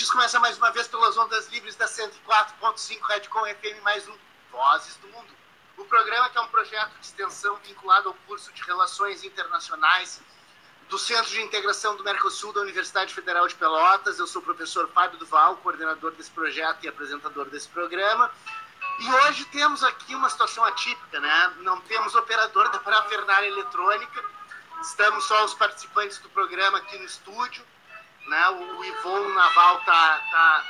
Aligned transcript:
ouvintes. 0.00 0.10
Começa 0.10 0.40
mais 0.40 0.56
uma 0.56 0.70
vez 0.70 0.88
pelas 0.88 1.16
ondas 1.16 1.48
livres 1.48 1.76
da 1.76 1.86
104.5 1.86 3.02
Redcom 3.08 3.44
FM, 3.44 3.82
mais 3.82 4.08
um 4.08 4.16
Vozes 4.50 4.96
do 4.96 5.08
Mundo. 5.08 5.28
O 5.76 5.84
programa 5.84 6.28
que 6.30 6.38
é 6.38 6.40
um 6.40 6.48
projeto 6.48 6.90
de 6.98 7.06
extensão 7.06 7.56
vinculado 7.56 8.08
ao 8.08 8.14
curso 8.26 8.52
de 8.52 8.62
Relações 8.62 9.24
Internacionais 9.24 10.20
do 10.88 10.98
Centro 10.98 11.30
de 11.30 11.40
Integração 11.42 11.96
do 11.96 12.04
Mercosul 12.04 12.52
da 12.52 12.60
Universidade 12.60 13.14
Federal 13.14 13.46
de 13.46 13.54
Pelotas. 13.54 14.18
Eu 14.18 14.26
sou 14.26 14.40
o 14.42 14.44
professor 14.44 14.88
Fábio 14.88 15.18
Duval, 15.18 15.56
coordenador 15.58 16.12
desse 16.12 16.30
projeto 16.30 16.84
e 16.84 16.88
apresentador 16.88 17.46
desse 17.46 17.68
programa. 17.68 18.30
E 19.00 19.12
hoje 19.12 19.44
temos 19.46 19.82
aqui 19.84 20.14
uma 20.14 20.28
situação 20.28 20.64
atípica, 20.64 21.20
né? 21.20 21.54
Não 21.58 21.80
temos 21.82 22.14
operador 22.14 22.70
da 22.70 22.78
parafernália 22.78 23.48
eletrônica, 23.48 24.24
estamos 24.82 25.24
só 25.24 25.44
os 25.44 25.54
participantes 25.54 26.18
do 26.18 26.28
programa 26.30 26.78
aqui 26.78 26.98
no 26.98 27.04
estúdio, 27.04 27.64
né? 28.30 28.48
O 28.50 28.84
Ivon 28.84 29.28
Naval 29.30 29.80
tá, 29.80 30.20
tá, 30.30 30.64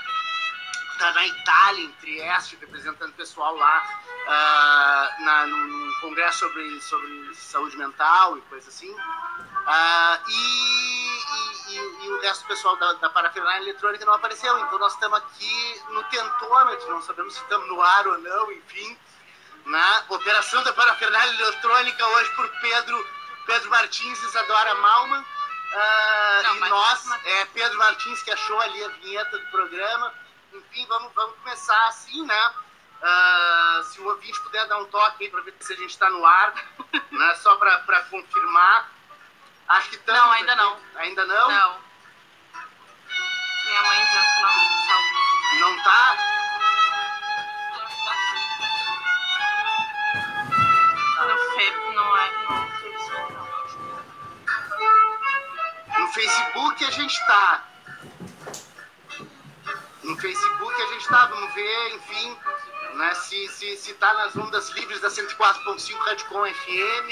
tá 0.99 1.13
na 1.13 1.27
Itália, 1.27 1.85
em 1.85 1.93
Trieste, 1.93 2.57
representando 2.59 3.11
o 3.11 3.15
pessoal 3.15 3.55
lá 3.55 4.01
uh, 4.27 5.25
na, 5.25 5.47
no 5.47 6.01
congresso 6.01 6.39
sobre, 6.41 6.81
sobre 6.81 7.35
saúde 7.35 7.77
mental 7.77 8.39
e 8.39 8.41
coisa 8.43 8.69
assim. 8.69 8.91
Uh, 8.91 10.19
e, 10.27 11.21
e, 11.69 11.77
e, 11.77 12.07
e, 12.07 12.13
o 12.13 12.21
resto 12.23 12.43
do 12.45 12.49
pessoal 12.49 12.77
da, 12.79 12.95
da 12.95 13.11
parafernália 13.11 13.63
eletrônica 13.63 14.07
não 14.07 14.15
apareceu. 14.15 14.59
Então 14.61 14.79
nós 14.79 14.95
estamos 14.95 15.19
aqui 15.19 15.83
no 15.91 16.03
tentômetro, 16.05 16.89
não 16.89 17.03
sabemos 17.03 17.35
se 17.35 17.43
estamos 17.43 17.69
no 17.69 17.81
ar 17.83 18.07
ou 18.07 18.19
não, 18.19 18.51
enfim. 18.53 18.97
Na 19.67 20.05
operação 20.09 20.63
da 20.65 20.73
parafernália 20.73 21.31
eletrônica 21.43 22.07
hoje 22.07 22.31
por 22.35 22.49
Pedro, 22.63 23.07
Pedro 23.47 23.71
Martins 23.71 24.19
e 24.23 24.27
Isadora 24.27 24.75
Malman. 24.77 25.25
Uh, 25.73 26.43
não, 26.43 26.57
e 26.57 26.69
nós, 26.69 27.07
mas... 27.07 27.27
é 27.27 27.45
Pedro 27.47 27.79
Martins 27.79 28.23
que 28.23 28.31
achou 28.33 28.61
ali 28.61 28.85
a 28.85 28.89
vinheta 28.89 29.39
do 29.39 29.47
programa. 29.47 30.13
Enfim, 30.53 30.85
vamos, 30.87 31.13
vamos 31.15 31.37
começar 31.39 31.87
assim, 31.87 32.27
né? 32.27 32.55
Uh, 33.01 33.83
se 33.85 34.01
o 34.01 34.09
ouvinte 34.09 34.39
puder 34.43 34.67
dar 34.67 34.79
um 34.79 34.85
toque 34.87 35.25
aí 35.25 35.31
para 35.31 35.41
ver 35.43 35.55
se 35.61 35.73
a 35.73 35.77
gente 35.77 35.91
está 35.91 36.11
no 36.11 36.27
ar, 36.27 36.53
né? 37.11 37.35
só 37.37 37.57
para 37.57 38.03
confirmar. 38.11 38.91
Acho 39.69 39.89
que 39.91 39.97
estamos. 39.97 40.21
Não, 40.21 40.33
ainda 40.33 40.53
aqui. 40.53 40.63
não. 40.63 40.81
Ainda 40.97 41.25
não? 41.25 41.49
Não. 41.49 41.81
Minha 43.67 43.83
mãe 43.83 44.07
já 44.13 45.61
não 45.61 45.61
Não 45.61 45.83
tá? 45.85 46.40
Facebook 56.13 56.85
a 56.85 56.91
gente 56.91 57.27
tá. 57.27 57.69
No 60.03 60.17
Facebook 60.17 60.83
a 60.83 60.87
gente 60.87 61.09
tá, 61.09 61.27
vamos 61.27 61.55
ver, 61.55 61.95
enfim, 61.95 62.39
né, 62.95 63.15
se, 63.15 63.49
se, 63.49 63.77
se 63.77 63.95
tá 63.95 64.13
nas 64.15 64.37
ondas 64.37 64.71
livres 64.71 65.01
da 65.01 65.09
104.5 65.09 65.97
Radicom 65.99 66.47
FM, 66.47 67.11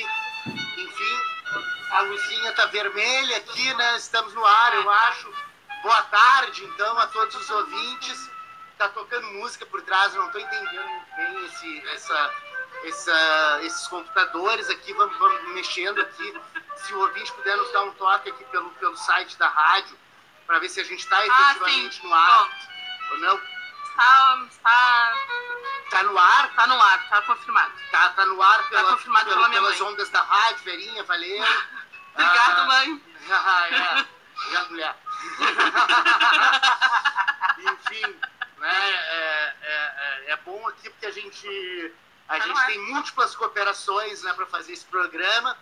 enfim, 0.78 1.20
a 1.90 2.00
luzinha 2.00 2.52
tá 2.54 2.66
vermelha 2.66 3.36
aqui, 3.36 3.74
né, 3.74 3.96
estamos 3.96 4.34
no 4.34 4.44
ar, 4.44 4.74
eu 4.74 4.90
acho. 4.90 5.32
Boa 5.82 6.02
tarde, 6.04 6.64
então, 6.64 6.98
a 6.98 7.06
todos 7.08 7.34
os 7.36 7.50
ouvintes. 7.50 8.30
Tá 8.76 8.88
tocando 8.88 9.26
música 9.28 9.66
por 9.66 9.82
trás, 9.82 10.14
eu 10.14 10.22
não 10.22 10.30
tô 10.30 10.38
entendendo 10.38 11.02
bem 11.16 11.44
esse, 11.46 11.88
essa, 11.88 12.34
essa, 12.88 13.60
esses 13.62 13.86
computadores 13.88 14.68
aqui, 14.70 14.92
vamos, 14.94 15.16
vamos 15.18 15.42
mexendo 15.54 16.00
aqui. 16.00 16.40
Se 16.76 16.94
o 16.94 17.00
ouvinte 17.00 17.32
puder 17.32 17.56
nos 17.56 17.72
dar 17.72 17.82
um 17.82 17.92
toque 17.92 18.30
aqui 18.30 18.44
pelo, 18.46 18.70
pelo 18.72 18.96
site 18.96 19.36
da 19.38 19.48
rádio, 19.48 19.96
para 20.46 20.58
ver 20.58 20.68
se 20.68 20.80
a 20.80 20.84
gente 20.84 21.00
está 21.00 21.24
efetivamente 21.26 22.00
ah, 22.02 22.06
no 22.06 22.14
ar 22.14 22.38
Pronto. 22.38 22.68
ou 23.12 23.18
não. 23.18 23.38
Tá, 23.96 24.46
tá, 24.62 25.14
Tá 25.90 26.02
no 26.04 26.18
ar? 26.18 26.54
tá 26.54 26.66
no 26.66 26.80
ar, 26.80 27.08
tá 27.08 27.22
confirmado. 27.22 27.72
Tá, 27.90 28.10
tá 28.10 28.24
no 28.26 28.40
ar 28.42 28.68
pela, 28.68 28.90
confirmado 28.92 29.24
pela- 29.28 29.48
pela 29.48 29.50
pelas 29.50 29.80
mãe. 29.80 29.88
ondas 29.92 30.08
da 30.10 30.22
rádio, 30.22 30.64
Verinha, 30.64 31.02
valeu. 31.04 31.42
Obrigada, 32.14 32.62
Ah, 32.62 32.66
mãe. 32.66 33.02
Ah, 33.30 33.68
é. 33.68 34.06
Obrigado, 34.40 34.70
mulher. 34.70 34.96
Enfim, 37.58 38.16
né, 38.58 38.90
é, 38.90 39.54
é, 39.62 40.24
é- 40.28 40.32
é 40.32 40.36
bom 40.38 40.66
aqui 40.68 40.88
porque 40.90 41.06
a 41.06 41.10
gente, 41.10 41.92
a 42.28 42.38
Tá 42.38 42.46
gente 42.46 42.58
ar. 42.58 42.66
tem 42.66 42.78
múltiplas 42.92 43.34
cooperações 43.34 44.22
né, 44.22 44.32
para 44.34 44.46
fazer 44.46 44.72
esse 44.72 44.84
programa. 44.84 45.56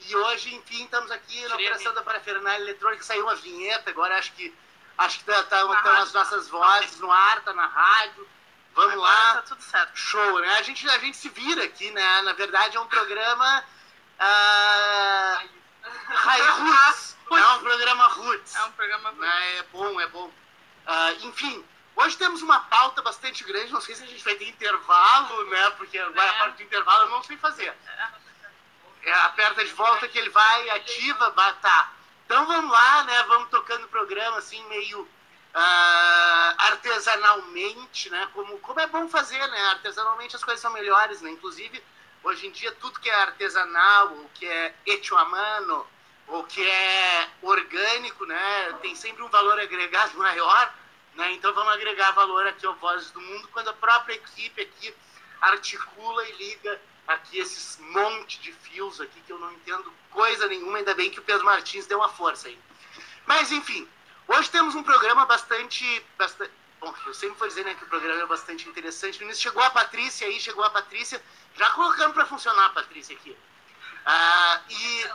E 0.00 0.14
hoje, 0.16 0.54
enfim, 0.54 0.84
estamos 0.84 1.10
aqui 1.10 1.40
na 1.42 1.50
Tirei 1.56 1.66
operação 1.66 1.94
da 1.94 2.02
parafernália 2.02 2.62
eletrônica. 2.62 3.02
Saiu 3.02 3.24
uma 3.24 3.34
vinheta, 3.34 3.90
agora 3.90 4.18
acho 4.18 4.32
que 4.32 4.54
acho 4.98 5.18
que 5.18 5.24
tá, 5.24 5.42
tá- 5.44 5.64
rádio. 5.66 5.90
as 6.02 6.12
nossas 6.12 6.48
vozes 6.48 6.98
no 7.00 7.10
ar, 7.10 7.40
tá 7.42 7.52
na 7.52 7.66
rádio. 7.66 8.28
Vamos 8.74 8.92
Agora 8.92 9.08
lá. 9.10 9.34
Tá 9.36 9.42
tudo 9.42 9.62
certo. 9.62 9.96
Show, 9.98 10.38
né? 10.40 10.58
A 10.58 10.62
gente, 10.62 10.88
a 10.88 10.98
gente 10.98 11.16
se 11.16 11.28
vira 11.30 11.64
aqui, 11.64 11.90
né? 11.92 12.22
Na 12.22 12.32
verdade, 12.34 12.76
é 12.76 12.80
um 12.80 12.86
programa. 12.86 13.64
ah, 14.18 15.42
Rai- 16.08 16.40
Roots. 16.40 17.16
É 17.28 17.46
um 17.54 17.58
programa 17.60 18.06
Roots. 18.06 18.54
É 18.54 18.62
um 18.64 18.70
programa. 18.72 19.10
Né? 19.12 19.56
É 19.58 19.62
bom, 19.72 20.00
é 20.00 20.06
bom. 20.06 20.30
Ah, 20.86 21.12
enfim, 21.22 21.64
hoje 21.96 22.16
temos 22.16 22.42
uma 22.42 22.60
pauta 22.60 23.02
bastante 23.02 23.42
grande. 23.44 23.72
Não 23.72 23.80
sei 23.80 23.94
se 23.94 24.04
a 24.04 24.06
gente 24.06 24.22
vai 24.22 24.34
ter 24.36 24.48
intervalo, 24.48 25.44
né? 25.50 25.70
Porque 25.70 25.98
agora 25.98 26.30
a 26.30 26.34
É. 26.34 26.38
parte 26.38 26.56
do 26.58 26.62
intervalo 26.62 27.02
eu 27.04 27.10
não 27.10 27.22
sei 27.22 27.36
fazer. 27.36 27.74
É, 29.02 29.12
aperta 29.12 29.64
de 29.64 29.72
volta 29.72 30.08
que 30.08 30.18
ele 30.18 30.30
vai, 30.30 30.70
ativa, 30.70 31.30
tá. 31.62 31.92
Então 32.24 32.46
vamos 32.46 32.70
lá, 32.70 33.04
né? 33.04 33.22
Vamos 33.24 33.48
tocando 33.50 33.84
o 33.84 33.88
programa 33.88 34.38
assim, 34.38 34.62
meio 34.66 35.08
ah, 35.54 36.54
artesanalmente, 36.58 38.10
né? 38.10 38.28
Como, 38.34 38.58
como 38.58 38.80
é 38.80 38.86
bom 38.86 39.08
fazer, 39.08 39.46
né? 39.48 39.62
Artesanalmente 39.68 40.36
as 40.36 40.44
coisas 40.44 40.60
são 40.60 40.72
melhores, 40.72 41.20
né? 41.22 41.30
Inclusive, 41.30 41.82
hoje 42.22 42.46
em 42.46 42.50
dia, 42.50 42.72
tudo 42.72 43.00
que 43.00 43.08
é 43.08 43.14
artesanal, 43.14 44.12
ou 44.12 44.30
que 44.34 44.46
é 44.46 44.74
hecho 44.84 45.16
a 45.16 45.24
mano, 45.24 45.86
ou 46.26 46.44
que 46.44 46.62
é 46.68 47.28
orgânico, 47.42 48.26
né? 48.26 48.72
Tem 48.82 48.94
sempre 48.94 49.22
um 49.22 49.28
valor 49.28 49.58
agregado 49.60 50.16
maior, 50.18 50.74
né? 51.16 51.32
Então 51.32 51.52
vamos 51.54 51.72
agregar 51.72 52.12
valor 52.12 52.46
aqui 52.46 52.66
ao 52.66 52.74
Vozes 52.74 53.10
do 53.10 53.20
Mundo, 53.20 53.48
quando 53.52 53.68
a 53.68 53.72
própria 53.72 54.14
equipe 54.14 54.62
aqui 54.62 54.94
articula 55.40 56.24
e 56.28 56.32
liga 56.32 56.80
aqui 57.06 57.38
esses 57.38 57.78
monte 57.78 58.40
de 58.40 58.52
fios 58.52 59.00
aqui 59.00 59.20
que 59.20 59.32
eu 59.32 59.38
não 59.38 59.52
entendo 59.52 59.92
coisa 60.10 60.46
nenhuma, 60.46 60.78
ainda 60.78 60.94
bem 60.94 61.10
que 61.10 61.20
o 61.20 61.22
Pedro 61.22 61.44
Martins 61.44 61.86
deu 61.86 61.98
uma 61.98 62.08
força 62.08 62.48
aí. 62.48 62.58
Mas 63.26 63.52
enfim, 63.52 63.88
hoje 64.28 64.50
temos 64.50 64.74
um 64.74 64.82
programa 64.82 65.24
bastante, 65.26 66.04
bastante 66.18 66.52
bom, 66.80 66.94
eu 67.06 67.14
sempre 67.14 67.38
vou 67.38 67.48
dizer 67.48 67.64
né, 67.64 67.74
que 67.74 67.84
o 67.84 67.88
programa 67.88 68.22
é 68.22 68.26
bastante 68.26 68.68
interessante. 68.68 69.18
No 69.18 69.26
início 69.26 69.42
chegou 69.42 69.62
a 69.62 69.70
Patrícia 69.70 70.26
aí, 70.26 70.40
chegou 70.40 70.64
a 70.64 70.70
Patrícia, 70.70 71.22
já 71.56 71.70
colocando 71.70 72.14
para 72.14 72.26
funcionar 72.26 72.66
a 72.66 72.70
Patrícia 72.70 73.16
aqui. 73.16 73.36
Ah, 74.04 74.60
e 74.68 75.06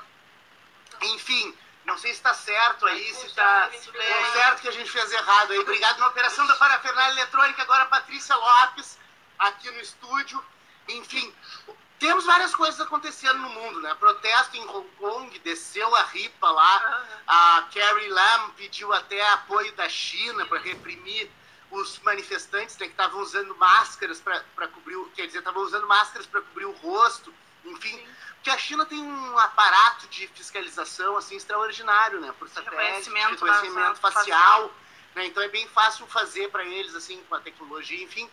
enfim, 1.13 1.55
não 1.85 1.97
sei 1.97 2.11
se 2.11 2.17
está 2.17 2.33
certo 2.33 2.85
aí, 2.85 3.13
se 3.13 3.25
está 3.27 3.69
certo 4.33 4.61
que 4.61 4.67
a 4.67 4.71
gente 4.71 4.89
fez 4.91 5.11
errado 5.11 5.51
aí. 5.51 5.59
Obrigado 5.59 5.99
na 5.99 6.07
operação 6.07 6.45
da 6.47 6.55
parafernália 6.55 7.13
eletrônica, 7.13 7.61
agora 7.61 7.83
a 7.83 7.87
Patrícia 7.87 8.35
Lopes, 8.35 8.97
aqui 9.39 9.69
no 9.71 9.79
estúdio. 9.79 10.43
Enfim, 10.87 11.33
temos 11.99 12.25
várias 12.25 12.53
coisas 12.55 12.79
acontecendo 12.81 13.37
no 13.39 13.49
mundo, 13.49 13.81
né? 13.81 13.93
Protesto 13.95 14.57
em 14.57 14.65
Hong 14.67 14.87
Kong, 14.97 15.39
desceu 15.39 15.95
a 15.95 16.03
ripa 16.03 16.49
lá. 16.51 17.03
A 17.27 17.67
Carrie 17.73 18.09
Lam 18.09 18.49
pediu 18.51 18.91
até 18.93 19.21
apoio 19.31 19.71
da 19.73 19.87
China 19.89 20.45
para 20.45 20.59
reprimir 20.59 21.29
os 21.69 21.99
manifestantes 21.99 22.77
né, 22.77 22.85
que 22.87 22.91
estavam 22.91 23.21
usando 23.21 23.55
máscaras 23.55 24.19
para 24.19 24.67
cobrir, 24.67 24.97
o- 24.97 25.09
quer 25.15 25.25
dizer, 25.27 25.39
estavam 25.39 25.63
usando 25.63 25.87
máscaras 25.87 26.27
para 26.27 26.41
cobrir 26.41 26.65
o 26.65 26.71
rosto, 26.73 27.33
enfim. 27.63 28.05
Porque 28.41 28.49
a 28.49 28.57
China 28.57 28.83
tem 28.87 28.99
um 28.99 29.37
aparato 29.37 30.07
de 30.07 30.27
fiscalização 30.29 31.15
assim 31.15 31.35
extraordinário, 31.35 32.19
né? 32.19 32.33
Por 32.39 32.49
satélite, 32.49 32.75
Reconhecimento 32.75 33.45
reconhecimento 33.45 33.99
facial. 33.99 34.23
facial, 34.23 34.73
né? 35.13 35.27
Então 35.27 35.43
é 35.43 35.47
bem 35.47 35.67
fácil 35.67 36.07
fazer 36.07 36.49
para 36.49 36.65
eles 36.65 36.95
assim 36.95 37.23
com 37.29 37.35
a 37.35 37.39
tecnologia, 37.39 38.03
enfim, 38.03 38.27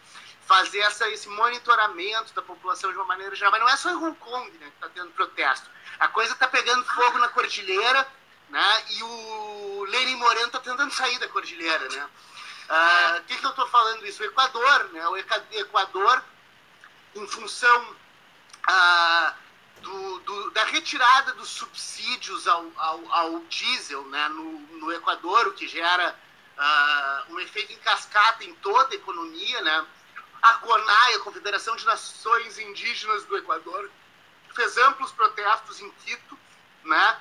fazer 0.47 0.79
essa, 0.79 1.07
esse 1.11 1.29
monitoramento 1.29 2.33
da 2.33 2.41
população 2.41 2.91
de 2.91 2.97
uma 2.97 3.05
maneira 3.05 3.37
geral. 3.37 3.53
Mas 3.53 3.61
não 3.61 3.69
é 3.69 3.77
só 3.77 3.91
em 3.91 3.97
Hong 3.97 4.17
Kong, 4.19 4.51
né, 4.53 4.69
que 4.69 4.77
está 4.77 4.89
tendo 4.89 5.11
protesto. 5.11 5.69
A 6.01 6.09
coisa 6.09 6.33
está 6.33 6.49
pegando 6.49 6.87
fogo 6.87 7.19
na 7.19 7.29
cordilheira, 7.29 8.09
né? 8.49 8.85
E 8.89 9.03
o 9.03 9.85
Lenin 9.91 10.17
Moreno 10.17 10.47
está 10.47 10.59
tentando 10.61 10.91
sair 10.91 11.19
da 11.19 11.29
cordilheira, 11.29 11.87
né? 11.91 12.09
Ah, 12.71 13.19
O 13.21 13.25
que, 13.25 13.37
que 13.37 13.45
eu 13.45 13.51
estou 13.51 13.67
falando 13.69 14.07
isso? 14.07 14.23
O 14.23 14.27
Equador, 14.27 14.85
né? 14.91 15.07
O 15.09 15.19
Equador, 15.19 16.25
em 17.15 17.27
função 17.29 17.97
ah, 18.67 19.35
do, 19.83 20.19
do- 20.21 20.51
da 20.51 20.65
retirada 20.65 21.33
dos 21.35 21.49
subsídios 21.49 22.47
ao, 22.47 22.67
ao, 22.77 23.13
ao 23.13 23.41
diesel 23.45 24.05
né? 24.07 24.29
no, 24.29 24.59
no 24.79 24.93
Equador, 24.93 25.49
o 25.49 25.53
que 25.53 25.67
gera 25.67 26.19
ah, 26.57 27.25
um 27.31 27.41
efeito 27.41 27.73
em 27.73 27.79
cascata 27.79 28.45
em 28.45 28.55
toda 28.57 28.95
a 28.95 28.97
economia, 28.97 29.61
né? 29.63 29.87
A 30.41 30.55
CONAI, 30.55 31.15
a 31.15 31.21
Confederação 31.21 31.75
de 31.75 31.85
Nações 31.85 32.59
Indígenas 32.59 33.25
do 33.25 33.37
Equador, 33.37 33.91
fez 34.55 34.77
amplos 34.79 35.11
protestos 35.13 35.81
em 35.81 35.91
Quito, 35.91 36.39
né? 36.85 37.21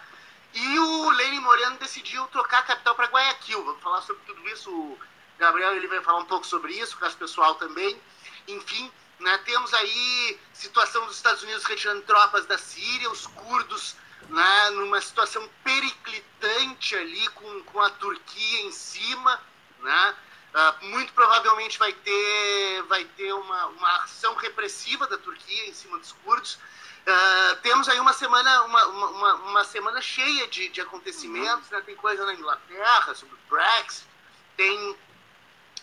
E 0.53 0.79
o, 0.79 0.97
governo 1.67 1.77
decidiu 1.79 2.25
trocar 2.27 2.59
a 2.59 2.63
capital 2.63 2.95
para 2.95 3.07
Guayaquil. 3.07 3.63
Vamos 3.63 3.81
falar 3.81 4.01
sobre 4.01 4.21
tudo 4.25 4.47
isso. 4.49 4.71
O 4.71 4.99
Gabriel 5.37 5.75
ele 5.75 5.87
vai 5.87 6.01
falar 6.01 6.19
um 6.19 6.25
pouco 6.25 6.45
sobre 6.45 6.73
isso, 6.73 6.95
o 6.95 6.99
caso 6.99 7.17
pessoal 7.17 7.55
também. 7.55 7.99
Enfim, 8.47 8.91
né, 9.19 9.37
temos 9.39 9.73
aí 9.73 10.39
situação 10.53 11.05
dos 11.05 11.15
Estados 11.15 11.43
Unidos 11.43 11.63
retirando 11.65 12.01
tropas 12.03 12.45
da 12.45 12.57
Síria, 12.57 13.09
os 13.09 13.25
curdos 13.27 13.95
né, 14.29 14.69
numa 14.71 15.01
situação 15.01 15.47
periclitante 15.63 16.95
ali 16.95 17.27
com, 17.29 17.63
com 17.63 17.81
a 17.81 17.89
Turquia 17.89 18.61
em 18.61 18.71
cima. 18.71 19.41
Né? 19.79 20.15
Uh, 20.53 20.85
muito 20.87 21.13
provavelmente 21.13 21.77
vai 21.77 21.93
ter, 21.93 22.83
vai 22.83 23.05
ter 23.05 23.33
uma, 23.33 23.67
uma 23.67 23.95
ação 24.03 24.35
repressiva 24.35 25.07
da 25.07 25.17
Turquia 25.17 25.67
em 25.67 25.73
cima 25.73 25.97
dos 25.97 26.11
curdos. 26.23 26.55
Uh, 26.55 27.55
temos 27.61 27.87
aí 27.87 27.99
uma 27.99 28.13
semana, 28.13 28.63
uma, 28.63 28.85
uma, 28.87 29.33
uma 29.35 29.63
semana 29.63 30.01
cheia 30.01 30.47
de, 30.47 30.67
de 30.69 30.81
acontecimentos, 30.81 31.69
uhum. 31.71 31.77
né? 31.77 31.83
tem 31.85 31.95
coisa 31.95 32.25
na 32.25 32.33
Inglaterra 32.33 33.15
sobre 33.15 33.35
o 33.35 33.39
Brexit, 33.49 34.05
tem 34.57 34.97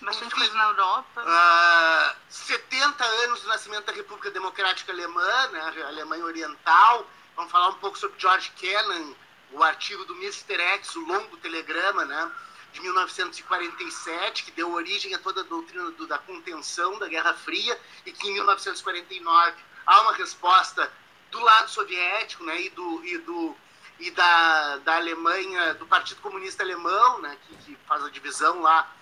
bastante 0.05 0.35
coisa 0.35 0.55
na 0.55 0.65
Europa. 0.65 1.21
Uh, 1.21 1.27
ah, 1.27 2.17
70 2.29 3.05
anos 3.05 3.41
do 3.41 3.49
nascimento 3.49 3.87
da 3.87 3.93
República 3.93 4.31
Democrática 4.31 4.93
Alemã, 4.93 5.49
né? 5.49 5.83
a 5.85 5.89
Alemanha 5.89 6.25
Oriental. 6.25 7.09
Vamos 7.37 7.51
falar 7.51 7.69
um 7.69 7.75
pouco 7.75 7.99
sobre 7.99 8.19
George 8.19 8.53
Kennan, 8.57 9.15
o 9.53 9.63
artigo 9.63 10.05
do 10.05 10.15
Mr. 10.15 10.61
X, 10.61 10.95
o 10.97 11.01
longo 11.01 11.37
telegrama, 11.39 12.05
né? 12.05 12.31
de 12.73 12.81
1947, 12.81 14.45
que 14.45 14.51
deu 14.51 14.73
origem 14.73 15.15
a 15.15 15.19
toda 15.19 15.41
a 15.41 15.45
doutrina 15.45 15.93
do, 15.93 16.07
da 16.07 16.19
contenção 16.19 16.99
da 16.99 17.07
Guerra 17.07 17.33
Fria, 17.33 17.81
e 18.05 18.13
que 18.13 18.29
em 18.29 18.35
1949 18.35 19.55
há 19.87 20.01
uma 20.03 20.13
resposta 20.13 20.93
do 21.31 21.41
lado 21.41 21.71
soviético 21.71 22.45
né, 22.45 22.61
e, 22.63 22.71
do, 22.71 23.05
e, 23.05 23.19
do, 23.19 23.57
e 24.01 24.11
da, 24.11 24.79
da 24.79 24.97
Alemanha, 24.97 25.75
do 25.75 25.87
Partido 25.87 26.21
Comunista 26.21 26.65
Alemão, 26.65 27.21
né, 27.21 27.37
que, 27.47 27.57
que 27.59 27.79
faz 27.87 28.05
a 28.05 28.11
divisão 28.11 28.61
lá, 28.61 28.93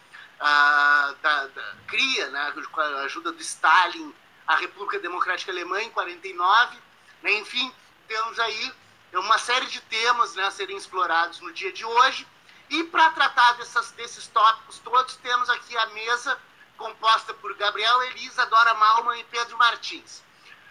uh, 0.43 1.15
da, 1.23 1.47
da, 1.47 1.75
cria, 1.87 2.29
né, 2.31 2.53
com 2.71 2.81
a 2.81 3.03
ajuda 3.03 3.31
do 3.31 3.41
Stalin, 3.41 4.13
a 4.47 4.57
República 4.57 4.99
Democrática 4.99 5.53
Alemã 5.53 5.81
em 5.81 5.91
49. 5.91 6.79
Né, 7.23 7.33
enfim, 7.35 7.73
temos 8.09 8.39
aí 8.41 8.75
uma 9.13 9.39
série 9.39 9.67
de 9.67 9.81
temas 9.83 10.35
né, 10.35 10.45
a 10.45 10.51
serem 10.51 10.77
explorados 10.77 11.41
no 11.41 11.53
dia 11.53 11.73
de 11.73 11.85
hoje. 11.85 12.27
E 12.69 12.85
para 12.85 13.11
tratar 13.11 13.53
dessas, 13.53 13.93
desses 13.93 14.27
tópicos 14.29 14.79
todos, 14.79 15.17
temos 15.17 15.49
aqui 15.51 15.77
a 15.77 15.87
mesa 15.89 16.39
composta 16.77 17.33
por 17.35 17.55
Gabriel 17.55 18.03
Elisa, 18.05 18.47
Dora 18.47 18.75
Malman 18.75 19.21
e 19.21 19.25
Pedro 19.25 19.57
Martins. 19.59 20.23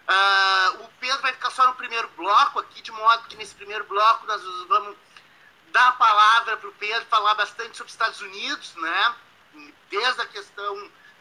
Uh, 0.10 0.84
o 0.84 0.90
Pedro 1.00 1.22
vai 1.22 1.32
ficar 1.32 1.52
só 1.52 1.66
no 1.68 1.76
primeiro 1.76 2.10
bloco 2.18 2.60
aqui, 2.60 2.82
de 2.82 2.92
modo 2.92 3.28
que 3.28 3.38
nesse 3.38 3.54
primeiro 3.54 3.86
bloco 3.86 4.26
nós 4.26 4.42
vamos 4.68 4.98
dar 5.68 5.90
a 5.90 5.92
palavra 5.94 6.58
para 6.58 6.68
o 6.68 6.74
Pedro 6.74 7.06
falar 7.06 7.36
bastante 7.36 7.78
sobre 7.78 7.90
os 7.90 7.94
Estados 7.94 8.20
Unidos, 8.20 8.76
né? 8.76 9.16
Desde 9.90 10.22
a 10.22 10.26
questão 10.26 10.76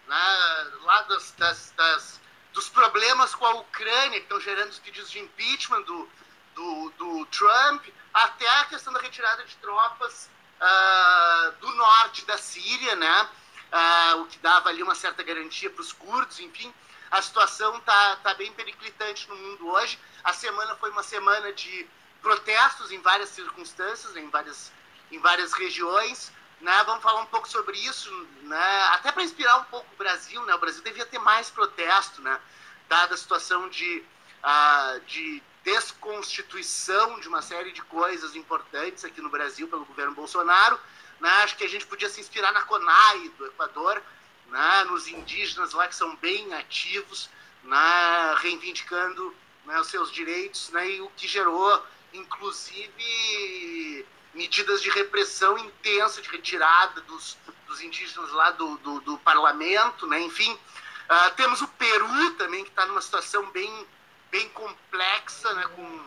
né, 0.07 0.71
lá 0.83 1.03
das, 1.03 1.33
das, 1.33 1.73
das, 1.77 2.21
dos 2.53 2.69
problemas 2.69 3.35
com 3.35 3.47
a 3.47 3.55
Ucrânia, 3.55 4.19
que 4.19 4.25
estão 4.25 4.41
gerando 4.41 4.71
os 4.71 4.79
pedidos 4.79 5.11
de 5.11 5.21
impeachment 5.21 5.83
do, 5.83 6.09
do, 6.55 6.91
do 6.99 7.27
Trump, 7.27 7.87
até 8.13 8.49
a 8.61 8.65
questão 8.65 8.93
da 8.93 9.01
retirada 9.01 9.45
de 9.45 9.57
tropas 9.57 10.29
uh, 10.61 11.53
do 11.61 11.73
norte 11.75 12.25
da 12.25 12.37
Síria, 12.37 12.97
né? 12.97 13.29
Uh, 13.73 14.23
o 14.23 14.27
que 14.27 14.39
dava 14.39 14.69
ali 14.69 14.83
uma 14.83 14.97
certa 14.97 15.23
garantia 15.23 15.71
para 15.71 15.81
os 15.81 15.93
curdos, 15.93 16.41
enfim. 16.41 16.73
A 17.11 17.23
situação 17.23 17.77
está 17.79 18.17
tá 18.17 18.35
bem 18.35 18.53
periclitante 18.53 19.29
no 19.29 19.37
mundo 19.37 19.69
hoje. 19.69 19.99
A 20.23 20.33
semana 20.33 20.77
foi 20.77 20.91
uma 20.91 21.03
semana 21.03 21.53
de 21.53 21.89
protestos 22.21 22.91
em 22.93 23.01
várias 23.01 23.31
circunstâncias, 23.31 24.17
em 24.17 24.29
várias, 24.29 24.73
em 25.11 25.19
várias 25.19 25.53
regiões. 25.53 26.33
Né? 26.61 26.85
Vamos 26.85 27.03
falar 27.03 27.23
um 27.23 27.27
pouco 27.27 27.49
sobre 27.49 27.79
isso, 27.79 28.11
né? 28.43 28.83
até 28.93 29.11
para 29.11 29.23
inspirar 29.23 29.57
um 29.59 29.65
pouco 29.65 29.87
o 29.95 29.97
Brasil. 29.97 30.45
Né? 30.45 30.55
O 30.55 30.59
Brasil 30.59 30.83
devia 30.83 31.07
ter 31.07 31.19
mais 31.19 31.51
protesto, 31.51 32.21
né? 32.21 32.39
dada 32.89 33.15
a 33.15 33.19
situação 33.19 33.69
de, 33.69 34.05
uh, 34.45 35.01
de 35.07 35.43
desconstituição 35.65 37.19
de 37.21 37.29
uma 37.29 37.41
série 37.41 37.73
de 37.73 37.83
coisas 37.83 38.35
importantes 38.35 39.05
aqui 39.05 39.21
no 39.21 39.31
Brasil 39.31 39.69
pelo 39.69 39.87
governo 39.87 40.15
Bolsonaro. 40.15 40.79
Né? 41.19 41.31
Acho 41.43 41.57
que 41.57 41.65
a 41.65 41.69
gente 41.69 41.87
podia 41.87 42.09
se 42.11 42.21
inspirar 42.21 42.53
na 42.53 42.63
CONAI 42.63 43.31
do 43.39 43.47
Equador, 43.47 44.03
né? 44.49 44.85
nos 44.85 45.09
indígenas 45.09 45.73
lá 45.73 45.89
que 45.89 45.95
são 45.95 46.15
bem 46.17 46.53
ativos, 46.53 47.31
né? 47.63 48.35
reivindicando 48.39 49.35
né? 49.65 49.81
os 49.81 49.87
seus 49.87 50.13
direitos, 50.13 50.69
né? 50.71 50.91
e 50.91 51.01
o 51.01 51.09
que 51.17 51.27
gerou, 51.27 51.83
inclusive, 52.13 54.07
medidas 54.35 54.83
de 54.83 54.91
repressão 54.91 55.59
intensa, 55.59 56.23
de 56.23 56.29
retirada 56.29 57.01
dos, 57.03 57.37
dos 57.67 57.81
indígenas 57.81 58.31
lá 58.33 58.51
do, 58.53 58.77
do, 58.79 59.01
do 59.01 59.19
parlamento, 59.19 60.07
né? 60.07 60.21
enfim. 60.21 60.53
Uh, 60.53 61.35
temos 61.35 61.61
o 61.61 61.67
Peru 61.67 62.31
também, 62.33 62.63
que 62.63 62.71
está 62.71 62.87
numa 62.87 63.01
situação 63.01 63.51
bem 63.51 63.87
bem 64.31 64.49
complexa, 64.51 65.53
né, 65.55 65.67
com, 65.75 66.03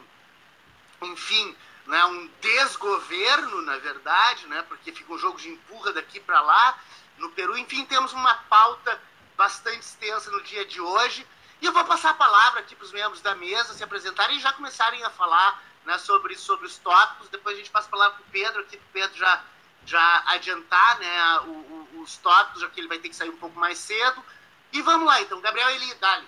enfim, 1.08 1.56
né, 1.86 2.06
um 2.06 2.30
desgoverno, 2.40 3.62
na 3.62 3.78
verdade, 3.78 4.48
né, 4.48 4.64
porque 4.68 4.92
fica 4.92 5.12
um 5.12 5.18
jogo 5.18 5.38
de 5.38 5.50
empurra 5.50 5.92
daqui 5.92 6.20
para 6.20 6.40
lá 6.40 6.80
no 7.18 7.30
Peru. 7.32 7.58
Enfim, 7.58 7.86
temos 7.86 8.14
uma 8.14 8.34
pauta 8.50 9.00
bastante 9.36 9.82
extensa 9.82 10.32
no 10.32 10.42
dia 10.44 10.66
de 10.66 10.80
hoje. 10.80 11.28
E 11.62 11.66
eu 11.66 11.74
vou 11.74 11.84
passar 11.86 12.12
a 12.12 12.16
palavra 12.16 12.62
aqui 12.62 12.76
para 12.76 12.86
os 12.86 12.92
membros 12.92 13.22
da 13.22 13.36
mesa 13.36 13.74
se 13.74 13.84
apresentarem 13.84 14.38
e 14.38 14.42
já 14.42 14.54
começarem 14.54 15.04
a 15.04 15.10
falar 15.10 15.62
né, 15.86 15.98
sobre, 15.98 16.36
sobre 16.36 16.66
os 16.66 16.78
tópicos. 16.78 17.30
Depois 17.30 17.56
a 17.56 17.60
gente 17.60 17.72
passa 17.72 17.88
a 17.88 17.92
palavra 17.92 18.18
para 18.18 18.28
o 18.28 18.32
Pedro, 18.32 18.62
aqui 18.62 18.78
para 18.78 18.86
o 18.86 18.92
Pedro 18.92 19.18
já, 19.18 19.44
já 19.86 20.24
adiantar 20.28 21.00
né, 21.00 21.40
o, 21.42 21.52
o, 21.52 22.02
os 22.02 22.18
tópicos, 22.18 22.62
já 22.62 22.70
que 22.70 22.80
ele 22.80 22.88
vai 22.88 23.00
ter 23.00 23.10
que 23.10 23.16
sair 23.16 23.30
um 23.30 23.38
pouco 23.38 23.60
mais 23.60 23.78
cedo. 23.78 24.24
E 24.72 24.82
vamos 24.82 25.06
lá, 25.08 25.22
então. 25.22 25.40
Gabriel 25.40 25.70
Eli, 25.70 25.94
dale. 25.96 26.28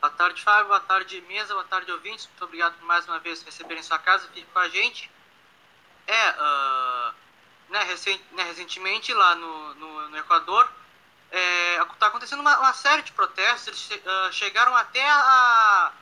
Boa 0.00 0.12
tarde, 0.12 0.42
Fábio. 0.42 0.68
Boa 0.68 0.80
tarde, 0.80 1.20
mesa. 1.22 1.54
Boa 1.54 1.64
tarde, 1.64 1.90
ouvintes. 1.90 2.26
Muito 2.26 2.44
obrigado 2.44 2.74
por 2.74 2.84
mais 2.84 3.06
uma 3.06 3.18
vez 3.18 3.42
receberem 3.42 3.82
sua 3.82 3.98
casa. 3.98 4.28
Fique 4.28 4.46
com 4.52 4.58
a 4.58 4.68
gente. 4.68 5.10
É, 6.06 6.30
uh, 6.30 7.14
né, 7.68 7.82
recent, 7.84 8.20
né, 8.32 8.42
recentemente 8.44 9.12
lá 9.12 9.34
no, 9.34 9.74
no, 9.74 10.08
no 10.08 10.16
Equador, 10.16 10.70
está 11.30 11.38
é, 11.38 11.84
tá 11.98 12.06
acontecendo 12.06 12.40
uma, 12.40 12.58
uma, 12.58 12.72
série 12.72 13.02
de 13.02 13.12
protestos. 13.12 13.90
Eles 13.90 14.04
uh, 14.04 14.32
chegaram 14.32 14.74
até 14.74 15.06
a, 15.08 15.92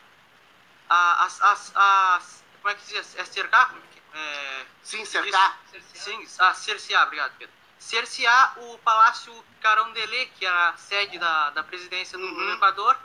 a, 0.89 1.25
a, 1.25 1.29
a, 1.41 1.57
a, 1.75 2.21
Como 2.67 2.75
é 2.75 2.81
que 2.81 2.85
se 2.85 2.95
diz? 2.95 3.15
É 3.15 3.25
cercar? 3.25 3.73
É, 4.13 4.19
é, 4.19 4.67
Sim, 4.83 5.05
cercar. 5.05 5.57
Sim, 5.95 6.27
a 6.41 6.53
cercear, 6.53 7.05
obrigado, 7.05 7.33
Pedro. 7.39 7.55
Cercear 7.79 8.59
o 8.59 8.77
Palácio 8.79 9.33
Carondelet, 9.61 10.33
que 10.37 10.45
é 10.45 10.49
a 10.49 10.75
sede 10.77 11.17
da, 11.17 11.51
da 11.51 11.63
presidência 11.63 12.19
do 12.19 12.25
uhum. 12.25 12.55
Equador 12.55 12.99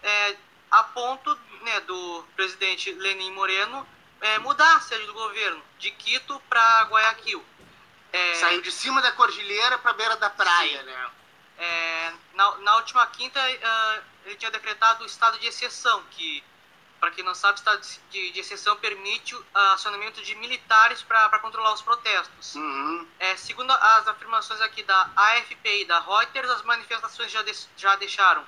é, 0.00 0.36
a 0.70 0.84
ponto 0.84 1.36
né, 1.62 1.80
do 1.80 2.24
presidente 2.36 2.92
Lenin 2.92 3.32
Moreno 3.32 3.84
é, 4.20 4.38
mudar 4.38 4.76
a 4.76 4.80
sede 4.80 5.04
do 5.06 5.12
governo 5.12 5.60
de 5.80 5.90
Quito 5.90 6.40
para 6.48 6.82
Guayaquil. 6.84 7.44
É, 8.12 8.34
Saiu 8.34 8.62
de 8.62 8.70
cima 8.70 9.02
da 9.02 9.10
cordilheira 9.10 9.76
para 9.76 9.90
a 9.90 9.94
beira 9.94 10.16
da 10.18 10.30
praia, 10.30 10.78
sim. 10.78 10.84
né? 10.84 11.10
É, 11.58 12.12
na, 12.34 12.58
na, 12.58 12.76
última 12.76 13.04
quinta, 13.08 13.40
uh, 13.40 14.04
ele 14.24 14.36
tinha 14.36 14.52
decretado 14.52 15.02
o 15.02 15.06
estado 15.06 15.36
de 15.40 15.48
exceção, 15.48 16.00
que, 16.12 16.44
para 17.04 17.10
quem 17.10 17.22
não 17.22 17.34
sabe, 17.34 17.58
estado 17.58 17.86
de, 18.10 18.30
de 18.30 18.40
exceção 18.40 18.74
permite 18.76 19.34
o 19.34 19.44
acionamento 19.52 20.22
de 20.22 20.34
militares 20.36 21.02
para 21.02 21.38
controlar 21.38 21.74
os 21.74 21.82
protestos. 21.82 22.54
Uhum. 22.54 23.06
É, 23.18 23.36
segundo 23.36 23.70
as 23.70 24.08
afirmações 24.08 24.58
aqui 24.62 24.82
da 24.82 25.10
AFP 25.14 25.82
e 25.82 25.84
da 25.84 26.00
Reuters, 26.00 26.48
as 26.48 26.62
manifestações 26.62 27.30
já, 27.30 27.42
de, 27.42 27.52
já 27.76 27.94
deixaram 27.96 28.42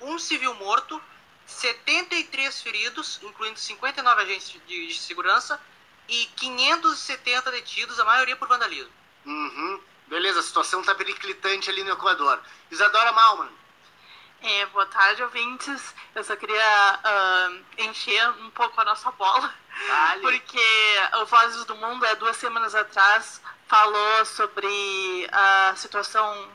um 0.00 0.18
civil 0.18 0.52
morto, 0.54 1.00
73 1.46 2.60
feridos, 2.60 3.20
incluindo 3.22 3.56
59 3.56 4.22
agentes 4.22 4.60
de, 4.66 4.88
de 4.88 4.98
segurança, 4.98 5.60
e 6.08 6.26
570 6.34 7.52
detidos, 7.52 8.00
a 8.00 8.04
maioria 8.04 8.34
por 8.34 8.48
vandalismo. 8.48 8.92
Uhum. 9.24 9.80
Beleza, 10.08 10.40
a 10.40 10.42
situação 10.42 10.80
está 10.80 10.92
periclitante 10.92 11.70
ali 11.70 11.84
no 11.84 11.92
Equador. 11.92 12.42
Isadora 12.68 13.12
Malman. 13.12 13.48
É, 14.48 14.64
boa 14.66 14.86
tarde, 14.86 15.24
ouvintes. 15.24 15.92
Eu 16.14 16.22
só 16.22 16.36
queria 16.36 17.00
uh, 17.04 17.82
encher 17.82 18.30
um 18.42 18.50
pouco 18.50 18.80
a 18.80 18.84
nossa 18.84 19.10
bola, 19.10 19.52
vale. 19.88 20.20
porque 20.20 20.64
o 21.20 21.26
Vozes 21.26 21.64
do 21.64 21.74
Mundo, 21.74 22.06
há 22.06 22.14
duas 22.14 22.36
semanas 22.36 22.72
atrás, 22.72 23.42
falou 23.66 24.24
sobre 24.24 25.28
a 25.32 25.74
situação 25.74 26.48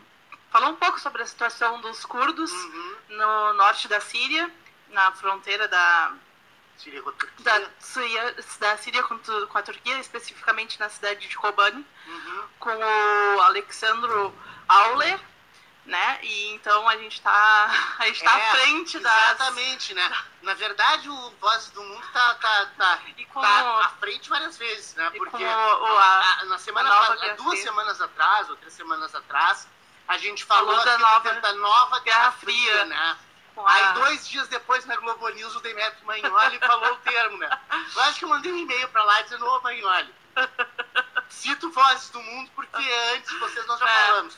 falou 0.51 0.69
um 0.69 0.75
pouco 0.75 1.01
sobre 1.01 1.21
a 1.21 1.25
situação 1.25 1.81
dos 1.81 2.05
curdos 2.05 2.49
uhum. 2.49 2.95
no 3.09 3.53
norte 3.55 3.89
da 3.89 3.99
Síria, 3.99 4.49
na 4.91 5.11
fronteira 5.11 5.67
da 5.67 6.13
Síria 6.77 7.01
com 7.01 7.09
a 7.09 7.13
Turquia, 7.13 7.43
da, 7.43 7.69
Síria, 7.77 8.35
da 8.57 8.77
Síria 8.77 9.03
com, 9.03 9.19
com, 9.19 9.57
a 9.57 9.63
Turquia, 9.63 9.99
especificamente 9.99 10.79
na 10.79 10.87
cidade 10.87 11.27
de 11.27 11.35
Kobani, 11.35 11.85
uhum. 12.07 12.43
com 12.57 12.73
o 12.73 13.41
Alexandro 13.41 14.33
Auler. 14.69 15.19
Né? 15.85 16.19
E 16.21 16.53
então 16.53 16.87
a 16.87 16.97
gente 16.97 17.17
está 17.17 17.71
a 17.99 18.05
gente 18.05 18.23
tá 18.23 18.39
é, 18.39 18.49
à 18.49 18.51
frente 18.51 18.99
da 18.99 19.31
Exatamente, 19.31 19.93
das... 19.93 20.09
né? 20.09 20.23
Na 20.41 20.53
verdade, 20.53 21.09
o 21.09 21.31
Vozes 21.39 21.69
do 21.71 21.83
Mundo 21.83 22.05
tá, 22.13 22.35
tá, 22.35 22.65
tá, 22.77 22.99
tá 23.33 23.79
à 23.85 23.89
frente 23.99 24.29
várias 24.29 24.57
vezes, 24.57 24.95
né? 24.95 25.09
Porque 25.11 25.43
o, 25.43 25.47
a, 25.47 26.39
a, 26.41 26.45
na 26.45 26.57
semana 26.57 26.89
a 26.89 27.33
duas 27.33 27.59
semanas 27.59 28.01
atrás, 28.01 28.49
ou 28.49 28.55
três 28.57 28.73
semanas 28.73 29.13
atrás, 29.13 29.67
a 30.07 30.17
gente 30.17 30.43
falou, 30.45 30.75
falou 30.75 30.85
da, 30.85 30.97
nova, 30.97 31.33
da 31.33 31.53
nova 31.53 31.99
Guerra, 32.01 32.19
Guerra 32.19 32.31
Fria, 32.33 32.71
Fria, 32.71 32.85
né? 32.85 33.17
Aí, 33.65 33.93
dois 33.93 34.27
dias 34.27 34.47
depois, 34.47 34.85
na 34.85 34.95
Globo 34.95 35.27
News, 35.29 35.55
o 35.55 35.59
Demetrio 35.59 36.05
Magnoli 36.05 36.57
falou 36.65 36.93
o 36.93 36.97
termo, 36.97 37.37
né? 37.37 37.59
Eu 37.95 38.01
acho 38.03 38.19
que 38.19 38.25
eu 38.25 38.29
mandei 38.29 38.51
um 38.51 38.57
e-mail 38.57 38.87
pra 38.89 39.03
lá 39.03 39.21
dizendo, 39.21 39.45
ô 39.45 39.61
Magnoli, 39.61 40.13
cito 41.29 41.69
Vozes 41.71 42.09
do 42.09 42.21
Mundo, 42.21 42.49
porque 42.55 42.83
antes 43.15 43.39
vocês 43.39 43.65
nós 43.67 43.79
já 43.79 43.89
é. 43.89 44.05
falamos. 44.07 44.37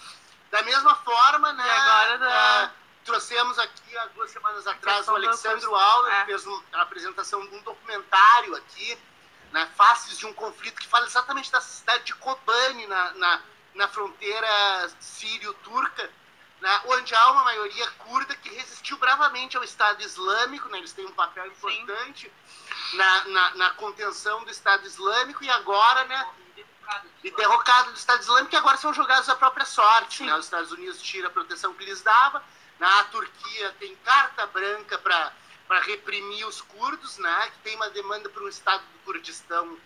Da 0.54 0.62
mesma 0.62 0.94
forma, 0.98 1.52
né? 1.52 1.66
E 1.66 1.70
agora 1.72 2.18
da... 2.20 2.66
uh, 2.66 3.04
trouxemos 3.04 3.58
aqui 3.58 3.98
há 3.98 4.06
duas 4.06 4.30
semanas 4.30 4.68
atrás 4.68 5.08
o 5.08 5.16
Alexandre 5.16 5.66
Auler, 5.66 6.14
é. 6.14 6.26
fez 6.26 6.46
a 6.74 6.82
apresentação 6.84 7.42
de 7.48 7.56
um 7.56 7.62
documentário 7.64 8.56
aqui, 8.56 8.96
né, 9.52 9.68
Faces 9.76 10.16
de 10.16 10.28
um 10.28 10.34
Conflito, 10.34 10.80
que 10.80 10.88
fala 10.88 11.08
exatamente 11.08 11.52
da 11.52 11.60
cidade 11.60 12.04
de 12.04 12.14
Kobani, 12.14 12.86
na, 12.86 13.14
na, 13.14 13.42
na 13.74 13.88
fronteira 13.88 14.92
sírio-turca, 15.00 16.08
né, 16.62 16.82
onde 16.86 17.16
há 17.16 17.32
uma 17.32 17.46
maioria 17.46 17.90
curda 17.98 18.36
que 18.36 18.50
resistiu 18.50 18.98
bravamente 18.98 19.58
ao 19.58 19.64
Estado 19.64 20.04
Islâmico, 20.04 20.70
né, 20.70 20.78
eles 20.78 20.94
têm 20.94 21.08
um 21.08 21.14
papel 21.14 21.48
importante 21.48 22.32
na, 22.94 23.26
na, 23.26 23.56
na, 23.56 23.70
contenção 23.72 24.44
do 24.44 24.52
Estado 24.52 24.86
Islâmico, 24.86 25.44
e 25.44 25.50
agora, 25.50 26.04
né, 26.06 26.28
e 27.24 27.32
derrocado 27.32 27.92
do 27.92 27.98
Estado 27.98 28.22
Islâmico, 28.22 28.50
que 28.50 28.56
agora 28.56 28.78
são 28.78 28.94
jogados 28.94 29.30
à 29.30 29.36
própria 29.36 29.66
sorte. 29.66 30.24
Né? 30.24 30.36
Os 30.36 30.46
Estados 30.46 30.72
Unidos 30.72 31.02
tiram 31.02 31.28
a 31.28 31.32
proteção 31.32 31.74
que 31.74 31.86
lhes 31.86 32.02
dava, 32.02 32.44
né? 32.80 32.88
a 32.88 33.04
Turquia 33.06 33.76
tem 33.80 33.96
carta 33.98 34.46
branca 34.48 34.98
para 34.98 35.32
reprimir 35.82 36.46
os 36.46 36.62
curdos, 36.62 37.18
né? 37.18 37.52
que 37.52 37.60
tem 37.60 37.76
uma 37.76 37.90
demanda 37.90 38.30
para 38.30 38.44
um 38.44 38.48
Estado 38.48 38.84
do 38.94 39.00
Kurdistão 39.06 39.78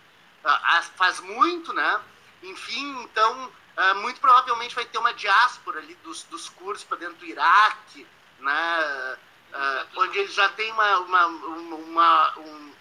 uh, 0.44 0.82
faz 0.96 1.20
muito, 1.20 1.72
né? 1.72 2.00
Enfim, 2.42 3.02
então, 3.02 3.52
uh, 3.76 3.94
muito 3.96 4.20
provavelmente 4.20 4.74
vai 4.74 4.84
ter 4.84 4.98
uma 4.98 5.12
diáspora 5.12 5.78
ali 5.78 5.94
dos, 5.96 6.24
dos 6.24 6.48
curdos 6.48 6.84
para 6.84 6.98
dentro 6.98 7.16
do 7.16 7.26
Iraque, 7.26 8.06
né? 8.40 9.18
Uh, 9.52 10.00
onde 10.00 10.18
eles 10.18 10.34
já 10.34 10.48
têm 10.50 10.70
uma, 10.72 10.98
uma, 10.98 11.26
uma 11.26 12.38
um, 12.38 12.72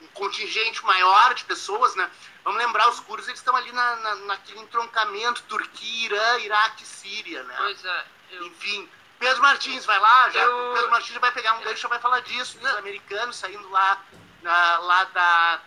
um 0.00 0.06
contingente 0.08 0.84
maior 0.84 1.34
de 1.34 1.44
pessoas, 1.44 1.94
né? 1.94 2.10
Vamos 2.44 2.58
lembrar, 2.58 2.88
os 2.88 3.00
curdos 3.00 3.28
eles 3.28 3.40
estão 3.40 3.54
ali 3.54 3.70
na, 3.72 3.96
na, 3.96 4.14
naquele 4.16 4.60
entroncamento 4.60 5.42
Turquia, 5.42 6.06
Irã, 6.06 6.38
Iraque, 6.38 6.86
Síria, 6.86 7.42
né? 7.42 7.54
Pois 7.58 7.84
é. 7.84 8.04
Eu... 8.32 8.46
Enfim, 8.46 8.88
Pedro 9.18 9.42
Martins 9.42 9.84
vai 9.84 9.98
lá, 9.98 10.30
já, 10.30 10.40
eu... 10.40 10.72
Pedro 10.74 10.90
Martins 10.90 11.14
já 11.14 11.20
vai 11.20 11.32
pegar 11.32 11.52
um 11.54 11.60
gancho, 11.60 11.88
vai 11.88 11.98
falar 11.98 12.20
disso, 12.20 12.58
dos 12.58 12.74
americanos 12.76 13.36
saindo 13.36 13.68
lá, 13.68 14.02
na, 14.42 14.78
lá 14.78 15.04
da, 15.04 15.60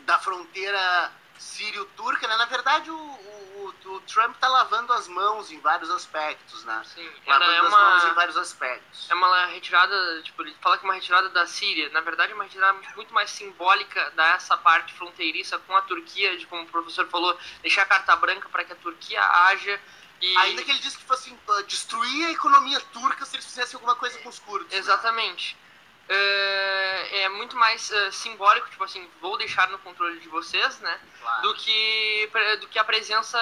da 0.00 0.18
fronteira 0.18 1.12
sírio-turca, 1.38 2.26
né? 2.28 2.36
Na 2.36 2.46
verdade, 2.46 2.90
o, 2.90 2.96
o, 2.96 3.55
o 3.68 4.00
Trump 4.00 4.34
está 4.34 4.48
lavando 4.48 4.92
as 4.92 5.08
mãos 5.08 5.50
em 5.50 5.60
vários 5.60 5.90
aspectos, 5.90 6.64
né? 6.64 6.82
Sim, 6.84 7.08
lavando 7.26 7.52
é 7.52 7.62
uma, 7.62 7.96
as 7.96 8.02
mãos 8.02 8.12
em 8.12 8.14
vários 8.14 8.36
aspectos. 8.36 9.10
É 9.10 9.14
uma 9.14 9.46
retirada, 9.46 10.22
tipo, 10.22 10.42
ele 10.42 10.54
fala 10.60 10.78
que 10.78 10.84
é 10.84 10.88
uma 10.88 10.94
retirada 10.94 11.28
da 11.30 11.46
Síria. 11.46 11.88
Na 11.90 12.00
verdade, 12.00 12.32
é 12.32 12.34
uma 12.34 12.44
retirada 12.44 12.78
muito 12.94 13.12
mais 13.12 13.30
simbólica 13.30 14.10
dessa 14.10 14.56
parte 14.56 14.94
fronteiriça 14.94 15.58
com 15.60 15.76
a 15.76 15.82
Turquia, 15.82 16.36
de 16.36 16.46
como 16.46 16.62
o 16.62 16.66
professor 16.66 17.06
falou, 17.08 17.38
deixar 17.62 17.82
a 17.82 17.86
carta 17.86 18.16
branca 18.16 18.48
para 18.48 18.64
que 18.64 18.72
a 18.72 18.76
Turquia 18.76 19.22
haja 19.22 19.80
e... 20.20 20.36
Ainda 20.38 20.62
que 20.62 20.70
ele 20.70 20.78
disse 20.78 20.96
que 20.96 21.04
fosse 21.04 21.30
assim, 21.30 21.64
destruir 21.66 22.26
a 22.26 22.32
economia 22.32 22.80
turca 22.92 23.24
se 23.24 23.36
eles 23.36 23.44
fizessem 23.44 23.76
alguma 23.76 23.94
coisa 23.96 24.18
com 24.20 24.28
os 24.28 24.38
curdos. 24.38 24.70
Né? 24.72 24.78
Exatamente. 24.78 25.54
Né? 25.54 25.65
É, 26.08 27.22
é 27.22 27.28
muito 27.30 27.56
mais 27.56 27.90
uh, 27.90 28.12
simbólico, 28.12 28.70
tipo 28.70 28.84
assim, 28.84 29.08
vou 29.20 29.36
deixar 29.36 29.68
no 29.68 29.78
controle 29.78 30.20
de 30.20 30.28
vocês, 30.28 30.78
né? 30.80 31.00
Claro. 31.20 31.42
Do, 31.42 31.54
que, 31.54 32.30
do 32.60 32.68
que 32.68 32.78
a 32.78 32.84
presença 32.84 33.38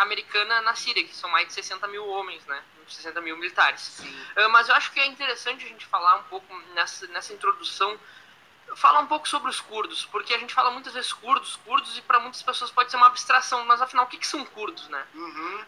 americana 0.00 0.62
na 0.62 0.74
Síria, 0.74 1.04
que 1.04 1.14
são 1.14 1.28
mais 1.30 1.46
de 1.48 1.52
60 1.52 1.86
mil 1.88 2.06
homens, 2.06 2.44
né? 2.46 2.62
60 2.88 3.20
mil 3.20 3.36
militares. 3.36 3.98
Uh, 3.98 4.48
mas 4.50 4.68
eu 4.68 4.74
acho 4.74 4.92
que 4.92 5.00
é 5.00 5.06
interessante 5.06 5.64
a 5.64 5.68
gente 5.68 5.84
falar 5.86 6.16
um 6.16 6.22
pouco 6.24 6.54
nessa, 6.74 7.06
nessa 7.08 7.32
introdução, 7.32 7.98
falar 8.74 9.00
um 9.00 9.06
pouco 9.06 9.28
sobre 9.28 9.50
os 9.50 9.60
curdos, 9.60 10.06
porque 10.06 10.32
a 10.32 10.38
gente 10.38 10.54
fala 10.54 10.70
muitas 10.70 10.94
vezes 10.94 11.12
curdos, 11.12 11.56
curdos, 11.56 11.98
e 11.98 12.02
para 12.02 12.20
muitas 12.20 12.42
pessoas 12.42 12.70
pode 12.70 12.90
ser 12.90 12.96
uma 12.96 13.06
abstração, 13.06 13.64
mas 13.64 13.82
afinal, 13.82 14.04
o 14.04 14.08
que, 14.08 14.18
que 14.18 14.26
são 14.26 14.44
curdos, 14.44 14.88
né? 14.88 15.04
Uhum. 15.14 15.64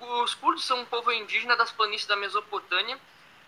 o, 0.00 0.22
os 0.22 0.34
curdos 0.34 0.64
são 0.64 0.80
um 0.80 0.86
povo 0.86 1.12
indígena 1.12 1.56
das 1.56 1.70
planícies 1.70 2.06
da 2.06 2.16
Mesopotâmia, 2.16 2.98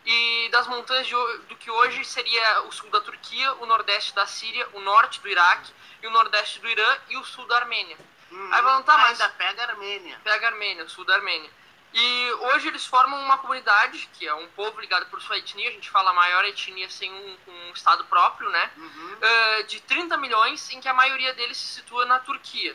e 0.05 0.49
das 0.51 0.67
montanhas 0.67 1.07
de, 1.07 1.15
do 1.49 1.57
que 1.57 1.71
hoje 1.71 2.05
seria 2.05 2.63
o 2.63 2.73
sul 2.73 2.91
da 2.91 3.01
Turquia, 3.01 3.55
o 3.55 3.67
nordeste 3.67 4.15
da 4.15 4.27
Síria, 4.27 4.69
o 4.73 4.81
norte 4.81 5.21
do 5.21 5.29
Iraque 5.29 5.73
e 6.03 6.07
o 6.07 6.11
nordeste 6.11 6.61
do 6.61 6.69
Irã 6.69 6.99
e 7.09 7.17
o 7.17 7.25
sul 7.25 7.47
da 7.47 7.57
Armênia. 7.59 7.97
Uhum. 8.31 8.53
Aí 8.53 8.63
vão 8.63 8.83
tá, 8.83 8.97
mas 8.99 9.21
ainda 9.21 9.33
pega 9.35 9.63
a 9.63 9.69
Armênia. 9.69 10.21
Pega 10.25 10.47
a 10.47 10.51
Armênia, 10.51 10.85
o 10.85 10.89
sul 10.89 11.05
da 11.05 11.15
Armênia. 11.15 11.51
E 11.95 12.33
hoje 12.41 12.69
eles 12.69 12.87
formam 12.87 13.21
uma 13.21 13.37
comunidade, 13.37 14.09
que 14.15 14.27
é 14.27 14.35
um 14.35 14.49
povo 14.49 14.81
ligado 14.81 15.07
por 15.07 15.21
sua 15.21 15.37
etnia, 15.37 15.69
a 15.69 15.73
gente 15.73 15.91
fala 15.91 16.11
a 16.11 16.15
maior 16.15 16.43
etnia 16.47 16.89
sem 16.89 17.13
um, 17.13 17.37
um 17.47 17.73
estado 17.75 18.05
próprio, 18.07 18.49
né? 18.49 18.71
Uhum. 18.77 19.17
Uh, 19.21 19.65
de 19.65 19.79
30 19.81 20.17
milhões, 20.17 20.71
em 20.71 20.81
que 20.81 20.89
a 20.89 20.95
maioria 20.95 21.35
deles 21.35 21.59
se 21.59 21.67
situa 21.75 22.07
na 22.07 22.19
Turquia. 22.19 22.75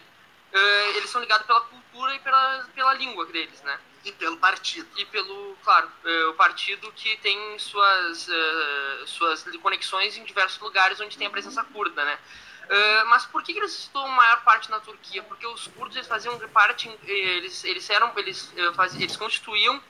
Uh, 0.54 0.98
eles 0.98 1.10
são 1.10 1.20
ligados 1.20 1.48
pela 1.48 1.62
cultura 1.62 2.16
e 2.16 2.20
pela, 2.20 2.68
pela 2.76 2.94
língua 2.94 3.26
deles, 3.26 3.60
né? 3.64 3.80
E 4.08 4.12
pelo 4.14 4.38
partido. 4.38 4.88
E 4.96 5.04
pelo, 5.06 5.58
claro, 5.64 5.92
uh, 6.06 6.30
o 6.30 6.34
partido 6.36 6.90
que 6.94 7.18
tem 7.18 7.60
suas, 7.60 8.28
uh, 8.30 9.06
suas 9.06 9.44
conexões 9.62 10.16
em 10.16 10.24
diversos 10.24 10.60
lugares 10.62 10.98
onde 11.02 11.18
tem 11.18 11.28
a 11.28 11.30
presença 11.30 11.62
curda, 11.66 12.06
né? 12.06 12.18
Uh, 12.64 13.06
mas 13.08 13.26
por 13.26 13.44
que, 13.44 13.52
que 13.52 13.60
eles 13.60 13.78
estão 13.78 14.08
maior 14.08 14.44
parte 14.44 14.72
na 14.72 14.80
Turquia? 14.80 15.22
Porque 15.24 15.46
os 15.46 15.68
curdos 15.68 15.98
eles 15.98 16.08
faziam 16.08 16.40
parte, 16.50 16.90
eles, 17.04 17.66
eles 17.66 17.90
eram, 17.90 18.14
eles, 18.16 18.54
eles 18.98 19.18
constituíam 19.18 19.82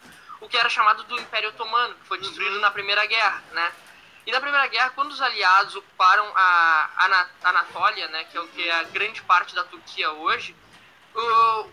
o 0.42 0.50
que 0.50 0.58
era 0.58 0.70
chamado 0.70 1.04
do 1.04 1.20
Império 1.20 1.50
Otomano, 1.50 1.94
que 1.94 2.08
foi 2.08 2.18
destruído 2.18 2.60
na 2.60 2.72
Primeira 2.72 3.06
Guerra, 3.06 3.44
né? 3.52 3.72
E 4.26 4.32
na 4.32 4.42
Primeira 4.42 4.68
Guerra, 4.68 4.90
quando 4.90 5.12
os 5.12 5.22
aliados 5.22 5.76
ocuparam 5.76 6.26
a 6.36 7.22
Anatólia, 7.44 8.08
né, 8.10 8.26
que 8.26 8.36
é 8.36 8.42
o 8.42 8.48
que 8.50 8.68
é 8.68 8.80
a 8.80 8.84
grande 8.84 9.22
parte 9.22 9.56
da 9.56 9.64
Turquia 9.64 10.12
hoje, 10.12 10.54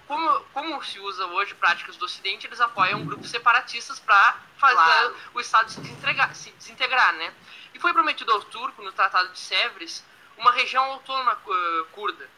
como, 0.07 0.41
como 0.53 0.83
se 0.83 0.99
usa 0.99 1.27
hoje 1.27 1.55
práticas 1.55 1.97
do 1.97 2.07
Ocidente, 2.07 2.47
eles 2.47 2.61
apoiam 2.61 3.05
grupos 3.05 3.31
separatistas 3.31 4.01
para 4.01 4.39
fazer 4.57 4.75
claro. 4.75 5.17
o 5.35 5.41
Estado 5.41 5.71
se 5.71 5.81
desintegrar, 5.81 6.35
se 6.35 6.51
desintegrar, 6.53 7.13
né? 7.15 7.35
E 7.75 7.79
foi 7.79 7.93
prometido 7.93 8.33
ao 8.33 8.41
turco, 8.45 8.83
no 8.83 8.93
Tratado 8.93 9.29
de 9.31 9.39
Sèvres, 9.39 10.03
uma 10.39 10.51
região 10.51 10.83
autônoma 10.85 11.39
uh, 11.47 11.85
curda, 11.93 12.29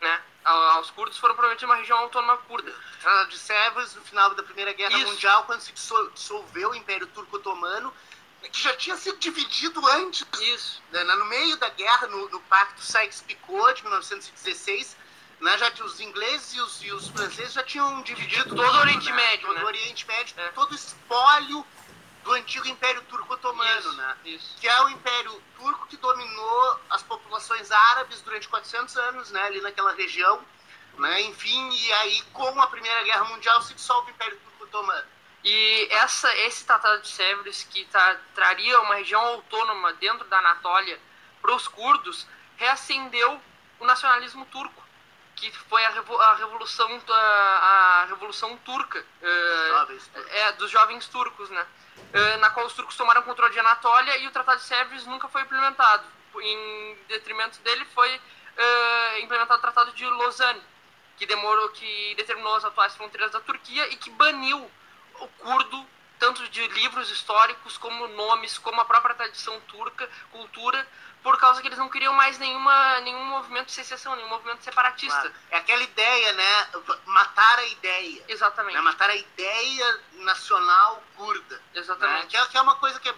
né? 0.00 0.22
Aos 0.44 0.90
curdos 0.90 1.18
foram 1.18 1.34
prometidos 1.34 1.64
uma 1.64 1.76
região 1.76 1.98
autônoma 1.98 2.36
curda. 2.38 2.74
Tratado 3.00 3.28
de 3.28 3.38
Sèvres, 3.38 3.94
no 3.94 4.02
final 4.02 4.34
da 4.34 4.42
Primeira 4.42 4.72
Guerra 4.72 4.96
Isso. 4.96 5.12
Mundial, 5.12 5.44
quando 5.44 5.60
se 5.60 5.72
dissolveu 5.72 6.70
o 6.70 6.74
Império 6.74 7.06
Turco-Otomano, 7.08 7.92
que 8.42 8.62
já 8.62 8.74
tinha 8.76 8.96
sido 8.96 9.18
dividido 9.18 9.86
antes. 9.86 10.26
Isso. 10.40 10.82
Né? 10.90 11.02
No 11.04 11.24
meio 11.26 11.56
da 11.56 11.68
guerra, 11.68 12.06
no, 12.06 12.28
no 12.28 12.40
Pacto 12.40 12.82
Sykes-Picot, 12.82 13.74
de 13.74 13.82
1916, 13.82 14.96
né, 15.40 15.58
já 15.58 15.70
os 15.84 16.00
ingleses 16.00 16.54
e 16.54 16.60
os, 16.60 16.82
e 16.82 16.92
os 16.92 17.08
franceses 17.08 17.52
já 17.52 17.62
tinham 17.62 18.02
dividido 18.02 18.54
todo 18.54 18.74
o 18.74 18.80
Oriente 18.80 19.10
né? 19.10 19.16
Médio, 19.16 19.46
todo 19.46 19.56
né? 19.56 19.62
o 19.62 19.66
Oriente 19.66 20.06
Médio, 20.06 20.34
é. 20.38 20.48
todo 20.50 20.72
o 20.72 20.74
espólio 20.74 21.66
do 22.22 22.32
antigo 22.32 22.66
Império 22.66 23.02
Turco-Otomano, 23.02 23.80
isso, 23.80 23.92
né? 23.92 24.16
Isso. 24.24 24.56
Que 24.58 24.66
é 24.66 24.82
o 24.82 24.88
Império 24.88 25.42
Turco 25.58 25.86
que 25.86 25.96
dominou 25.98 26.80
as 26.88 27.02
populações 27.02 27.70
árabes 27.70 28.22
durante 28.22 28.48
400 28.48 28.96
anos, 28.96 29.30
né, 29.30 29.42
ali 29.42 29.60
naquela 29.60 29.92
região, 29.92 30.40
né? 30.98 31.22
Enfim, 31.22 31.70
e 31.70 31.92
aí 31.92 32.22
com 32.32 32.60
a 32.60 32.66
Primeira 32.66 33.02
Guerra 33.04 33.24
Mundial 33.24 33.60
se 33.62 33.74
dissolve 33.74 34.10
o 34.10 34.14
Império 34.14 34.38
Turco-Otomano. 34.38 35.04
E 35.42 35.88
essa, 35.90 36.34
esse 36.38 36.64
Tratado 36.64 37.02
de 37.02 37.08
Sèvres, 37.08 37.64
que 37.64 37.84
tá, 37.86 38.18
traria 38.34 38.80
uma 38.80 38.94
região 38.94 39.20
autônoma 39.20 39.92
dentro 39.94 40.26
da 40.28 40.38
Anatólia 40.38 40.98
para 41.42 41.54
os 41.54 41.68
curdos, 41.68 42.26
reacendeu 42.56 43.38
o 43.78 43.84
nacionalismo 43.84 44.46
turco 44.46 44.83
que 45.50 45.58
foi 45.58 45.84
a, 45.84 45.88
a 45.88 46.34
revolução 46.34 47.02
a, 47.08 47.14
a, 47.14 48.04
revolução 48.06 48.56
turca 48.58 49.00
uh, 49.00 50.00
é 50.30 50.52
dos 50.52 50.70
jovens 50.70 51.08
turcos 51.08 51.50
né? 51.50 51.66
Uh, 51.96 52.38
na 52.38 52.50
qual 52.50 52.66
os 52.66 52.72
turcos 52.72 52.96
tomaram 52.96 53.22
controle 53.22 53.52
de 53.52 53.58
Anatólia 53.60 54.16
e 54.18 54.26
o 54.26 54.30
Tratado 54.30 54.58
de 54.58 54.66
Sèvres 54.66 55.06
nunca 55.06 55.28
foi 55.28 55.42
implementado. 55.42 56.04
Em 56.40 56.98
detrimento 57.08 57.60
dele 57.60 57.84
foi 57.94 58.16
uh, 58.16 59.18
implementado 59.20 59.58
o 59.58 59.62
Tratado 59.62 59.92
de 59.92 60.04
Lausanne 60.04 60.62
que 61.16 61.26
demorou 61.26 61.68
que 61.70 62.14
determinou 62.16 62.54
as 62.56 62.64
atuais 62.64 62.94
fronteiras 62.96 63.30
da 63.30 63.40
Turquia 63.40 63.86
e 63.92 63.96
que 63.96 64.10
baniu 64.10 64.70
o 65.20 65.28
curdo 65.28 65.86
tanto 66.18 66.48
de 66.48 66.66
livros 66.68 67.10
históricos 67.10 67.76
como 67.78 68.08
nomes 68.08 68.58
como 68.58 68.80
a 68.80 68.84
própria 68.84 69.14
tradição 69.14 69.60
turca 69.60 70.08
cultura 70.30 70.86
por 71.24 71.38
causa 71.38 71.62
que 71.62 71.68
eles 71.68 71.78
não 71.78 71.88
queriam 71.88 72.12
mais 72.12 72.38
nenhuma, 72.38 73.00
nenhum 73.00 73.24
movimento 73.24 73.68
de 73.68 73.72
secessão, 73.72 74.14
nenhum 74.14 74.28
movimento 74.28 74.62
separatista. 74.62 75.18
Claro. 75.18 75.34
É 75.50 75.56
aquela 75.56 75.82
ideia, 75.82 76.32
né? 76.34 76.68
Matar 77.06 77.60
a 77.60 77.66
ideia. 77.66 78.22
Exatamente. 78.28 78.74
Né? 78.74 78.82
Matar 78.82 79.08
a 79.08 79.16
ideia 79.16 80.00
nacional 80.18 81.02
curda. 81.16 81.56
Né? 81.56 81.80
Exatamente. 81.80 82.24
Né? 82.24 82.26
Que, 82.28 82.36
é, 82.36 82.46
que, 82.46 82.58
é, 82.58 82.60
uma 82.60 82.76
coisa 82.76 83.00
que 83.00 83.08
é 83.08 83.14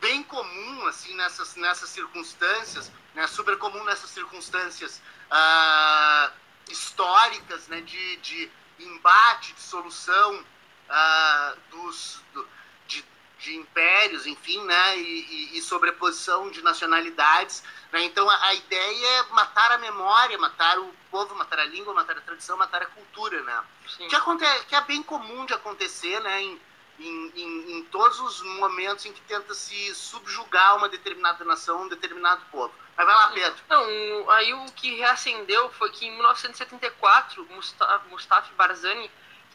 bem 0.00 0.24
comum, 0.24 0.88
assim, 0.88 1.14
nessas, 1.14 1.54
nessas 1.54 1.88
circunstâncias, 1.88 2.90
né? 3.14 3.28
Super 3.28 3.56
comum 3.58 3.84
nessas 3.84 4.10
circunstâncias 4.10 5.00
uh, 5.30 6.32
históricas, 6.68 7.68
né? 7.68 7.80
De, 7.82 8.16
de 8.16 8.50
embate, 8.80 9.52
de 9.52 9.60
solução 9.60 10.44
uh, 10.90 11.60
dos... 11.70 12.20
Do, 12.32 12.53
de 13.44 13.54
impérios, 13.54 14.26
enfim, 14.26 14.62
né, 14.64 14.96
e, 14.96 15.52
e, 15.52 15.58
e 15.58 15.62
sobreposição 15.62 16.50
de 16.50 16.62
nacionalidades. 16.62 17.62
Né? 17.92 18.02
Então 18.04 18.28
a, 18.28 18.46
a, 18.46 18.54
ideia 18.54 19.06
é 19.18 19.22
matar 19.32 19.72
a 19.72 19.78
memória, 19.78 20.38
matar 20.38 20.78
o 20.78 20.92
povo, 21.10 21.34
matar 21.34 21.58
a 21.58 21.64
língua, 21.66 21.92
matar 21.92 22.16
a 22.16 22.22
tradição, 22.22 22.56
matar 22.56 22.82
a 22.82 22.86
cultura, 22.86 23.42
né? 23.42 23.62
Que, 24.08 24.16
acontece, 24.16 24.64
que 24.66 24.74
é 24.74 24.80
bem 24.80 25.02
comum 25.02 25.44
de 25.44 25.52
acontecer, 25.52 26.18
né, 26.20 26.42
em, 26.42 26.60
em, 26.98 27.32
em, 27.36 27.78
em, 27.78 27.84
todos 27.84 28.18
os 28.18 28.42
momentos 28.58 29.04
em 29.04 29.12
que 29.12 29.20
tenta 29.22 29.52
se 29.52 29.94
subjugar 29.94 30.76
uma 30.76 30.88
determinada 30.88 31.44
nação, 31.44 31.82
um 31.82 31.88
determinado 31.88 32.42
povo. 32.50 32.72
Mas 32.96 33.06
vai 33.06 33.14
lá, 33.14 33.28
Pedro. 33.28 33.62
Não, 33.68 34.30
aí 34.30 34.54
o 34.54 34.64
que 34.72 34.94
reacendeu 34.96 35.68
foi 35.70 35.90
que 35.90 36.06
em 36.06 36.12
1974, 36.12 37.44
Mustafa, 37.50 38.04
Mustafa 38.08 38.54
Barzani 38.56 39.10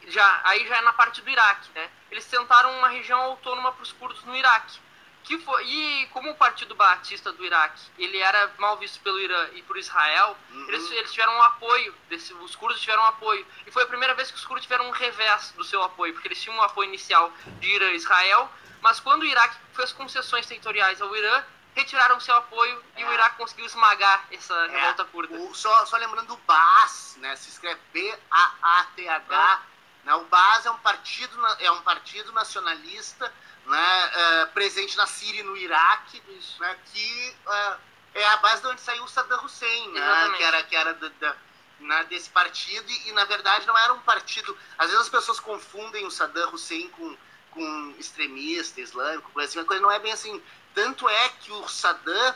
já 0.08 0.40
aí 0.44 0.66
já 0.66 0.76
é 0.76 0.80
na 0.82 0.92
parte 0.92 1.20
do 1.20 1.30
Iraque, 1.30 1.70
né? 1.74 1.90
Eles 2.10 2.24
tentaram 2.26 2.76
uma 2.78 2.88
região 2.88 3.20
autônoma 3.20 3.72
para 3.72 3.82
os 3.82 3.92
curdos 3.92 4.22
no 4.24 4.36
Iraque. 4.36 4.78
Que 5.22 5.38
foi, 5.38 5.64
e 5.66 6.06
como 6.12 6.30
o 6.30 6.34
Partido 6.34 6.74
Batista 6.74 7.30
do 7.30 7.44
Iraque 7.44 7.82
ele 7.98 8.18
era 8.18 8.52
mal 8.58 8.78
visto 8.78 9.00
pelo 9.00 9.20
Irã 9.20 9.48
e 9.52 9.62
por 9.62 9.76
Israel, 9.76 10.36
uhum. 10.50 10.68
eles, 10.68 10.90
eles 10.90 11.12
tiveram 11.12 11.36
um 11.36 11.42
apoio, 11.42 11.94
desse, 12.08 12.32
os 12.32 12.56
curdos 12.56 12.80
tiveram 12.80 13.02
um 13.02 13.06
apoio. 13.06 13.46
E 13.66 13.70
foi 13.70 13.82
a 13.82 13.86
primeira 13.86 14.14
vez 14.14 14.30
que 14.30 14.36
os 14.38 14.46
curdos 14.46 14.62
tiveram 14.62 14.88
um 14.88 14.90
revés 14.90 15.52
do 15.52 15.62
seu 15.62 15.82
apoio, 15.82 16.14
porque 16.14 16.28
eles 16.28 16.40
tinham 16.40 16.56
um 16.56 16.62
apoio 16.62 16.88
inicial 16.88 17.30
de 17.60 17.68
Irã 17.68 17.90
e 17.90 17.96
Israel, 17.96 18.50
mas 18.80 18.98
quando 18.98 19.22
o 19.22 19.26
Iraque 19.26 19.56
fez 19.74 19.92
concessões 19.92 20.46
territoriais 20.46 21.02
ao 21.02 21.14
Irã, 21.14 21.44
retiraram 21.74 22.18
seu 22.20 22.36
apoio 22.36 22.82
é. 22.96 23.02
e 23.02 23.04
o 23.04 23.10
é. 23.10 23.14
Iraque 23.14 23.36
conseguiu 23.36 23.66
esmagar 23.66 24.26
essa 24.30 24.54
é. 24.54 24.68
revolta 24.68 25.04
curda. 25.04 25.34
O, 25.34 25.54
só, 25.54 25.86
só 25.86 25.96
lembrando 25.96 26.32
o 26.32 26.36
BAS, 26.38 27.16
né? 27.20 27.36
Se 27.36 27.50
escreve 27.50 27.80
B-A-A-T-H. 27.92 29.62
Né? 30.04 30.14
O 30.14 30.24
Baas 30.24 30.66
é 30.66 30.70
um 30.70 30.78
partido, 30.78 31.36
é 31.58 31.70
um 31.70 31.82
partido 31.82 32.32
nacionalista 32.32 33.32
né, 33.66 34.10
é, 34.14 34.46
presente 34.46 34.96
na 34.96 35.06
Síria 35.06 35.40
e 35.40 35.44
no 35.44 35.56
Iraque, 35.56 36.22
né, 36.58 36.76
que 36.92 37.36
é, 37.46 37.76
é 38.14 38.28
a 38.28 38.36
base 38.38 38.62
de 38.62 38.68
onde 38.68 38.80
saiu 38.80 39.04
o 39.04 39.08
Saddam 39.08 39.44
Hussein, 39.44 39.92
né, 39.92 40.32
que 40.36 40.42
era, 40.42 40.62
que 40.64 40.76
era 40.76 40.94
da, 40.94 41.08
da, 41.08 41.36
né, 41.78 42.04
desse 42.04 42.28
partido, 42.30 42.90
e, 42.90 43.08
e, 43.08 43.12
na 43.12 43.24
verdade 43.24 43.66
não 43.66 43.76
era 43.76 43.92
um 43.92 44.00
partido. 44.00 44.56
Às 44.76 44.86
vezes 44.88 45.02
as 45.02 45.08
pessoas 45.08 45.38
confundem 45.38 46.04
o 46.04 46.10
Saddam 46.10 46.52
Hussein 46.52 46.88
com, 46.90 47.16
com 47.52 47.94
extremista 47.98 48.80
islâmico, 48.80 49.30
coisa 49.32 49.48
assim, 49.48 49.64
coisa 49.64 49.82
não 49.82 49.90
é 49.90 49.98
bem 49.98 50.12
assim. 50.12 50.42
Tanto 50.74 51.08
é 51.08 51.28
que 51.40 51.52
o 51.52 51.68
Saddam 51.68 52.34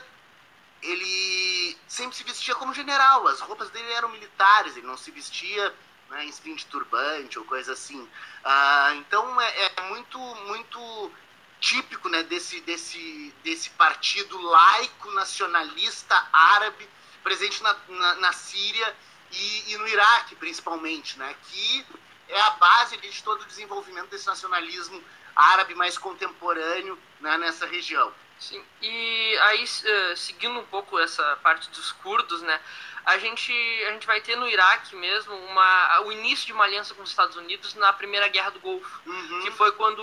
ele 0.83 1.78
sempre 1.88 2.14
se 2.14 2.23
vestia 2.25 2.54
como 2.54 2.75
general, 2.75 3.26
as 3.26 3.40
roupas 3.40 3.71
dele 3.71 3.90
eram 3.92 4.11
militares, 4.11 4.76
ele 4.76 4.87
não 4.87 4.99
se 4.99 5.11
vestia 5.11 5.75
né, 6.14 6.26
de 6.26 6.66
turbante 6.66 7.38
ou 7.38 7.44
coisa 7.44 7.73
assim. 7.73 8.09
Ah, 8.44 8.92
então 8.97 9.40
é, 9.40 9.66
é, 9.66 9.83
muito, 9.88 10.18
muito 10.18 11.12
típico 11.61 12.09
né, 12.09 12.23
desse, 12.23 12.61
desse, 12.61 13.35
desse 13.42 13.71
partido 13.71 14.40
laico 14.40 15.11
nacionalista 15.12 16.28
árabe 16.33 16.88
presente 17.23 17.62
na, 17.62 17.76
na, 17.88 18.14
na 18.16 18.33
Síria 18.33 18.97
e, 19.33 19.73
e, 19.73 19.76
no 19.78 19.88
Iraque, 19.88 20.37
principalmente, 20.37 21.18
né, 21.18 21.35
que 21.44 21.87
é 22.28 22.40
a 22.40 22.50
base 22.50 22.97
de 22.99 23.23
todo 23.23 23.42
o 23.42 23.47
desenvolvimento 23.47 24.08
desse 24.10 24.26
nacionalismo 24.26 25.02
árabe 25.34 25.75
mais 25.75 25.99
contemporâneo 25.99 26.99
né, 27.21 27.36
nessa 27.38 27.67
região. 27.67 28.12
Sim, 28.38 28.62
e 28.82 29.38
aí, 29.45 29.65
uh, 29.65 30.17
seguindo 30.17 30.58
um 30.58 30.67
pouco 30.67 30.99
essa 30.99 31.36
parte 31.36 31.71
dos 31.71 31.93
curdos, 31.93 32.43
né, 32.43 32.60
a 33.04 33.19
gente, 33.19 33.52
a 33.86 33.93
gente 33.93 34.06
vai 34.06 34.21
ter 34.21 34.36
no 34.36 34.49
Iraque 34.49 34.97
mesmo 34.97 35.34
uma, 35.34 36.00
o 36.00 36.12
início 36.12 36.47
de 36.47 36.52
uma 36.52 36.64
aliança 36.64 36.95
com 36.95 37.02
os 37.02 37.10
Estados 37.10 37.36
Unidos 37.36 37.75
na 37.75 37.93
Primeira 37.93 38.28
Guerra 38.28 38.50
do 38.50 38.60
Golfo, 38.60 39.00
uhum. 39.06 39.40
que 39.43 39.50
foi 39.50 39.73
quando 39.73 40.00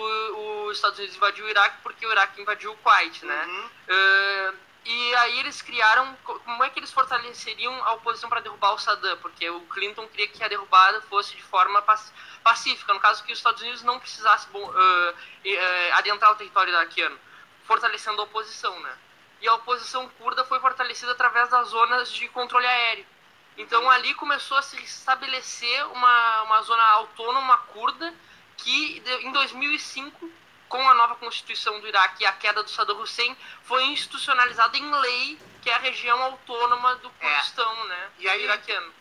os 0.67 0.77
Estados 0.77 0.99
Unidos 0.99 1.15
invadiu 1.15 1.45
o 1.45 1.49
Iraque 1.49 1.77
porque 1.81 2.05
o 2.05 2.11
Iraque 2.11 2.41
invadiu 2.41 2.71
o 2.71 2.77
Kuwait, 2.77 3.25
né? 3.25 3.45
Uhum. 3.45 3.65
Uh, 3.65 4.71
e 4.83 5.15
aí 5.15 5.39
eles 5.39 5.61
criaram, 5.61 6.17
como 6.23 6.63
é 6.63 6.69
que 6.69 6.79
eles 6.79 6.91
fortaleceriam 6.91 7.73
a 7.85 7.93
oposição 7.93 8.29
para 8.29 8.39
derrubar 8.39 8.73
o 8.73 8.79
Saddam? 8.79 9.15
Porque 9.17 9.47
o 9.49 9.61
Clinton 9.61 10.07
queria 10.07 10.27
que 10.27 10.43
a 10.43 10.47
derrubada 10.47 11.01
fosse 11.01 11.35
de 11.35 11.43
forma 11.43 11.83
pacífica, 12.43 12.93
no 12.93 12.99
caso 12.99 13.23
que 13.23 13.31
os 13.31 13.37
Estados 13.37 13.61
Unidos 13.61 13.83
não 13.83 13.99
precisassem 13.99 14.49
uh, 14.53 14.59
uh, 14.61 15.13
adentrar 15.93 16.31
o 16.31 16.35
território 16.35 16.71
iraquiano, 16.71 17.17
fortalecendo 17.65 18.21
a 18.21 18.25
oposição, 18.25 18.79
né? 18.79 18.97
E 19.41 19.47
a 19.47 19.55
oposição 19.55 20.07
curda 20.09 20.45
foi 20.45 20.59
fortalecida 20.59 21.11
através 21.11 21.49
das 21.49 21.69
zonas 21.69 22.11
de 22.11 22.27
controle 22.29 22.65
aéreo. 22.65 23.05
Então 23.57 23.89
ali 23.89 24.13
começou 24.13 24.57
a 24.57 24.61
se 24.61 24.81
estabelecer 24.81 25.85
uma, 25.87 26.43
uma 26.43 26.61
zona 26.61 26.83
autônoma 26.83 27.57
curda 27.57 28.13
que 28.57 29.03
em 29.23 29.31
2005, 29.31 30.31
com 30.69 30.89
a 30.89 30.93
nova 30.93 31.15
constituição 31.15 31.79
do 31.79 31.87
Iraque 31.87 32.23
e 32.23 32.25
a 32.25 32.31
queda 32.33 32.63
do 32.63 32.69
Saddam 32.69 33.01
Hussein, 33.01 33.35
foi 33.63 33.83
institucionalizada 33.85 34.77
em 34.77 34.91
lei 34.91 35.39
que 35.61 35.69
é 35.69 35.73
a 35.73 35.79
região 35.79 36.21
autônoma 36.21 36.95
do 36.95 37.11
é. 37.19 37.27
Kurdistão, 37.27 37.71
é. 37.71 37.87
né? 37.87 38.09
E 38.19 38.29
aí, 38.29 38.43
iraquiano. 38.43 38.93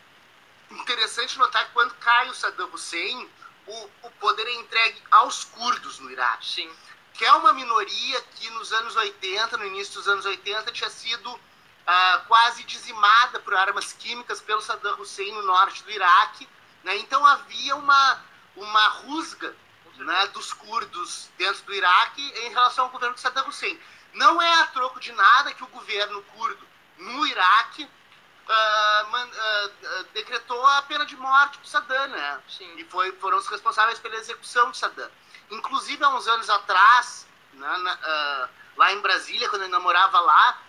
Interessante 0.69 1.37
notar 1.39 1.65
que 1.65 1.73
quando 1.73 1.93
cai 1.95 2.29
o 2.29 2.33
Saddam 2.33 2.69
Hussein, 2.71 3.29
o, 3.65 3.89
o 4.03 4.11
poder 4.11 4.45
é 4.47 4.53
entregue 4.55 5.01
aos 5.11 5.43
curdos 5.43 5.99
no 5.99 6.11
Iraque. 6.11 6.45
Sim 6.45 6.71
que 7.13 7.25
é 7.25 7.33
uma 7.33 7.53
minoria 7.53 8.21
que 8.35 8.49
nos 8.51 8.71
anos 8.73 8.95
80, 8.95 9.57
no 9.57 9.65
início 9.65 9.95
dos 9.95 10.07
anos 10.07 10.25
80, 10.25 10.71
tinha 10.71 10.89
sido 10.89 11.39
ah, 11.85 12.23
quase 12.27 12.63
dizimada 12.63 13.39
por 13.39 13.53
armas 13.53 13.93
químicas 13.93 14.39
pelo 14.41 14.61
Saddam 14.61 14.99
Hussein 14.99 15.31
no 15.33 15.43
norte 15.43 15.83
do 15.83 15.91
Iraque. 15.91 16.47
Né? 16.83 16.97
Então 16.97 17.25
havia 17.25 17.75
uma, 17.75 18.23
uma 18.55 18.87
rusga 18.89 19.55
né, 19.97 20.27
dos 20.27 20.53
curdos 20.53 21.29
dentro 21.37 21.63
do 21.63 21.73
Iraque 21.73 22.21
em 22.21 22.49
relação 22.49 22.85
ao 22.85 22.91
governo 22.91 23.15
de 23.15 23.21
Saddam 23.21 23.47
Hussein. 23.47 23.79
Não 24.13 24.41
é 24.41 24.53
a 24.61 24.67
troco 24.67 24.99
de 24.99 25.11
nada 25.11 25.53
que 25.53 25.63
o 25.63 25.67
governo 25.67 26.21
curdo 26.23 26.67
no 26.97 27.25
Iraque 27.25 27.83
uh, 27.83 29.09
man, 29.09 29.27
uh, 29.27 30.03
decretou 30.13 30.65
a 30.67 30.81
pena 30.83 31.05
de 31.05 31.15
morte 31.15 31.57
para 31.57 31.67
Saddam, 31.67 32.07
né? 32.09 32.41
Sim. 32.47 32.73
E 32.77 32.85
foi, 32.85 33.11
foram 33.13 33.37
os 33.37 33.47
responsáveis 33.47 33.99
pela 33.99 34.15
execução 34.15 34.71
de 34.71 34.77
Saddam. 34.77 35.09
Inclusive, 35.51 36.03
há 36.03 36.09
uns 36.09 36.27
anos 36.27 36.49
atrás, 36.49 37.27
na, 37.53 37.77
uh, 37.77 38.49
lá 38.77 38.93
em 38.93 39.01
Brasília, 39.01 39.49
quando 39.49 39.63
eu 39.63 39.69
namorava 39.69 40.19
lá, 40.19 40.61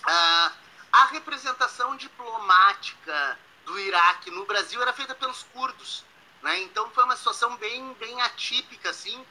uh, 0.00 0.52
a 0.92 1.04
representação 1.06 1.96
diplomática 1.96 3.38
do 3.64 3.78
Iraque 3.78 4.30
no 4.30 4.44
Brasil 4.46 4.82
era 4.82 4.92
feita 4.92 5.14
pelos 5.14 5.44
curdos. 5.44 6.04
Né? 6.42 6.60
Então 6.62 6.90
foi 6.90 7.04
uma 7.04 7.16
situação 7.16 7.56
bem, 7.56 7.94
bem 7.94 8.20
atípica, 8.22 8.90
assim, 8.90 9.24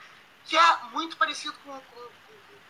que 0.46 0.58
é 0.58 0.78
muito 0.92 1.18
parecido 1.18 1.54
com, 1.66 1.72
com, 1.72 2.10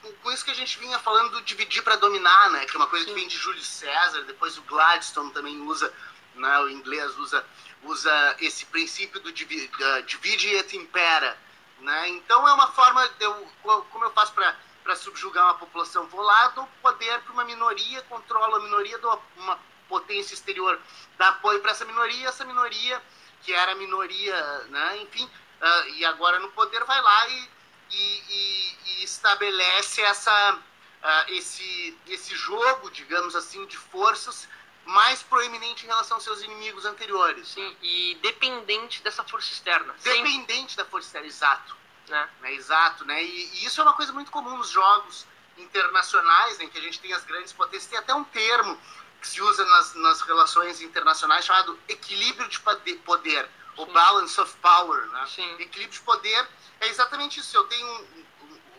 com, 0.01 0.13
com 0.13 0.31
isso 0.31 0.45
que 0.45 0.51
a 0.51 0.55
gente 0.55 0.79
vinha 0.79 0.97
falando 0.99 1.31
do 1.31 1.41
dividir 1.41 1.83
para 1.83 1.95
dominar, 1.95 2.49
né? 2.51 2.65
que 2.65 2.75
é 2.75 2.79
uma 2.79 2.87
coisa 2.87 3.05
que 3.05 3.13
vem 3.13 3.27
de 3.27 3.37
Júlio 3.37 3.63
César, 3.63 4.23
depois 4.23 4.57
o 4.57 4.61
Gladstone 4.63 5.31
também 5.31 5.59
usa, 5.61 5.93
né? 6.35 6.59
o 6.59 6.69
inglês 6.69 7.15
usa, 7.17 7.45
usa 7.83 8.35
esse 8.39 8.65
princípio 8.65 9.19
do 9.19 9.31
divide 9.31 10.55
et 10.55 10.75
impera, 10.75 11.37
né? 11.79 12.09
Então 12.09 12.47
é 12.47 12.53
uma 12.53 12.67
forma, 12.67 13.07
de 13.09 13.23
eu, 13.23 13.47
como 13.63 14.03
eu 14.03 14.11
faço 14.11 14.33
para 14.33 14.95
subjugar 14.95 15.45
uma 15.45 15.53
população? 15.55 16.07
Lá, 16.13 16.47
dou 16.49 16.67
poder 16.81 17.21
para 17.21 17.33
uma 17.33 17.43
minoria, 17.43 18.01
controlo 18.03 18.55
a 18.55 18.59
minoria, 18.59 18.97
dou 18.99 19.21
uma 19.37 19.59
potência 19.87 20.33
exterior, 20.33 20.79
dá 21.17 21.29
apoio 21.29 21.61
para 21.61 21.71
essa 21.71 21.85
minoria, 21.85 22.27
essa 22.27 22.45
minoria, 22.45 23.01
que 23.41 23.53
era 23.53 23.71
a 23.71 23.75
minoria, 23.75 24.35
né? 24.69 24.97
enfim, 25.01 25.25
uh, 25.25 25.89
e 25.95 26.05
agora 26.05 26.39
no 26.39 26.49
poder 26.51 26.83
vai 26.83 27.01
lá 27.01 27.27
e, 27.29 27.49
e, 27.91 28.23
e, 28.29 28.77
e 28.85 29.03
estabelece 29.03 30.01
essa, 30.01 30.53
uh, 30.55 31.31
esse, 31.31 31.97
esse 32.07 32.35
jogo, 32.35 32.91
digamos 32.91 33.35
assim, 33.35 33.65
de 33.65 33.77
forças 33.77 34.47
mais 34.87 35.21
proeminente 35.21 35.85
em 35.85 35.87
relação 35.87 36.15
aos 36.15 36.23
seus 36.23 36.41
inimigos 36.41 36.85
anteriores. 36.85 37.49
Sim, 37.49 37.75
e 37.81 38.17
dependente 38.21 39.03
dessa 39.03 39.23
força 39.23 39.51
externa. 39.51 39.93
Dependente 40.01 40.71
Sim. 40.71 40.77
da 40.77 40.85
força 40.85 41.07
externa, 41.07 41.27
exato. 41.27 41.75
Né? 42.07 42.29
né? 42.39 42.53
Exato, 42.53 43.05
né? 43.05 43.23
E, 43.23 43.27
e, 43.27 43.65
isso 43.65 43.81
é 43.81 43.83
uma 43.83 43.93
coisa 43.93 44.13
muito 44.13 44.31
comum 44.31 44.57
nos 44.57 44.69
jogos 44.69 45.27
internacionais, 45.57 46.57
né, 46.57 46.65
em 46.65 46.69
que 46.69 46.77
a 46.77 46.81
gente 46.81 46.99
tem 46.99 47.11
as 47.13 47.23
grandes 47.25 47.51
potências. 47.51 47.89
Tem 47.89 47.99
até 47.99 48.13
um 48.13 48.23
termo 48.23 48.79
que 49.19 49.27
se 49.27 49.41
usa 49.41 49.65
nas, 49.65 49.93
nas 49.95 50.21
relações 50.21 50.79
internacionais 50.81 51.43
chamado 51.43 51.77
equilíbrio 51.89 52.47
de 52.47 52.59
poder, 52.59 53.49
o 53.75 53.85
balance 53.87 54.39
of 54.39 54.55
power. 54.57 55.05
Né? 55.07 55.25
Sim. 55.27 55.53
Equilíbrio 55.59 55.99
de 55.99 56.01
poder 56.01 56.47
é 56.79 56.87
exatamente 56.87 57.41
isso. 57.41 57.57
Eu 57.57 57.65
tenho 57.65 58.07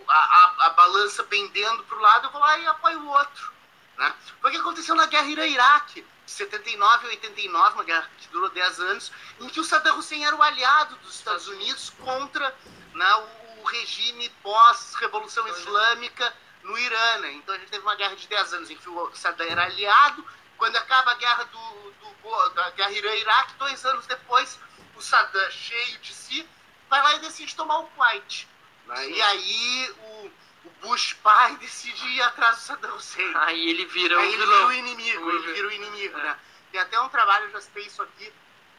a, 0.08 0.14
a, 0.14 0.66
a 0.66 0.70
balança 0.70 1.22
pendendo 1.24 1.84
para 1.84 1.98
o 1.98 2.00
lado, 2.00 2.28
eu 2.28 2.30
vou 2.30 2.40
lá 2.40 2.58
e 2.58 2.66
apoio 2.66 3.00
o 3.00 3.08
outro. 3.08 3.57
Né? 3.98 4.14
Foi 4.40 4.50
o 4.50 4.54
que 4.54 4.61
aconteceu 4.61 4.94
na 4.94 5.06
guerra 5.06 5.26
Irã-Iraque, 5.26 6.06
de 6.24 6.30
79 6.30 7.06
a 7.06 7.11
89, 7.11 7.74
uma 7.74 7.84
guerra 7.84 8.08
que 8.18 8.28
durou 8.28 8.48
10 8.48 8.80
anos, 8.80 9.12
em 9.40 9.48
que 9.48 9.58
o 9.58 9.64
Saddam 9.64 9.98
Hussein 9.98 10.24
era 10.24 10.37
o 10.37 10.42
aliado 10.42 10.94
dos 10.96 11.16
Estados 11.16 11.48
Unidos 11.48 11.90
contra 11.90 12.56
né, 12.94 13.14
o 13.58 13.64
regime 13.64 14.28
pós-revolução 14.42 15.46
islâmica 15.48 16.32
no 16.62 16.78
Irã. 16.78 17.18
Né? 17.18 17.32
Então 17.32 17.54
a 17.54 17.58
gente 17.58 17.70
teve 17.70 17.82
uma 17.82 17.96
guerra 17.96 18.14
de 18.14 18.28
10 18.28 18.54
anos 18.54 18.70
em 18.70 18.76
que 18.76 18.88
o 18.88 19.14
Saddam 19.14 19.48
era 19.48 19.64
aliado. 19.64 20.24
Quando 20.56 20.76
acaba 20.76 21.12
a 21.12 21.14
guerra 21.14 21.44
do, 21.44 21.90
do 21.90 22.48
da 22.50 22.70
guerra 22.70 22.92
Irã-Iraque, 22.92 23.54
dois 23.58 23.84
anos 23.84 24.06
depois, 24.06 24.61
o 24.94 25.00
Saddam, 25.00 25.50
cheio 25.50 25.98
de 25.98 26.14
si, 26.14 26.48
vai 26.88 27.02
lá 27.02 27.14
e 27.14 27.20
decide 27.20 27.56
tomar 27.56 27.78
o 27.78 27.87
Kuwait. 27.88 28.48
Né? 28.87 29.11
E 29.11 29.22
aí 29.22 29.94
o, 29.98 30.30
o, 30.68 30.87
Bush 30.87 31.14
pai 31.14 31.57
decide 31.57 32.07
ir 32.07 32.22
atrás 32.22 32.57
do 32.57 32.62
Saddam 32.62 32.94
Hussein. 32.94 33.33
Aí 33.37 33.70
ele 33.70 33.87
vira 33.87 34.18
aí 34.18 34.28
o 34.28 34.33
ele 34.33 34.37
vira 34.46 34.66
o 34.66 34.72
inimigo, 34.72 35.31
ele 35.31 35.52
vira 35.52 35.68
o 35.68 35.72
inimigo, 35.72 36.18
é. 36.18 36.22
né? 36.22 36.38
Tem 36.70 36.81
até 36.81 37.00
um 37.00 37.09
trabalho, 37.09 37.46
eu 37.46 37.50
já 37.52 37.61
citei 37.62 37.87
isso 37.87 38.02
aqui, 38.02 38.33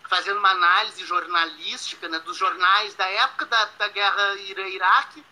fazendo 0.07 0.37
uma 0.37 0.51
análise 0.51 1.03
jornalística 1.05 2.07
né, 2.07 2.19
dos 2.19 2.37
jornais 2.37 2.93
da 2.95 3.07
época 3.07 3.45
da, 3.45 3.65
da 3.65 3.87
guerra 3.87 4.35
Irã-Iraque 4.35 5.25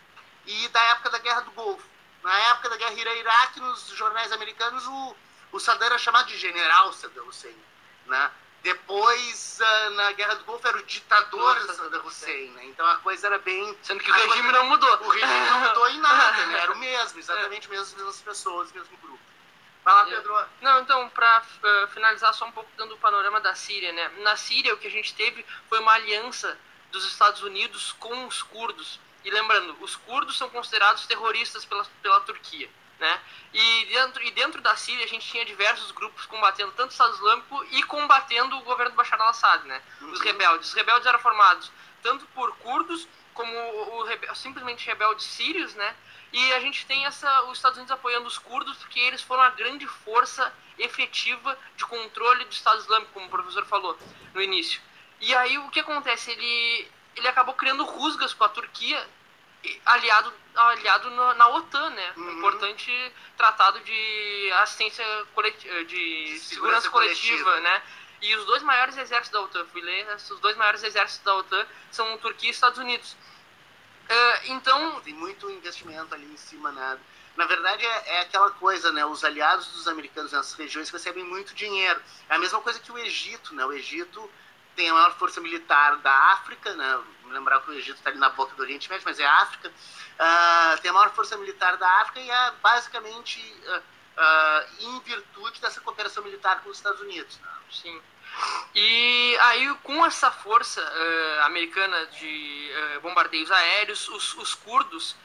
e 0.46 0.68
da 0.68 0.80
época 0.82 1.10
da 1.10 1.18
guerra 1.18 1.40
do 1.40 1.50
Golfo. 1.52 1.86
Na 2.22 2.36
época 2.50 2.68
da 2.70 2.76
guerra 2.76 2.94
Irã-Iraque, 2.94 3.60
nos 3.60 3.88
jornais 3.88 4.32
americanos, 4.32 4.86
o, 4.86 5.16
o 5.52 5.60
Saddam 5.60 5.86
era 5.86 5.98
chamado 5.98 6.26
de 6.26 6.36
general 6.36 6.92
Saddam 6.92 7.26
Hussein. 7.26 7.56
Né? 8.06 8.30
Depois, 8.62 9.60
uh, 9.60 9.90
na 9.90 10.12
Guerra 10.12 10.34
do 10.34 10.44
Golfo, 10.44 10.66
era 10.66 10.78
o 10.78 10.82
ditador 10.82 11.60
Saddam 11.72 12.04
Hussein, 12.04 12.50
né? 12.50 12.64
Então 12.66 12.86
a 12.86 12.96
coisa 12.96 13.28
era 13.28 13.38
bem. 13.38 13.76
Sendo 13.82 14.02
que 14.02 14.10
o 14.10 14.14
regime 14.14 14.42
coisa... 14.42 14.52
não 14.52 14.66
mudou. 14.66 14.90
O 15.02 15.08
regime 15.08 15.50
não 15.50 15.60
mudou 15.60 15.88
em 15.88 15.98
nada, 16.00 16.46
né? 16.46 16.58
Era 16.58 16.72
o 16.72 16.78
mesmo, 16.78 17.18
exatamente 17.18 17.68
mesmo, 17.68 17.84
as 17.84 17.94
mesmas 17.94 18.20
pessoas, 18.20 18.70
o 18.70 18.74
mesmo 18.74 18.96
grupo. 18.98 19.20
Vai 19.84 19.94
lá, 19.94 20.04
Pedro. 20.04 20.46
Não, 20.60 20.80
então, 20.80 21.08
para 21.10 21.40
uh, 21.40 21.66
eh, 21.66 21.86
finalizar 21.88 22.34
só 22.34 22.44
um 22.44 22.52
pouco 22.52 22.68
dando 22.76 22.94
o 22.94 22.98
panorama 22.98 23.40
da 23.40 23.54
Síria, 23.54 23.92
né? 23.92 24.08
Na 24.18 24.36
Síria, 24.36 24.74
o 24.74 24.76
que 24.76 24.86
a 24.86 24.90
gente 24.90 25.14
teve 25.14 25.46
foi 25.68 25.78
uma 25.78 25.92
aliança 25.92 26.58
dos 26.90 27.06
Estados 27.06 27.42
Unidos 27.42 27.92
com 27.92 28.26
os 28.26 28.42
curdos. 28.42 29.00
E 29.24 29.30
lembrando, 29.30 29.76
os 29.80 29.96
curdos 29.96 30.36
são 30.36 30.50
considerados 30.50 31.06
terroristas 31.06 31.64
pela, 31.64 31.84
pela 32.02 32.20
Turquia. 32.20 32.68
Né? 32.98 33.20
E, 33.54 33.86
dentro, 33.86 34.22
e 34.24 34.30
dentro 34.32 34.60
da 34.60 34.74
Síria 34.74 35.04
a 35.04 35.08
gente 35.08 35.26
tinha 35.26 35.44
diversos 35.44 35.92
grupos 35.92 36.26
combatendo 36.26 36.72
tanto 36.72 36.90
o 36.90 36.92
Estado 36.92 37.14
Islâmico 37.14 37.64
e 37.70 37.82
combatendo 37.84 38.56
o 38.56 38.62
governo 38.62 38.90
do 38.90 38.96
Bashar 38.96 39.20
al-Assad, 39.20 39.64
né? 39.66 39.80
Uhum. 40.00 40.10
Os 40.10 40.20
rebeldes. 40.20 40.68
Os 40.68 40.74
rebeldes 40.74 41.06
eram 41.06 41.20
formados 41.20 41.70
tanto 42.02 42.26
por 42.26 42.56
curdos 42.56 43.08
como 43.34 43.52
o, 43.56 44.02
o, 44.02 44.34
simplesmente 44.34 44.86
rebeldes 44.86 45.24
sírios, 45.26 45.74
né? 45.74 45.94
E 46.32 46.52
a 46.52 46.60
gente 46.60 46.84
tem 46.86 47.06
essa, 47.06 47.42
os 47.44 47.58
Estados 47.58 47.78
Unidos 47.78 47.92
apoiando 47.92 48.26
os 48.26 48.36
curdos 48.36 48.76
porque 48.78 48.98
eles 49.00 49.22
foram 49.22 49.42
a 49.42 49.50
grande 49.50 49.86
força 49.86 50.52
efetiva 50.78 51.58
de 51.76 51.86
controle 51.86 52.44
do 52.44 52.52
Estado 52.52 52.80
Islâmico, 52.80 53.12
como 53.12 53.26
o 53.26 53.30
professor 53.30 53.64
falou 53.64 53.98
no 54.34 54.42
início. 54.42 54.80
E 55.20 55.34
aí 55.34 55.56
o 55.58 55.70
que 55.70 55.80
acontece? 55.80 56.30
Ele, 56.30 56.88
ele 57.16 57.28
acabou 57.28 57.54
criando 57.54 57.84
rusgas 57.84 58.34
com 58.34 58.44
a 58.44 58.48
Turquia 58.48 59.08
aliado, 59.84 60.32
aliado 60.54 61.10
na 61.10 61.48
OTAN, 61.48 61.90
né? 61.90 62.12
Uhum. 62.16 62.24
Um 62.24 62.38
importante 62.38 63.12
tratado 63.36 63.80
de 63.80 64.50
assistência 64.60 65.04
coletiva, 65.34 65.84
de 65.84 66.38
segurança, 66.38 66.48
segurança 66.48 66.90
coletiva, 66.90 67.44
coletiva, 67.44 67.60
né? 67.60 67.82
E 68.20 68.34
os 68.34 68.44
dois 68.46 68.62
maiores 68.62 68.96
exércitos 68.96 69.30
da 69.30 69.40
OTAN, 69.40 69.64
fui 69.66 69.80
ler, 69.80 70.06
os 70.14 70.40
dois 70.40 70.56
maiores 70.56 70.82
exércitos 70.82 71.24
da 71.24 71.34
OTAN 71.36 71.66
são 71.90 72.18
Turquia 72.18 72.48
e 72.48 72.52
Estados 72.52 72.78
Unidos. 72.78 73.12
Uh, 73.12 74.52
então... 74.52 75.00
Tem 75.02 75.14
muito 75.14 75.50
investimento 75.50 76.14
ali 76.14 76.24
em 76.24 76.36
cima, 76.36 76.72
né? 76.72 76.98
Na 77.36 77.46
verdade, 77.46 77.86
é, 77.86 78.16
é, 78.16 78.20
aquela 78.22 78.50
coisa, 78.50 78.90
né? 78.90 79.06
Os 79.06 79.22
aliados 79.22 79.68
dos 79.68 79.86
americanos 79.86 80.32
nessas 80.32 80.54
regiões 80.54 80.90
recebem 80.90 81.22
muito 81.22 81.54
dinheiro. 81.54 82.02
É 82.28 82.34
a 82.34 82.38
mesma 82.38 82.60
coisa 82.60 82.80
que 82.80 82.90
o 82.90 82.98
Egito, 82.98 83.54
né? 83.54 83.64
O 83.64 83.72
Egito 83.72 84.28
tem 84.74 84.88
a 84.88 84.94
maior 84.94 85.16
força 85.16 85.40
militar 85.40 85.98
da 85.98 86.12
África, 86.32 86.74
né? 86.74 87.00
Lembrar 87.32 87.60
que 87.60 87.70
o 87.70 87.74
Egito 87.74 87.96
está 87.96 88.10
ali 88.10 88.18
na 88.18 88.30
boca 88.30 88.54
do 88.54 88.62
Oriente 88.62 88.88
Médio, 88.88 89.04
mas 89.04 89.18
é 89.18 89.26
África. 89.26 89.68
Uh, 89.68 90.80
tem 90.80 90.90
a 90.90 90.94
maior 90.94 91.10
força 91.10 91.36
militar 91.36 91.76
da 91.76 91.88
África 92.00 92.20
e 92.20 92.30
é 92.30 92.50
basicamente 92.62 93.40
uh, 93.66 93.78
uh, 93.78 94.66
em 94.80 95.00
virtude 95.00 95.60
dessa 95.60 95.80
cooperação 95.80 96.22
militar 96.24 96.60
com 96.62 96.70
os 96.70 96.76
Estados 96.76 97.00
Unidos. 97.00 97.38
Né? 97.38 97.48
Sim. 97.70 98.02
E 98.74 99.36
aí, 99.40 99.74
com 99.82 100.04
essa 100.04 100.30
força 100.30 100.80
americana 101.44 102.06
de 102.06 102.70
bombardeios 103.02 103.50
aéreos, 103.50 104.06
os, 104.08 104.34
os 104.34 104.54
curdos, 104.54 105.16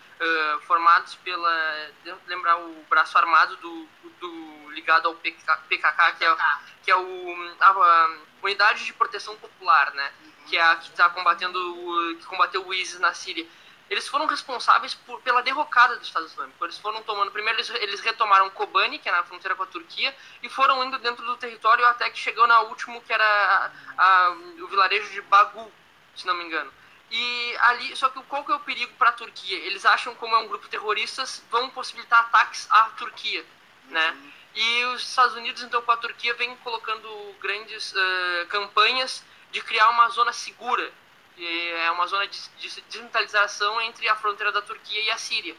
formados 0.62 1.14
pela. 1.16 1.92
lembrar 2.26 2.58
o 2.58 2.74
braço 2.90 3.16
armado 3.18 3.56
do, 3.58 3.88
do 4.20 4.70
ligado 4.72 5.08
ao 5.08 5.16
PK, 5.16 5.58
PKK, 5.70 6.14
que 6.18 6.26
é, 6.26 6.38
que 6.84 6.92
é 6.92 6.96
o, 6.96 7.56
a, 7.60 7.68
a 7.68 8.18
Unidade 8.42 8.86
de 8.86 8.94
Proteção 8.94 9.36
Popular, 9.38 9.94
né? 9.94 10.12
Que 10.48 10.58
é 10.58 10.62
a 10.62 10.76
que 10.76 10.90
está 10.90 11.10
combatendo 11.10 11.58
o, 11.60 12.16
que 12.18 12.26
combateu 12.26 12.66
o 12.66 12.74
ISIS 12.74 13.00
na 13.00 13.14
Síria. 13.14 13.46
Eles 13.90 14.08
foram 14.08 14.26
responsáveis 14.26 14.96
por, 14.96 15.22
pela 15.22 15.44
derrocada 15.44 15.98
do 15.98 16.04
Estado 16.04 16.26
Islâmico. 16.26 16.66
Eles 16.66 16.78
foram 16.78 17.04
tomando. 17.04 17.32
Primeiro, 17.32 17.60
eles, 17.60 17.70
eles 17.70 18.00
retomaram 18.00 18.50
Kobani, 18.50 18.98
que 18.98 19.10
é 19.10 19.12
na 19.12 19.24
fronteira 19.24 19.56
com 19.56 19.64
a 19.64 19.68
Turquia, 19.68 20.16
e 20.42 20.50
foram 20.50 20.84
indo 20.84 20.98
dentro 21.00 21.24
do 21.26 21.38
território 21.38 21.86
até 21.86 22.10
que 22.10 22.18
chegou 22.18 22.48
na 22.48 22.62
último, 22.62 23.02
que 23.02 23.14
era 23.14 23.72
a, 23.98 24.04
a, 24.04 24.30
o 24.32 24.68
vilarejo 24.68 25.10
de 25.12 25.22
Bagu, 25.22 25.72
se 26.16 26.26
não 26.26 26.34
me 26.34 26.46
engano. 26.46 26.72
E 27.12 27.56
ali, 27.60 27.96
só 27.96 28.10
que 28.10 28.20
qual 28.24 28.44
que 28.44 28.52
é 28.52 28.56
o 28.56 28.60
perigo 28.62 28.92
para 28.98 29.10
a 29.10 29.14
Turquia? 29.14 29.58
Eles 29.58 29.86
acham 29.86 30.16
como 30.16 30.36
é 30.36 30.40
um 30.40 30.48
grupo 30.48 30.68
terroristas, 30.68 31.44
vão 31.52 31.70
possibilitar 31.70 32.22
ataques 32.22 32.68
à 32.72 32.90
Turquia, 32.98 33.46
né? 33.90 34.12
uhum. 34.12 34.32
E 34.56 34.86
os 34.86 35.08
Estados 35.08 35.36
Unidos, 35.36 35.62
então, 35.64 35.82
com 35.82 35.92
a 35.92 35.98
Turquia, 35.98 36.34
vem 36.36 36.56
colocando 36.58 37.36
grandes 37.40 37.92
uh, 37.92 38.48
campanhas 38.50 39.24
de 39.54 39.62
criar 39.62 39.88
uma 39.92 40.10
zona 40.10 40.34
segura, 40.34 40.92
é 41.38 41.92
uma 41.92 42.08
zona 42.08 42.28
de, 42.28 42.40
de 42.58 42.82
desmilitarização 42.90 43.80
entre 43.82 44.10
a 44.10 44.16
fronteira 44.16 44.52
da 44.52 44.64
Turquia 44.64 45.00
e 45.00 45.12
a 45.12 45.18
Síria. 45.18 45.56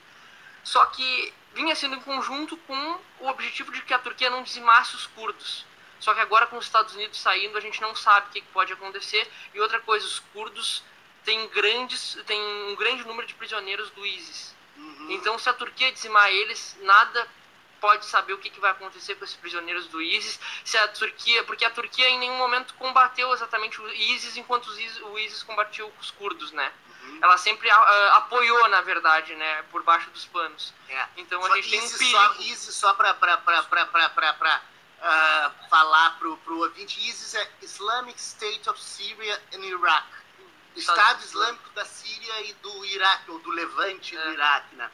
Só 0.64 0.84
que 0.86 1.32
vinha 1.54 1.76
sendo 1.76 1.94
em 1.94 2.00
conjunto 2.00 2.56
com 2.56 3.00
o 3.20 3.28
objetivo 3.28 3.70
de 3.70 3.80
que 3.82 3.94
a 3.94 3.98
Turquia 3.98 4.28
não 4.28 4.42
dizimasse 4.42 4.96
os 4.96 5.06
curdos. 5.06 5.64
Só 6.00 6.12
que 6.12 6.20
agora 6.20 6.46
com 6.48 6.58
os 6.58 6.64
Estados 6.64 6.94
Unidos 6.94 7.20
saindo, 7.20 7.56
a 7.56 7.60
gente 7.60 7.80
não 7.80 7.94
sabe 7.94 8.26
o 8.26 8.30
que 8.30 8.42
pode 8.52 8.72
acontecer. 8.72 9.30
E 9.54 9.60
outra 9.60 9.78
coisa, 9.80 10.04
os 10.04 10.18
curdos 10.18 10.82
têm, 11.24 11.46
grandes, 11.48 12.18
têm 12.26 12.40
um 12.68 12.74
grande 12.74 13.06
número 13.06 13.28
de 13.28 13.34
prisioneiros 13.34 13.90
do 13.90 14.04
ISIS. 14.04 14.54
Uhum. 14.76 15.12
Então, 15.12 15.38
se 15.38 15.48
a 15.48 15.54
Turquia 15.54 15.92
dizimar 15.92 16.28
eles, 16.30 16.76
nada 16.82 17.28
pode 17.84 18.06
saber 18.06 18.32
o 18.32 18.38
que, 18.38 18.48
que 18.48 18.60
vai 18.60 18.70
acontecer 18.70 19.14
com 19.14 19.26
esses 19.26 19.36
prisioneiros 19.36 19.86
do 19.88 20.00
ISIS, 20.00 20.40
se 20.64 20.74
a 20.78 20.88
Turquia, 20.88 21.44
porque 21.44 21.66
a 21.66 21.70
Turquia 21.70 22.08
em 22.08 22.18
nenhum 22.18 22.38
momento 22.38 22.72
combateu 22.76 23.30
exatamente 23.34 23.78
o 23.78 23.86
ISIS 23.92 24.38
enquanto 24.38 24.72
ISIS, 24.80 25.02
o 25.02 25.18
ISIS 25.18 25.42
combatiu 25.42 25.92
os 26.00 26.10
curdos, 26.12 26.50
né? 26.52 26.72
Uhum. 27.02 27.18
Ela 27.20 27.36
sempre 27.36 27.68
apoiou, 27.70 28.68
na 28.68 28.80
verdade, 28.80 29.34
né, 29.34 29.62
por 29.70 29.82
baixo 29.82 30.08
dos 30.12 30.24
panos. 30.24 30.72
É. 30.88 31.08
Então 31.18 31.42
só 31.42 31.52
a 31.52 31.56
gente 31.56 31.76
ISIS 31.76 31.98
tem 31.98 32.08
um 32.08 32.12
perigo. 32.12 32.34
Só, 32.34 32.40
ISIS 32.40 32.74
só 32.74 32.94
para 32.94 33.12
uh, 35.02 35.68
falar 35.68 36.18
pro, 36.18 36.38
pro 36.38 36.60
ouvinte, 36.60 37.06
ISIS 37.06 37.34
é 37.34 37.50
Islamic 37.60 38.18
State 38.18 38.66
of 38.70 38.82
Syria 38.82 39.42
and 39.52 39.62
Iraq. 39.62 40.06
Estado 40.74 41.22
Islâmico 41.22 41.68
da 41.74 41.84
Síria 41.84 42.40
e 42.46 42.54
do 42.54 42.84
Iraque, 42.86 43.30
ou 43.30 43.38
do 43.40 43.50
Levante 43.50 44.16
é. 44.16 44.22
do 44.22 44.32
Iraque, 44.32 44.74
né? 44.74 44.90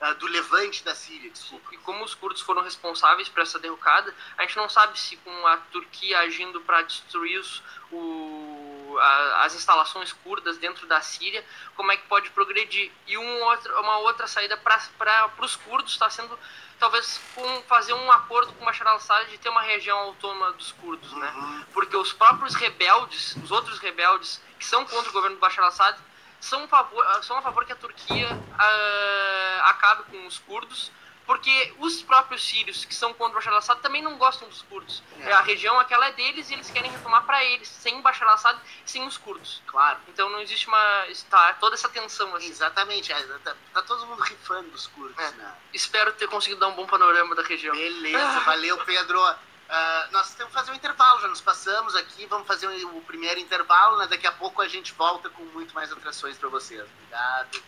Uh, 0.00 0.14
do 0.16 0.26
levante 0.26 0.84
da 0.84 0.94
Síria, 0.94 1.30
desculpa. 1.30 1.74
E 1.74 1.78
como 1.78 2.04
os 2.04 2.14
curdos 2.14 2.42
foram 2.42 2.62
responsáveis 2.62 3.28
por 3.28 3.42
essa 3.42 3.58
derrocada, 3.58 4.14
a 4.36 4.42
gente 4.42 4.56
não 4.56 4.68
sabe 4.68 4.98
se 4.98 5.16
com 5.18 5.46
a 5.46 5.56
Turquia 5.56 6.18
agindo 6.20 6.60
para 6.60 6.82
destruir 6.82 7.38
os, 7.38 7.62
o, 7.90 8.96
a, 9.00 9.44
as 9.44 9.54
instalações 9.54 10.12
curdas 10.12 10.58
dentro 10.58 10.86
da 10.86 11.00
Síria, 11.00 11.44
como 11.74 11.92
é 11.92 11.96
que 11.96 12.06
pode 12.06 12.30
progredir. 12.30 12.90
E 13.06 13.16
um 13.16 13.42
outro, 13.44 13.80
uma 13.80 13.98
outra 13.98 14.26
saída 14.26 14.56
para 14.56 15.30
os 15.38 15.56
curdos 15.56 15.92
está 15.92 16.10
sendo 16.10 16.38
talvez 16.78 17.20
com 17.34 17.62
fazer 17.62 17.94
um 17.94 18.12
acordo 18.12 18.52
com 18.52 18.64
Bashar 18.64 18.86
al-Assad 18.86 19.30
de 19.30 19.38
ter 19.38 19.48
uma 19.48 19.62
região 19.62 19.98
autônoma 19.98 20.52
dos 20.52 20.72
curdos, 20.72 21.10
né? 21.12 21.32
Uhum. 21.34 21.64
Porque 21.72 21.96
os 21.96 22.12
próprios 22.12 22.54
rebeldes, 22.54 23.34
os 23.36 23.50
outros 23.50 23.78
rebeldes 23.78 24.42
que 24.58 24.64
são 24.64 24.84
contra 24.84 25.08
o 25.08 25.12
governo 25.12 25.36
do 25.36 25.40
Bashar 25.40 25.64
al-Assad, 25.64 25.98
são, 26.40 26.64
a 26.64 26.68
favor, 26.68 27.24
são 27.24 27.38
a 27.38 27.42
favor 27.42 27.64
que 27.64 27.72
a 27.72 27.76
Turquia 27.76 28.32
uh, 28.32 29.62
acabe 29.64 30.04
com 30.04 30.26
os 30.26 30.38
curdos, 30.38 30.90
porque 31.26 31.74
os 31.78 32.02
próprios 32.02 32.46
sírios 32.46 32.84
que 32.84 32.94
são 32.94 33.12
contra 33.12 33.32
o 33.32 33.34
Bashar 33.34 33.52
al-Assad 33.52 33.80
também 33.80 34.00
não 34.00 34.16
gostam 34.16 34.48
dos 34.48 34.62
curdos. 34.62 35.02
É. 35.20 35.32
A 35.32 35.40
região 35.40 35.78
aquela 35.80 36.06
é 36.06 36.12
deles 36.12 36.48
e 36.50 36.54
eles 36.54 36.70
querem 36.70 36.90
retomar 36.90 37.24
para 37.24 37.44
eles, 37.44 37.68
sem 37.68 37.98
o 37.98 38.02
Bashar 38.02 38.28
al-Assad, 38.28 38.58
sem 38.84 39.04
os 39.04 39.18
curdos. 39.18 39.60
Claro. 39.66 39.98
Então 40.08 40.30
não 40.30 40.40
existe 40.40 40.68
uma 40.68 41.06
está 41.08 41.54
toda 41.54 41.74
essa 41.74 41.88
tensão 41.88 42.34
assim. 42.36 42.48
Exatamente, 42.48 43.12
é, 43.12 43.22
tá, 43.38 43.56
tá, 43.74 43.82
todo 43.82 44.06
mundo 44.06 44.22
rifando 44.22 44.70
dos 44.70 44.86
curdos, 44.86 45.18
é. 45.18 45.30
né? 45.32 45.52
Espero 45.74 46.12
ter 46.12 46.28
conseguido 46.28 46.60
dar 46.60 46.68
um 46.68 46.74
bom 46.74 46.86
panorama 46.86 47.34
da 47.34 47.42
região. 47.42 47.74
Beleza, 47.74 48.40
valeu, 48.40 48.78
Pedro. 48.84 49.20
Uh, 49.68 50.12
nós 50.12 50.32
temos 50.34 50.52
que 50.52 50.58
fazer 50.58 50.70
um 50.70 50.74
intervalo, 50.74 51.20
já 51.20 51.28
nos 51.28 51.40
passamos 51.40 51.96
aqui, 51.96 52.24
vamos 52.26 52.46
fazer 52.46 52.68
o, 52.68 53.00
primeiro 53.02 53.40
intervalo, 53.40 53.98
né? 53.98 54.06
daqui 54.06 54.26
a 54.26 54.32
pouco 54.32 54.62
a 54.62 54.68
gente 54.68 54.92
volta 54.92 55.28
com 55.28 55.42
muito 55.46 55.74
mais 55.74 55.90
atrações 55.90 56.38
para 56.38 56.48
vocês. 56.48 56.80
Obrigado. 56.80 57.62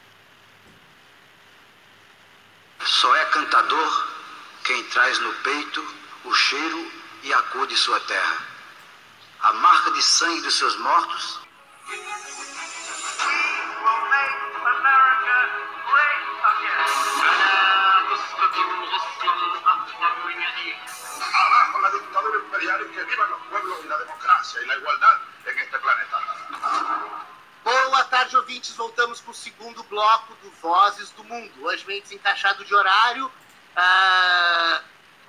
Só 2.84 3.16
é 3.16 3.24
cantador 3.26 4.08
quem 4.64 4.84
traz 4.84 5.18
no 5.18 5.32
peito 5.34 5.96
o 6.24 6.34
cheiro 6.34 6.92
e 7.24 7.32
a 7.32 7.42
cor 7.42 7.66
de 7.66 7.76
sua 7.76 7.98
terra. 8.00 8.38
A 9.40 9.52
marca 9.54 9.90
de 9.90 10.02
sangue 10.02 10.42
dos 10.42 10.54
seus 10.54 10.76
mortos 10.76 11.40
democracia 24.48 24.62
y 24.62 24.66
la 24.66 24.76
igualdad 24.76 25.18
en 25.46 25.58
este 25.58 25.78
planeta. 25.78 26.22
Boa 27.64 28.04
tarde, 28.04 28.36
ouvintes. 28.36 28.74
Voltamos 28.76 29.20
com 29.20 29.30
o 29.30 29.34
segundo 29.34 29.82
bloco 29.84 30.34
do 30.42 30.50
Vozes 30.62 31.10
do 31.10 31.24
Mundo. 31.24 31.52
Hoje 31.64 31.84
meio 31.86 32.02
desencaixado 32.02 32.64
de 32.64 32.74
horário. 32.74 33.26
Uh, 33.76 34.80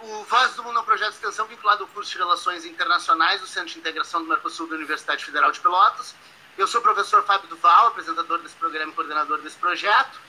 o 0.06 0.24
Vozes 0.24 0.56
do 0.56 0.64
Mundo 0.64 0.80
é 0.80 0.82
um 0.82 0.86
projeto 0.86 1.10
de 1.10 1.16
extensão 1.16 1.46
vinculado 1.48 1.84
ao 1.84 1.90
curso 1.90 2.12
de 2.12 2.18
Relações 2.18 2.64
Internacionais 2.66 3.42
do 3.42 3.48
Centro 3.48 3.74
de 3.74 3.80
Integração 3.80 4.22
do 4.22 4.30
Mercosul 4.30 4.68
da 4.68 4.76
Universidade 4.76 5.26
Federal 5.26 5.52
de 5.52 5.60
Pelotas. 5.60 6.16
Eu 6.58 6.68
sou 6.68 6.80
o 6.80 6.84
professor 6.84 7.24
Fábio 7.26 7.50
Duval, 7.50 7.88
apresentador 7.88 8.40
desse 8.40 8.56
programa 8.56 8.92
e 8.92 8.96
coordenador 8.96 9.40
desse 9.42 9.58
projeto. 9.58 10.20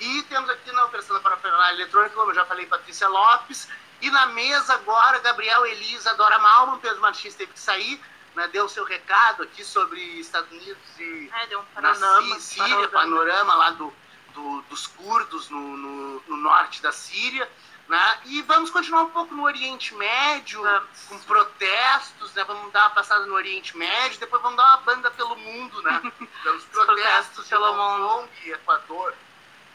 E 0.00 0.22
temos 0.24 0.48
aqui 0.50 0.70
na 0.72 0.84
operação 0.84 1.16
da 1.16 1.22
parafernália 1.22 1.74
eletrônica, 1.74 2.14
como 2.14 2.30
eu 2.30 2.34
já 2.34 2.44
falei, 2.44 2.66
Patrícia 2.66 3.08
Lopes. 3.08 3.68
E 4.00 4.10
na 4.10 4.26
mesa 4.26 4.74
agora, 4.74 5.18
Gabriel 5.18 5.66
Elisa, 5.66 6.14
Dora 6.14 6.38
Malman, 6.38 6.78
Pedro 6.78 7.00
Martins 7.00 7.34
teve 7.34 7.52
que 7.52 7.58
sair, 7.58 8.00
né, 8.34 8.48
deu 8.48 8.64
o 8.64 8.68
seu 8.68 8.84
recado 8.84 9.42
aqui 9.42 9.64
sobre 9.64 10.00
Estados 10.20 10.50
Unidos 10.50 10.82
e 10.98 11.30
é, 11.32 11.46
deu 11.46 11.60
um 11.60 11.64
panorama, 11.64 12.40
Síria, 12.40 12.88
panorama, 12.88 12.88
panorama 12.88 13.54
lá 13.54 13.70
do, 13.70 13.92
do, 14.34 14.62
dos 14.62 14.86
curdos 14.86 15.48
no, 15.50 15.76
no, 15.76 16.22
no, 16.26 16.36
norte 16.36 16.80
da 16.82 16.92
Síria. 16.92 17.50
Né? 17.88 18.20
E 18.26 18.42
vamos 18.42 18.70
continuar 18.70 19.02
um 19.04 19.10
pouco 19.10 19.34
no 19.34 19.44
Oriente 19.44 19.94
Médio, 19.94 20.62
vamos. 20.62 20.88
com 21.08 21.18
protestos, 21.20 22.34
né? 22.34 22.44
vamos 22.44 22.70
dar 22.70 22.82
uma 22.82 22.90
passada 22.90 23.24
no 23.24 23.34
Oriente 23.34 23.74
Médio, 23.76 24.20
depois 24.20 24.42
vamos 24.42 24.58
dar 24.58 24.66
uma 24.66 24.76
banda 24.78 25.10
pelo 25.10 25.34
mundo, 25.36 25.80
né? 25.82 26.12
pelos 26.42 26.64
protestos, 26.64 27.48
pelo 27.48 27.74
mundo. 27.74 28.28
e 28.44 28.50
Equador. 28.50 29.14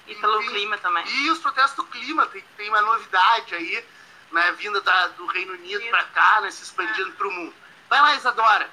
E 0.05 0.15
pelo 0.15 0.39
clima 0.39 0.77
também. 0.77 1.03
E 1.07 1.31
os 1.31 1.39
protestos 1.39 1.75
do 1.75 1.85
clima, 1.85 2.27
tem, 2.27 2.43
tem 2.55 2.69
uma 2.69 2.81
novidade 2.81 3.55
aí, 3.55 3.83
né, 4.31 4.51
vinda 4.53 4.81
da, 4.81 5.07
do 5.09 5.25
Reino 5.27 5.53
Unido 5.53 5.83
para 5.89 6.03
cá, 6.05 6.41
né, 6.41 6.51
se 6.51 6.63
expandindo 6.63 7.09
é. 7.09 7.13
para 7.13 7.27
o 7.27 7.31
mundo. 7.31 7.62
Vai 7.93 8.01
lá, 8.01 8.15
Isadora. 8.15 8.67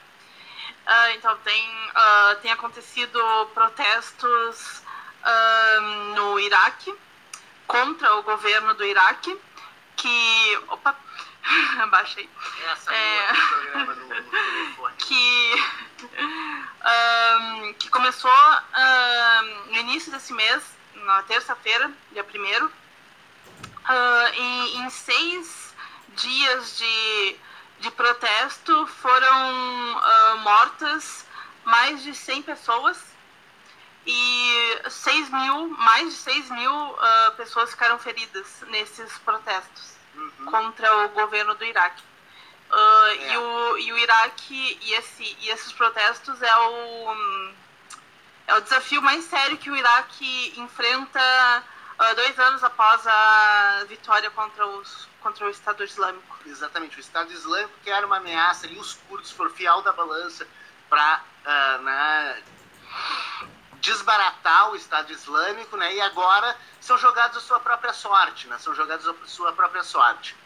Uh, 0.86 1.10
então, 1.14 1.36
tem, 1.44 1.88
uh, 1.90 2.36
tem 2.40 2.50
acontecido 2.52 3.20
protestos 3.52 4.82
uh, 5.22 5.80
no 6.16 6.40
Iraque 6.40 6.94
contra 7.66 8.16
o 8.16 8.22
governo 8.22 8.72
do 8.72 8.82
Iraque, 8.82 9.38
que. 9.94 10.58
Opa! 10.68 10.96
Baixei. 11.90 12.30
Essa 12.72 12.94
é, 12.94 13.32
no 13.74 13.94
telefone. 13.94 14.94
Que, 14.96 15.54
um, 16.00 17.74
que 17.74 17.90
começou 17.90 18.30
um, 18.30 19.66
no 19.66 19.76
início 19.80 20.10
desse 20.10 20.32
mês, 20.32 20.62
na 20.94 21.22
terça-feira, 21.24 21.92
dia 22.12 22.24
1 22.24 22.64
uh, 22.64 22.72
em, 24.32 24.78
em 24.78 24.88
seis 24.88 25.74
dias 26.14 26.78
de, 26.78 27.36
de 27.80 27.90
protesto 27.90 28.86
foram 28.86 29.94
uh, 29.96 30.38
mortas 30.38 31.26
mais 31.64 32.02
de 32.02 32.14
100 32.14 32.42
pessoas 32.42 33.10
e 34.06 34.82
6 34.88 35.30
mil, 35.30 35.68
mais 35.78 36.10
de 36.10 36.18
6 36.18 36.50
mil 36.50 36.72
uh, 36.72 37.32
pessoas 37.36 37.70
ficaram 37.70 37.98
feridas 37.98 38.62
nesses 38.68 39.18
protestos 39.18 39.96
uhum. 40.14 40.46
contra 40.46 41.04
o 41.04 41.08
governo 41.10 41.54
do 41.54 41.64
Iraque. 41.64 42.02
Uh, 42.70 43.06
é. 43.08 43.32
e, 43.32 43.36
o, 43.36 43.78
e 43.78 43.92
o 43.92 43.98
Iraque 43.98 44.78
e, 44.82 44.92
esse, 44.94 45.36
e 45.40 45.48
esses 45.48 45.72
protestos 45.72 46.40
é 46.40 46.56
o, 46.56 47.16
é 48.46 48.54
o 48.54 48.60
desafio 48.60 49.02
mais 49.02 49.24
sério 49.24 49.56
que 49.58 49.70
o 49.70 49.76
Iraque 49.76 50.54
enfrenta 50.56 51.64
uh, 51.98 52.14
dois 52.14 52.38
anos 52.38 52.62
após 52.62 53.06
a 53.06 53.84
vitória 53.88 54.30
contra, 54.30 54.66
os, 54.66 55.08
contra 55.20 55.46
o 55.46 55.50
Estado 55.50 55.84
Islâmico. 55.84 56.38
Exatamente, 56.46 56.96
o 56.96 57.00
Estado 57.00 57.32
Islâmico 57.32 57.72
que 57.82 57.90
era 57.90 58.06
uma 58.06 58.16
ameaça 58.16 58.66
ali, 58.66 58.78
os 58.78 58.94
curdos 59.08 59.30
foram 59.30 59.50
fiel 59.50 59.82
da 59.82 59.92
balança 59.92 60.46
para 60.88 61.22
uh, 61.44 61.82
né, 61.82 62.42
desbaratar 63.80 64.70
o 64.70 64.76
Estado 64.76 65.12
Islâmico, 65.12 65.76
né? 65.76 65.94
E 65.94 66.00
agora 66.00 66.56
são 66.80 66.98
jogados 66.98 67.38
a 67.38 67.40
sua 67.40 67.60
própria 67.60 67.92
sorte, 67.92 68.46
né? 68.48 68.58
São 68.58 68.74
jogados 68.74 69.06
a 69.06 69.14
sua 69.26 69.52
própria 69.52 69.82
sorte. 69.82 70.36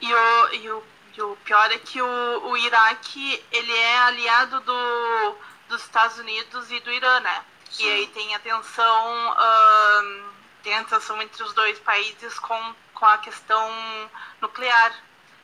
E 0.00 0.12
o, 0.12 0.48
e 0.54 0.70
o, 0.70 0.84
e 1.16 1.22
o 1.22 1.36
pior 1.44 1.70
é 1.70 1.78
que 1.78 2.00
o, 2.02 2.48
o 2.48 2.56
Iraque 2.56 3.44
ele 3.50 3.72
é 3.72 3.98
aliado 3.98 4.60
do, 4.60 5.36
dos 5.68 5.82
Estados 5.82 6.18
Unidos 6.18 6.70
e 6.70 6.80
do 6.80 6.92
Irã, 6.92 7.20
né? 7.20 7.44
Sim. 7.70 7.84
E 7.84 7.92
aí 7.92 8.06
tem 8.08 8.34
a 8.34 8.38
tensão, 8.38 9.32
uh, 9.32 10.24
tem 10.62 10.76
a 10.76 10.84
tensão 10.84 11.20
entre 11.22 11.42
os 11.42 11.52
dois 11.54 11.78
países 11.80 12.38
com, 12.38 12.74
com 12.94 13.06
a 13.06 13.18
questão 13.18 13.70
nuclear. 14.40 14.94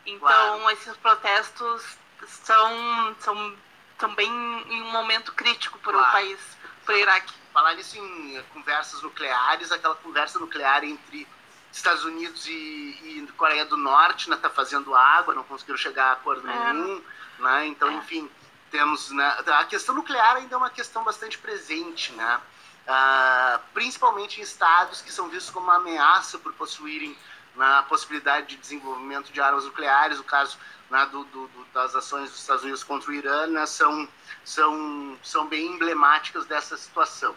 Então 0.07 0.71
esses 0.71 0.97
protestos 0.97 1.99
são, 2.27 3.17
são 3.21 3.57
também 3.99 4.31
em 4.31 4.83
um 4.83 4.91
momento 4.91 5.33
crítico 5.33 5.79
para 5.79 5.97
o 5.97 6.13
país 6.13 6.39
para 6.85 6.95
o 6.95 6.99
Iraque. 6.99 7.35
Falar 7.53 7.75
nisso 7.75 7.99
em 7.99 8.43
conversas 8.53 9.03
nucleares, 9.03 9.73
aquela 9.73 9.95
conversa 9.97 10.39
nuclear 10.39 10.85
entre 10.85 11.27
Estados 11.73 12.05
Unidos 12.05 12.47
e, 12.47 12.51
e 12.51 13.29
Coreia 13.37 13.65
do 13.65 13.77
Norte, 13.77 14.29
né, 14.29 14.37
tá 14.37 14.51
fazendo 14.51 14.95
água, 14.95 15.35
não 15.35 15.45
conseguiram 15.45 15.79
chegar 15.79 16.07
a 16.07 16.13
acordo 16.13 16.49
é. 16.49 16.73
nenhum, 16.73 17.03
né? 17.39 17.67
Então, 17.67 17.89
é. 17.89 17.95
enfim, 17.95 18.31
temos, 18.71 19.11
né, 19.11 19.37
a 19.47 19.65
questão 19.65 19.95
nuclear 19.95 20.37
ainda 20.37 20.55
é 20.55 20.59
uma 20.59 20.71
questão 20.71 21.03
bastante 21.05 21.39
presente, 21.39 22.13
né? 22.13 22.41
Uh, 22.87 23.61
principalmente 23.73 24.41
em 24.41 24.43
estados 24.43 25.01
que 25.01 25.13
são 25.13 25.29
vistos 25.29 25.53
como 25.53 25.67
uma 25.67 25.77
ameaça 25.77 26.39
por 26.39 26.53
possuírem 26.55 27.17
na 27.55 27.83
possibilidade 27.85 28.49
de 28.49 28.57
desenvolvimento 28.57 29.33
de 29.33 29.41
armas 29.41 29.65
nucleares, 29.65 30.19
o 30.19 30.25
caso 30.25 30.59
né, 30.91 31.07
do, 31.07 31.25
do, 31.25 31.51
das 31.73 31.95
ações 31.95 32.31
dos 32.31 32.41
Estados 32.41 32.63
Unidos 32.63 32.85
contra 32.85 33.11
o 33.11 33.15
Irã, 33.15 33.47
né, 33.47 33.67
são 33.67 34.09
são, 34.45 35.19
são 35.23 35.47
bem 35.47 35.67
emblemáticas 35.67 36.47
dessa 36.47 36.77
situação. 36.77 37.35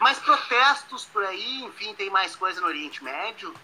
Mas 0.00 0.18
protestos 0.18 1.04
por 1.06 1.24
aí, 1.24 1.62
enfim, 1.64 1.94
tem 1.94 2.10
mais 2.10 2.34
coisa 2.34 2.60
no 2.60 2.66
Oriente 2.66 3.02
Médio? 3.02 3.54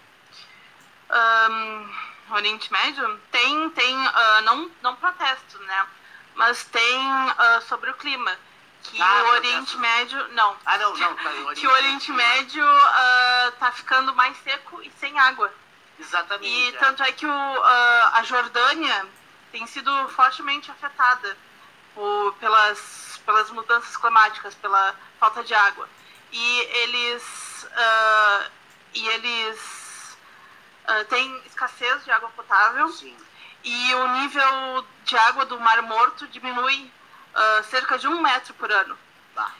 Um, 1.09 2.33
Oriente 2.33 2.71
Médio? 2.71 3.19
Tem, 3.31 3.69
tem, 3.71 3.95
uh, 3.95 4.41
não, 4.43 4.71
não 4.81 4.95
protesto, 4.95 5.59
né? 5.59 5.87
Mas 6.35 6.63
tem 6.65 7.07
uh, 7.07 7.61
sobre 7.67 7.89
o 7.89 7.95
clima. 7.95 8.37
Que 8.83 8.99
ah, 8.99 9.23
o 9.25 9.27
Oriente 9.33 9.77
Médio. 9.77 10.27
Não. 10.29 10.57
Ah, 10.65 10.77
não, 10.77 10.97
não. 10.97 11.15
Tá, 11.15 11.29
o 11.29 11.53
que 11.53 11.67
o 11.67 11.71
Oriente 11.71 12.11
Médio 12.11 12.65
uh, 12.65 13.51
tá 13.59 13.71
ficando 13.73 14.15
mais 14.15 14.35
seco 14.37 14.81
e 14.81 14.91
sem 14.99 15.19
água. 15.19 15.53
Exatamente. 16.01 16.49
E 16.49 16.69
é. 16.69 16.77
tanto 16.79 17.03
é 17.03 17.11
que 17.11 17.25
o, 17.25 17.63
a 17.63 18.21
Jordânia 18.23 19.07
tem 19.51 19.65
sido 19.67 19.91
fortemente 20.09 20.71
afetada 20.71 21.37
por, 21.93 22.33
pelas, 22.39 23.21
pelas 23.25 23.49
mudanças 23.51 23.95
climáticas, 23.95 24.55
pela 24.55 24.95
falta 25.19 25.43
de 25.43 25.53
água. 25.53 25.87
E 26.31 26.59
eles, 26.59 27.23
uh, 27.63 28.51
e 28.93 29.07
eles 29.09 30.17
uh, 30.87 31.05
têm 31.05 31.43
escassez 31.45 32.03
de 32.03 32.11
água 32.11 32.29
potável. 32.29 32.89
Sim. 32.89 33.15
E 33.63 33.93
o 33.93 34.07
nível 34.19 34.85
de 35.03 35.15
água 35.17 35.45
do 35.45 35.59
Mar 35.59 35.81
Morto 35.83 36.27
diminui 36.29 36.91
uh, 37.35 37.63
cerca 37.65 37.99
de 37.99 38.07
um 38.07 38.21
metro 38.21 38.53
por 38.55 38.71
ano. 38.71 38.97
Tá. 39.35 39.51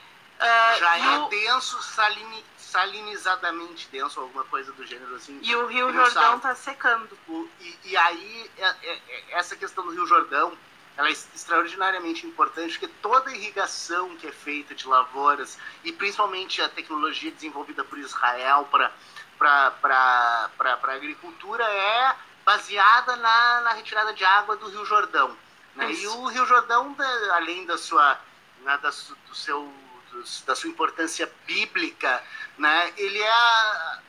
Já 0.79 0.97
é 0.97 1.19
o... 1.19 1.27
denso, 1.27 1.83
salini, 1.83 2.43
salinizadamente 2.71 3.89
denso, 3.91 4.19
alguma 4.19 4.45
coisa 4.45 4.71
do 4.71 4.85
gênero 4.85 5.15
assim. 5.15 5.39
E 5.43 5.53
o 5.55 5.67
Rio 5.67 5.91
Jordão 5.91 6.37
está 6.37 6.55
secando. 6.55 7.17
O, 7.27 7.47
e, 7.59 7.77
e 7.83 7.97
aí, 7.97 8.51
é, 8.57 8.65
é, 8.65 9.01
é, 9.09 9.23
essa 9.31 9.55
questão 9.57 9.83
do 9.83 9.91
Rio 9.91 10.07
Jordão 10.07 10.57
ela 10.97 11.07
é 11.07 11.11
extraordinariamente 11.11 12.27
importante 12.27 12.77
porque 12.77 12.93
toda 13.01 13.29
a 13.29 13.33
irrigação 13.33 14.15
que 14.17 14.27
é 14.27 14.31
feita 14.31 14.75
de 14.75 14.87
lavouras 14.87 15.57
e 15.83 15.91
principalmente 15.91 16.61
a 16.61 16.67
tecnologia 16.69 17.31
desenvolvida 17.31 17.83
por 17.83 17.97
Israel 17.97 18.67
para 18.69 18.91
para 19.39 20.51
a 20.61 20.93
agricultura 20.93 21.63
é 21.63 22.15
baseada 22.45 23.15
na, 23.15 23.61
na 23.61 23.73
retirada 23.73 24.13
de 24.13 24.23
água 24.23 24.55
do 24.55 24.69
Rio 24.69 24.85
Jordão. 24.85 25.35
Né? 25.75 25.91
E 25.91 26.07
o 26.07 26.25
Rio 26.27 26.45
Jordão, 26.45 26.95
além 27.31 27.65
da 27.65 27.77
sua, 27.77 28.19
né, 28.61 28.77
da, 28.77 28.89
do 28.89 29.35
seu, 29.35 29.73
da 30.45 30.55
sua 30.55 30.69
importância 30.69 31.31
bíblica, 31.45 32.23
né, 32.57 32.93
ele 32.97 33.19
é 33.19 33.31
a, 33.31 33.99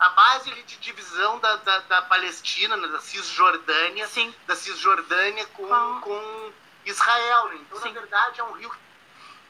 a 0.00 0.08
base 0.10 0.50
ali, 0.50 0.62
de 0.62 0.76
divisão 0.78 1.38
da, 1.38 1.56
da, 1.56 1.78
da 1.80 2.02
Palestina, 2.02 2.76
né, 2.76 2.88
da 2.88 3.00
Cisjordânia, 3.00 4.06
Sim. 4.08 4.34
da 4.46 4.56
Cisjordânia 4.56 5.46
com, 5.46 5.72
ah. 5.72 6.00
com 6.00 6.52
Israel. 6.84 7.54
Então, 7.54 7.78
Sim. 7.80 7.92
na 7.92 8.00
verdade, 8.00 8.40
é 8.40 8.44
um 8.44 8.52
rio 8.52 8.70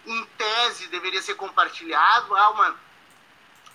em 0.07 0.25
tese 0.37 0.89
deveria 0.89 1.23
ser 1.23 1.35
compartilhado. 1.35 2.35
Há 2.37 2.51
uma, 2.51 2.77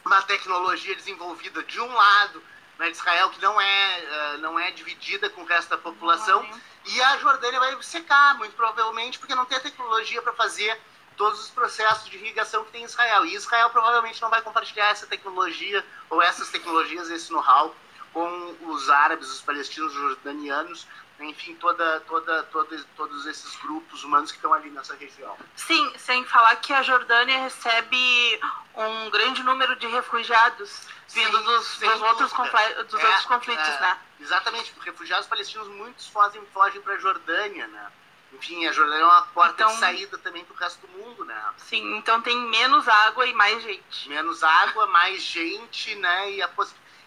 uma 0.06 0.22
tecnologia 0.24 0.96
desenvolvida 0.96 1.64
de 1.64 1.80
um 1.80 1.94
lado 1.94 2.44
né, 2.78 2.90
de 2.90 2.98
Israel 2.98 3.30
que 3.30 3.42
não 3.42 3.60
é, 3.60 4.36
uh, 4.36 4.38
não 4.40 4.60
é 4.60 4.72
dividida 4.72 5.30
com 5.30 5.42
o 5.42 5.46
resto 5.46 5.70
da 5.70 5.78
população. 5.78 6.48
E 6.86 7.02
a 7.02 7.18
Jordânia 7.18 7.60
vai 7.60 7.82
secar, 7.84 8.38
muito 8.38 8.56
provavelmente, 8.56 9.20
porque 9.20 9.36
não 9.36 9.46
tem 9.46 9.58
a 9.58 9.62
tecnologia 9.62 10.22
para 10.22 10.34
fazer 10.34 10.80
todos 11.18 11.40
os 11.42 11.50
processos 11.50 12.10
de 12.10 12.16
irrigação 12.16 12.64
que 12.64 12.72
tem 12.72 12.84
em 12.84 12.86
Israel. 12.86 13.26
E 13.26 13.36
Israel 13.36 13.70
provavelmente 13.72 14.22
não 14.22 14.30
vai 14.30 14.42
compartilhar 14.42 14.90
essa 14.90 15.08
tecnologia 15.08 15.84
ou 16.10 16.22
essas 16.22 16.50
tecnologias, 16.50 17.10
esse 17.10 17.32
know-how 17.32 17.76
com 18.14 18.56
os 18.62 18.90
árabes, 18.90 19.30
os 19.30 19.42
palestinos, 19.42 19.94
os 19.94 20.00
jordanianos, 20.00 20.88
enfim, 21.20 21.56
toda, 21.56 22.00
toda, 22.02 22.44
toda, 22.44 22.84
todos 22.96 23.26
esses 23.26 23.56
grupos 23.58 24.04
humanos 24.04 24.32
que 24.32 24.38
estão 24.38 24.54
ali 24.54 24.70
nessa 24.70 24.96
região. 24.96 25.36
Sim, 25.56 25.94
sem 25.98 26.24
falar 26.26 26.56
que 26.58 26.74
a 26.74 26.82
Jordânia 26.84 27.42
recebe 27.42 28.40
um 28.76 29.10
grande 29.10 29.44
número 29.44 29.76
de 29.76 29.88
refugiados 29.88 30.88
vindo 31.10 31.44
dos, 31.44 31.80
dos, 31.80 32.02
outros, 32.02 32.32
dos 32.32 33.00
é, 33.00 33.08
outros 33.08 33.26
conflitos, 33.26 33.68
é, 33.68 33.80
né? 33.82 34.00
Exatamente, 34.20 34.74
refugiados 34.84 35.28
palestinos 35.28 35.68
muitos 35.70 36.08
fogem, 36.08 36.46
fogem 36.54 36.82
para 36.82 36.94
a 36.94 37.00
Jordânia, 37.00 37.68
né? 37.68 37.92
Enfim, 38.34 38.68
a 38.68 38.72
Jordânia 38.72 39.04
é 39.04 39.06
uma 39.06 39.22
porta 39.28 39.64
então, 39.64 39.74
de 39.74 39.80
saída 39.80 40.18
também 40.18 40.44
para 40.44 40.54
o 40.54 40.58
resto 40.58 40.86
do 40.86 40.98
mundo, 40.98 41.26
né? 41.26 41.54
Sim, 41.58 41.98
então 41.98 42.22
tem 42.22 42.38
menos 42.50 42.88
água 42.88 43.26
e 43.26 43.34
mais 43.34 43.64
gente. 43.64 44.10
Menos 44.10 44.44
água, 44.44 44.86
mais 44.88 45.22
gente, 45.22 45.96
né? 45.96 46.32
E, 46.32 46.42
a 46.42 46.50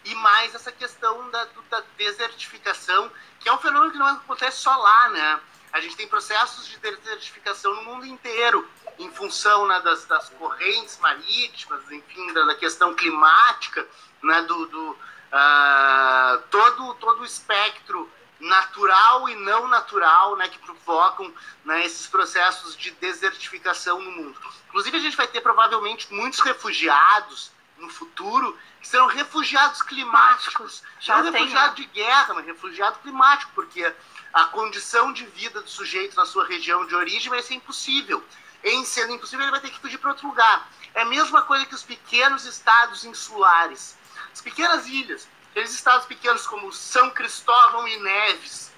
e 0.04 0.14
mais 0.14 0.54
essa 0.54 0.72
questão 0.72 1.30
da, 1.30 1.46
da 1.68 1.82
desertificação, 1.96 3.10
que 3.38 3.48
é 3.48 3.52
um 3.52 3.58
fenômeno 3.58 3.92
que 3.92 3.98
não 3.98 4.06
acontece 4.06 4.58
só 4.58 4.74
lá, 4.74 5.08
né? 5.10 5.40
A 5.72 5.80
gente 5.80 5.96
tem 5.96 6.08
processos 6.08 6.66
de 6.66 6.78
desertificação 6.78 7.74
no 7.76 7.82
mundo 7.84 8.06
inteiro, 8.06 8.68
em 8.98 9.10
função 9.12 9.66
né, 9.68 9.80
das, 9.80 10.04
das 10.04 10.28
correntes 10.30 10.98
marítimas, 10.98 11.90
enfim, 11.90 12.32
da, 12.32 12.44
da 12.44 12.54
questão 12.54 12.94
climática, 12.94 13.86
né, 14.22 14.42
do, 14.42 14.66
do 14.66 14.90
uh, 14.90 16.42
todo, 16.50 16.94
todo 16.94 17.20
o 17.20 17.24
espectro 17.24 18.10
natural 18.40 19.28
e 19.28 19.34
não 19.36 19.68
natural 19.68 20.36
né, 20.36 20.48
que 20.48 20.58
provocam 20.58 21.32
né, 21.64 21.84
esses 21.84 22.06
processos 22.06 22.76
de 22.76 22.90
desertificação 22.92 24.00
no 24.00 24.10
mundo. 24.10 24.40
Inclusive, 24.68 24.96
a 24.96 25.00
gente 25.00 25.16
vai 25.16 25.28
ter 25.28 25.40
provavelmente 25.40 26.12
muitos 26.12 26.40
refugiados 26.40 27.52
no 27.76 27.88
futuro 27.88 28.56
que 28.80 28.88
serão 28.88 29.06
refugiados 29.06 29.82
climáticos. 29.82 30.82
Já 30.98 31.22
não 31.22 31.32
tem, 31.32 31.42
refugiado 31.42 31.68
né? 31.70 31.74
de 31.76 31.84
guerra, 31.86 32.34
mas 32.34 32.46
refugiado 32.46 32.98
climático, 33.00 33.52
porque 33.54 33.94
a 34.32 34.44
condição 34.44 35.12
de 35.12 35.26
vida 35.26 35.60
do 35.60 35.68
sujeito 35.68 36.16
na 36.16 36.24
sua 36.24 36.46
região 36.46 36.86
de 36.86 36.94
origem 36.94 37.28
vai 37.28 37.42
ser 37.42 37.54
impossível. 37.54 38.24
Em 38.62 38.84
sendo 38.84 39.14
impossível, 39.14 39.44
ele 39.44 39.50
vai 39.50 39.60
ter 39.60 39.70
que 39.70 39.80
fugir 39.80 39.98
para 39.98 40.10
outro 40.10 40.28
lugar. 40.28 40.68
É 40.94 41.02
a 41.02 41.06
mesma 41.06 41.42
coisa 41.42 41.66
que 41.66 41.74
os 41.74 41.82
pequenos 41.82 42.44
estados 42.44 43.04
insulares. 43.04 43.98
As 44.32 44.40
pequenas 44.40 44.86
ilhas 44.86 45.28
Aqueles 45.50 45.72
estados 45.72 46.06
pequenos 46.06 46.46
como 46.46 46.72
São 46.72 47.10
Cristóvão 47.10 47.86
e 47.86 47.96
Neves, 47.98 48.72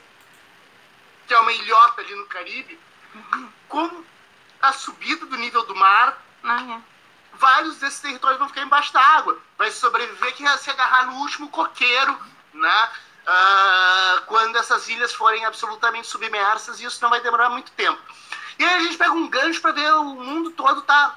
que 1.27 1.35
é 1.35 1.39
uma 1.39 1.53
ilhota 1.53 2.01
ali 2.01 2.15
no 2.15 2.27
Caribe, 2.27 2.79
com 3.69 4.05
a 4.61 4.73
subida 4.73 5.27
do 5.27 5.37
nível 5.37 5.65
do 5.67 5.75
mar, 5.75 6.23
ah, 6.43 6.63
é. 6.63 6.81
vários 7.35 7.77
desses 7.79 8.01
territórios 8.01 8.39
vão 8.39 8.49
ficar 8.49 8.63
embaixo 8.63 8.93
da 8.93 9.01
água. 9.01 9.39
Vai 9.59 9.71
sobreviver 9.71 10.35
que 10.35 10.59
se 10.59 10.71
agarrar 10.71 11.07
no 11.07 11.15
último 11.17 11.49
coqueiro, 11.49 12.19
né? 12.55 12.91
Uh, 13.23 14.23
quando 14.27 14.57
essas 14.57 14.89
ilhas 14.89 15.13
forem 15.13 15.45
absolutamente 15.45 16.09
submersas, 16.09 16.81
e 16.81 16.85
isso 16.85 16.99
não 17.03 17.11
vai 17.11 17.21
demorar 17.21 17.51
muito 17.51 17.71
tempo. 17.73 18.01
E 18.59 18.65
aí 18.65 18.75
a 18.75 18.81
gente 18.81 18.97
pega 18.97 19.13
um 19.13 19.29
gancho 19.29 19.61
para 19.61 19.73
ver 19.73 19.95
o 19.95 20.05
mundo 20.05 20.51
todo 20.51 20.83
tá 20.83 21.17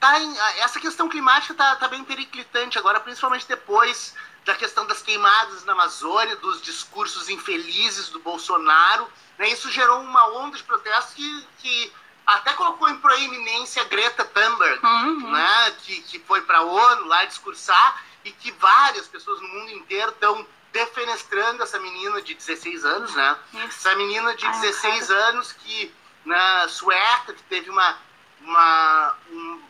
tá 0.00 0.20
em, 0.20 0.38
essa 0.58 0.78
questão 0.80 1.08
climática 1.08 1.54
tá, 1.54 1.76
tá 1.76 1.88
bem 1.88 2.04
periclitante 2.04 2.78
agora, 2.78 3.00
principalmente 3.00 3.46
depois 3.46 4.14
da 4.44 4.54
questão 4.54 4.86
das 4.86 5.02
queimadas 5.02 5.64
na 5.64 5.72
Amazônia, 5.72 6.36
dos 6.36 6.62
discursos 6.62 7.28
infelizes 7.28 8.08
do 8.08 8.18
Bolsonaro. 8.20 9.06
Né? 9.36 9.48
Isso 9.50 9.70
gerou 9.70 10.00
uma 10.00 10.26
onda 10.38 10.56
de 10.56 10.62
protestos 10.62 11.14
que, 11.14 11.46
que 11.58 11.92
até 12.26 12.52
colocou 12.54 12.88
em 12.88 12.96
proeminência 12.98 13.84
Greta 13.84 14.24
Thunberg, 14.24 14.84
uhum. 14.84 15.30
né? 15.30 15.76
que, 15.82 16.00
que 16.02 16.18
foi 16.20 16.40
para 16.42 16.58
a 16.58 16.62
ONU 16.62 17.06
lá 17.06 17.24
discursar 17.24 18.02
e 18.24 18.32
que 18.32 18.52
várias 18.52 19.06
pessoas 19.06 19.40
no 19.40 19.48
mundo 19.48 19.70
inteiro 19.72 20.10
estão 20.10 20.46
defenestrando 20.72 21.62
essa 21.62 21.78
menina 21.78 22.20
de 22.22 22.34
16 22.34 22.84
anos, 22.84 23.14
né? 23.14 23.36
Isso. 23.54 23.66
Essa 23.66 23.94
menina 23.96 24.34
de 24.34 24.46
16 24.46 25.10
Ai, 25.10 25.16
anos 25.28 25.52
que, 25.52 25.94
na 26.24 26.62
né, 26.62 26.68
sueca, 26.68 27.32
que 27.32 27.42
teve 27.44 27.70
uma, 27.70 27.96
uma, 28.40 29.16
um, 29.30 29.62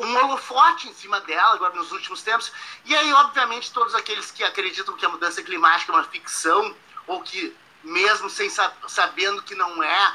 um 0.00 0.16
holofote 0.16 0.88
em 0.88 0.94
cima 0.94 1.20
dela 1.20 1.54
agora 1.54 1.74
nos 1.74 1.92
últimos 1.92 2.22
tempos. 2.22 2.50
E 2.84 2.96
aí, 2.96 3.12
obviamente, 3.12 3.72
todos 3.72 3.94
aqueles 3.94 4.30
que 4.30 4.42
acreditam 4.42 4.96
que 4.96 5.04
a 5.04 5.08
mudança 5.08 5.42
climática 5.42 5.92
é 5.92 5.94
uma 5.94 6.04
ficção, 6.04 6.74
ou 7.06 7.22
que, 7.22 7.54
mesmo 7.84 8.30
sem 8.30 8.48
sabendo 8.88 9.42
que 9.42 9.54
não 9.54 9.82
é, 9.82 10.14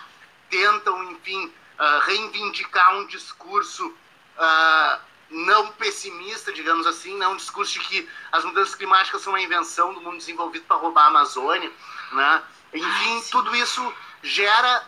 tentam, 0.50 1.12
enfim, 1.12 1.46
uh, 1.46 2.00
reivindicar 2.06 2.96
um 2.96 3.06
discurso 3.06 3.88
uh, 3.88 5.00
não 5.30 5.68
pessimista, 5.74 6.52
digamos 6.52 6.88
assim, 6.88 7.16
né? 7.18 7.28
um 7.28 7.36
discurso 7.36 7.74
de 7.74 7.80
que 7.82 8.10
as 8.32 8.44
mudanças 8.44 8.76
climáticas 8.76 9.22
são 9.22 9.34
uma 9.34 9.42
invenção 9.42 9.94
do 9.94 10.02
mundo 10.02 10.18
desenvolvido 10.18 10.66
para 10.66 10.78
roubar 10.78 11.06
a 11.06 11.08
Amazônia. 11.08 11.72
Né? 12.12 12.44
Enfim, 12.74 13.16
Ai, 13.18 13.24
tudo 13.30 13.56
isso 13.56 13.94
gera 14.24 14.88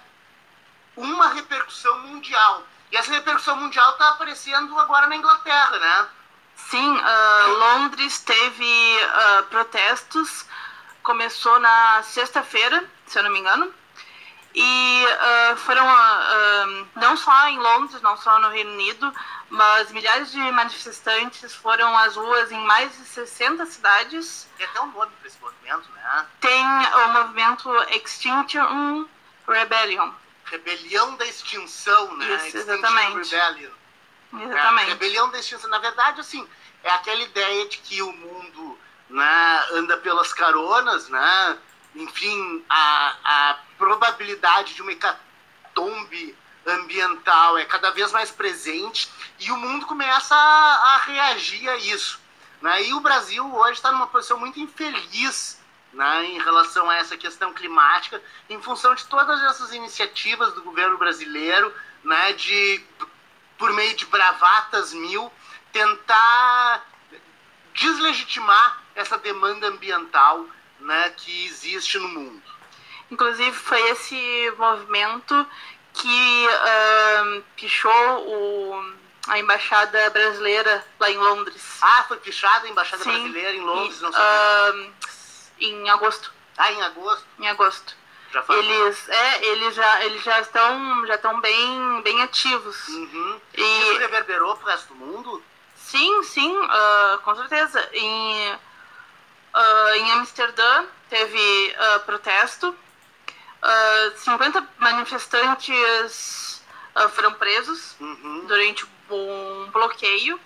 uma 0.96 1.30
repercussão 1.30 2.00
mundial. 2.00 2.64
E 2.92 2.98
essa 2.98 3.12
repercussão 3.12 3.56
mundial 3.58 3.92
está 3.92 4.10
aparecendo 4.10 4.78
agora 4.80 5.08
na 5.08 5.16
Inglaterra, 5.16 5.78
né? 5.78 6.08
Sim, 6.56 6.98
uh, 6.98 7.50
Londres 7.60 8.20
teve 8.20 8.98
uh, 8.98 9.44
protestos, 9.44 10.46
começou 11.04 11.60
na 11.60 12.02
sexta-feira, 12.04 12.84
se 13.06 13.20
eu 13.20 13.24
não 13.24 13.32
me 13.32 13.40
engano, 13.40 13.74
e 14.54 15.06
uh, 15.06 15.58
foram 15.58 15.86
não 16.96 17.16
só 17.16 17.48
em 17.48 17.60
Londres, 17.60 18.02
não 18.02 18.18
só 18.18 18.40
no 18.40 18.50
Reino 18.50 18.72
Unido, 18.72 19.14
mas 19.50 19.92
milhares 19.92 20.32
de 20.32 20.40
manifestantes 20.52 21.54
foram 21.54 21.96
às 21.96 22.16
ruas 22.16 22.52
em 22.52 22.60
mais 22.66 22.92
de 22.98 23.06
60 23.06 23.66
cidades. 23.68 24.48
Tem 24.58 24.66
até 24.66 24.82
um 24.82 24.88
nome 24.88 25.12
para 25.20 25.28
esse 25.28 25.40
movimento, 25.40 25.90
né? 25.92 26.26
Tem 26.42 26.66
o 26.66 27.08
movimento 27.10 27.72
Extinction 27.92 29.06
Rebellion 29.48 30.12
rebelião 30.50 31.16
da 31.16 31.26
extinção, 31.26 32.16
né? 32.18 32.48
Isso, 32.48 32.58
exatamente. 32.58 33.30
Rebellion. 33.30 33.72
Exatamente. 34.34 34.86
É, 34.86 34.90
rebelião 34.90 35.30
da 35.30 35.40
extinção. 35.40 35.70
Na 35.70 35.80
verdade, 35.80 36.22
assim, 36.22 36.48
é 36.84 36.90
aquela 36.90 37.22
ideia 37.22 37.68
de 37.68 37.78
que 37.78 38.02
o 38.02 38.12
mundo 38.12 38.78
né, 39.10 39.66
anda 39.72 39.98
pelas 39.98 40.34
caronas, 40.34 41.10
né? 41.10 41.58
Enfim, 41.96 42.64
a, 42.70 43.16
a 43.24 43.60
probabilidade 43.78 44.74
de 44.74 44.82
uma 44.82 44.92
hecatombe 44.92 46.38
ambiental 46.66 47.58
é 47.58 47.66
cada 47.66 47.92
vez 47.92 48.12
mais 48.12 48.30
presente 48.30 49.10
e 49.40 49.52
o 49.52 49.58
mundo 49.58 49.86
começa 49.86 50.36
a, 50.36 50.96
a 50.96 50.98
reagir 50.98 51.68
a 51.70 51.78
isso. 51.78 52.20
Né? 52.62 52.88
E 52.88 52.94
o 52.94 53.00
Brasil 53.00 53.46
hoje 53.56 53.74
está 53.74 53.92
numa 53.92 54.08
posição 54.08 54.40
muito 54.40 54.60
infeliz 54.60 55.57
né, 55.94 56.26
em 56.26 56.40
relação 56.40 56.90
a 56.90 56.96
essa 56.96 57.18
questão 57.18 57.54
climática, 57.54 58.22
em 58.50 58.62
função 58.62 58.94
de 58.94 59.06
todas 59.06 59.42
essas 59.44 59.74
iniciativas 59.74 60.54
do 60.54 60.62
governo 60.62 60.98
brasileiro, 60.98 61.74
né, 62.04 62.34
de, 62.34 62.84
por 63.58 63.74
meio 63.74 63.96
de 63.96 64.06
bravatas 64.06 64.94
mil, 64.94 65.32
tentar 65.72 66.86
deslegitimar 67.74 68.84
essa 68.96 69.18
demanda 69.18 69.68
ambiental 69.68 70.46
né, 70.80 71.14
que 71.16 71.46
existe 71.46 71.98
no 71.98 72.08
mundo. 72.08 72.44
Inclusive, 73.10 73.56
foi 73.56 73.80
esse 73.92 74.54
movimento 74.58 75.48
que 75.94 76.48
uh, 76.48 77.44
pichou 77.56 77.92
o, 77.92 78.94
a 79.28 79.40
embaixada 79.40 80.10
brasileira 80.10 80.86
lá 81.00 81.10
em 81.10 81.18
Londres. 81.18 81.78
Ah, 81.82 82.06
foi 82.08 82.18
pichada 82.18 82.68
a 82.68 82.70
embaixada 82.70 83.04
Sim. 83.04 83.12
brasileira 83.12 83.56
em 83.56 83.62
Londres, 83.62 84.00
e, 84.00 84.04
não 84.04 84.12
sabia. 84.12 84.90
Uh, 84.90 84.94
em 85.60 85.90
agosto. 85.90 86.32
Ah, 86.58 86.72
em 86.72 86.82
agosto? 86.84 87.26
Em 87.40 87.48
agosto. 87.48 87.96
Já 88.32 88.44
faz 88.44 88.60
eles, 88.60 89.10
é, 89.10 89.46
eles 89.46 89.76
já, 89.76 90.04
eles 90.04 90.24
já 90.24 90.40
estão, 90.42 91.06
já 91.08 91.16
estão 91.16 91.40
bem, 91.40 92.02
bem 92.02 92.22
ativos. 92.24 92.88
Uhum. 92.90 93.42
E 93.56 93.62
isso 93.62 93.98
reverberou 94.00 94.56
para 94.58 94.66
o 94.66 94.70
resto 94.70 94.94
do 94.94 94.96
mundo? 94.96 95.44
Sim, 95.76 96.24
sim, 96.24 96.54
uh, 96.58 97.18
com 97.24 97.36
certeza. 97.36 97.90
Em, 97.94 98.54
uh, 98.54 99.94
em 99.96 100.12
Amsterdã 100.14 100.86
teve 101.10 101.76
uh, 101.78 102.00
protesto. 102.02 102.76
Uh, 103.64 104.18
50 104.18 104.68
manifestantes 104.78 106.62
foram 107.12 107.34
presos 107.34 107.96
uhum. 108.00 108.46
durante 108.48 108.86
um 109.10 109.70
bloqueio 109.72 110.40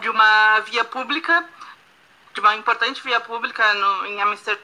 de 0.00 0.10
uma 0.10 0.60
via 0.60 0.84
pública 0.84 1.48
de 2.36 2.40
uma 2.40 2.54
importante 2.54 3.02
via 3.02 3.18
pública 3.18 3.72
no, 3.72 4.06
em 4.06 4.20
Amsterdã. 4.20 4.60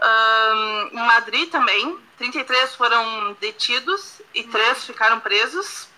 Um, 0.00 0.88
em 0.92 1.06
Madrid 1.06 1.50
também, 1.50 1.98
33 2.16 2.76
foram 2.76 3.36
detidos 3.40 4.22
e 4.32 4.44
três 4.44 4.84
ficaram 4.84 5.18
presos 5.18 5.88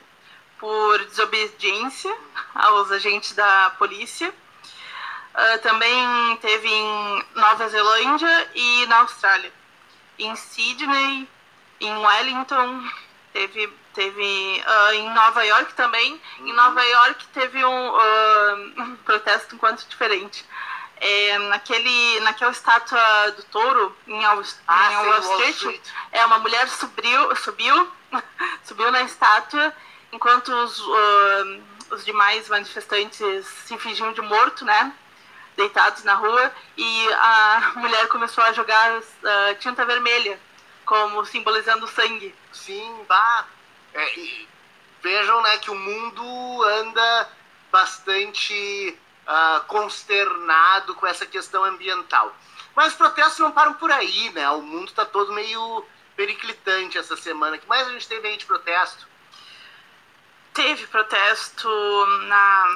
por 0.58 1.04
desobediência 1.04 2.16
aos 2.54 2.90
agentes 2.90 3.34
da 3.34 3.70
polícia. 3.78 4.30
Uh, 4.30 5.58
também 5.62 6.36
teve 6.40 6.68
em 6.68 7.24
Nova 7.34 7.68
Zelândia 7.68 8.50
e 8.54 8.86
na 8.86 9.00
Austrália. 9.00 9.52
Em 10.18 10.34
Sydney, 10.36 11.28
em 11.82 11.96
Wellington, 11.98 12.82
teve, 13.34 13.70
teve 14.00 14.64
uh, 14.66 14.92
em 14.94 15.12
Nova 15.12 15.44
York 15.44 15.74
também. 15.74 16.18
Uhum. 16.38 16.48
Em 16.48 16.52
Nova 16.54 16.82
York 16.82 17.26
teve 17.34 17.62
um, 17.62 17.88
uh, 17.90 18.80
um 18.80 18.96
protesto 18.96 19.54
um 19.54 19.58
quanto 19.58 19.86
diferente. 19.86 20.46
É, 21.02 21.38
naquele, 21.38 22.20
naquela 22.20 22.50
estátua 22.50 23.30
do 23.34 23.42
touro 23.44 23.96
em 24.06 24.22
Wall, 24.22 24.42
ah, 24.68 24.92
em 24.92 24.96
Wall 24.96 25.20
Street, 25.20 25.54
Street, 25.54 25.80
é 26.12 26.26
uma 26.26 26.38
mulher 26.38 26.68
subiu, 26.68 27.36
subiu, 27.36 27.92
subiu 28.64 28.90
na 28.90 29.02
estátua 29.02 29.72
enquanto 30.12 30.48
os, 30.48 30.78
uh, 30.78 31.62
os 31.90 32.04
demais 32.04 32.50
manifestantes 32.50 33.46
se 33.66 33.78
fingiam 33.78 34.12
de 34.12 34.20
morto, 34.20 34.64
né? 34.64 34.92
Deitados 35.56 36.04
na 36.04 36.14
rua 36.14 36.52
e 36.76 37.12
a 37.14 37.72
mulher 37.80 38.06
começou 38.08 38.44
a 38.44 38.52
jogar 38.52 38.98
uh, 38.98 39.02
tinta 39.58 39.84
vermelha 39.86 40.38
como 40.84 41.24
simbolizando 41.24 41.86
sangue. 41.88 42.34
Sim, 42.52 43.04
bah. 43.08 43.46
É, 43.94 44.46
vejam, 45.02 45.42
né, 45.42 45.58
que 45.58 45.70
o 45.70 45.74
mundo 45.74 46.62
anda 46.64 47.28
bastante 47.70 48.98
uh, 49.26 49.64
consternado 49.66 50.94
com 50.94 51.06
essa 51.06 51.26
questão 51.26 51.64
ambiental. 51.64 52.34
Mas 52.74 52.88
os 52.88 52.94
protestos 52.94 53.38
não 53.38 53.52
param 53.52 53.74
por 53.74 53.90
aí, 53.90 54.30
né? 54.30 54.48
O 54.50 54.62
mundo 54.62 54.88
está 54.88 55.04
todo 55.04 55.32
meio 55.32 55.84
periclitante 56.16 56.98
essa 56.98 57.16
semana. 57.16 57.56
O 57.56 57.58
que 57.58 57.68
mais 57.68 57.86
a 57.88 57.92
gente 57.92 58.06
teve 58.06 58.28
aí 58.28 58.36
de 58.36 58.46
protesto? 58.46 59.08
Teve 60.52 60.86
protesto 60.86 61.68
na 62.26 62.66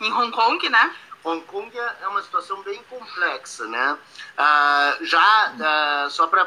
em 0.00 0.12
Hong 0.12 0.30
Kong, 0.30 0.68
né? 0.68 0.94
Hong 1.24 1.44
Kong 1.46 1.76
é, 1.76 1.96
é 2.02 2.08
uma 2.08 2.22
situação 2.22 2.62
bem 2.62 2.82
complexa, 2.84 3.66
né? 3.66 3.98
Uh, 4.38 5.04
já, 5.04 5.52
uh, 6.06 6.10
só 6.10 6.26
para 6.26 6.44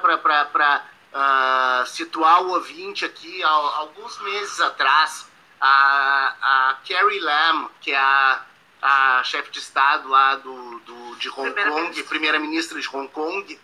uh, 1.14 1.86
situar 1.88 2.44
o 2.44 2.52
ouvinte 2.52 3.06
aqui, 3.06 3.44
alguns 3.44 4.20
meses 4.22 4.60
atrás, 4.60 5.30
a, 5.60 6.36
a 6.42 6.78
Carrie 6.88 7.20
Lam, 7.20 7.70
que 7.80 7.92
é 7.92 7.98
a, 7.98 8.42
a 8.82 9.24
chefe 9.24 9.52
de 9.52 9.60
Estado 9.60 10.08
lá 10.08 10.36
do, 10.36 10.80
do 10.80 11.16
de 11.18 11.30
Hong 11.30 11.52
primeira 11.52 11.72
Kong, 11.72 12.04
primeira-ministra 12.04 12.80
de 12.82 12.88
Hong 12.90 13.08
Kong, 13.10 13.60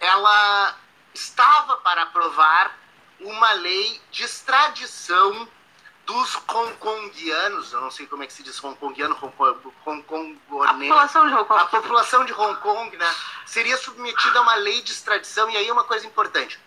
ela 0.00 0.76
estava 1.12 1.76
para 1.78 2.02
aprovar 2.02 2.78
uma 3.20 3.52
lei 3.52 4.00
de 4.10 4.24
extradição 4.24 5.46
dos 6.10 6.36
hongkongianos, 6.48 7.72
eu 7.72 7.80
não 7.80 7.90
sei 7.90 8.04
como 8.04 8.24
é 8.24 8.26
que 8.26 8.32
se 8.32 8.42
diz 8.42 8.62
hongkongiano, 8.62 9.16
hongkongonês. 9.86 10.40
A 10.66 10.74
população 10.74 11.28
de 11.28 11.34
Hong 11.34 11.44
Kong. 11.44 11.60
A 11.60 11.66
população 11.66 12.24
de 12.24 12.32
Hong 12.32 12.60
Kong, 12.60 12.96
né, 12.96 13.14
seria 13.46 13.76
submetida 13.76 14.40
a 14.40 14.42
uma 14.42 14.56
lei 14.56 14.82
de 14.82 14.90
extradição, 14.90 15.48
e 15.48 15.56
aí 15.56 15.68
é 15.68 15.72
uma 15.72 15.84
coisa 15.84 16.04
importante. 16.04 16.58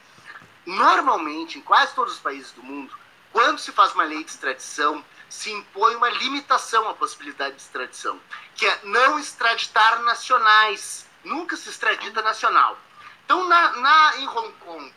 Normalmente, 0.65 1.59
em 1.59 1.61
quase 1.61 1.93
todos 1.93 2.13
os 2.13 2.19
países 2.19 2.53
do 2.53 2.63
mundo, 2.63 2.95
quando 3.33 3.59
se 3.59 3.73
faz 3.73 3.93
uma 3.93 4.05
lei 4.05 4.23
de 4.23 4.31
extradição, 4.31 5.03
se 5.29 5.51
impõe 5.51 5.93
uma 5.97 6.09
limitação 6.09 6.87
à 6.87 6.93
possibilidade 6.93 7.55
de 7.55 7.61
extradição, 7.63 8.17
que 8.55 8.65
é 8.65 8.79
não 8.83 9.19
extraditar 9.19 10.01
nacionais. 10.03 11.05
Nunca 11.21 11.57
se 11.57 11.69
extradita 11.69 12.21
nacional. 12.21 12.77
Então, 13.25 13.45
na, 13.47 13.71
na 13.77 14.17
em 14.17 14.27
Hong 14.27 14.53
Kong, 14.59 14.93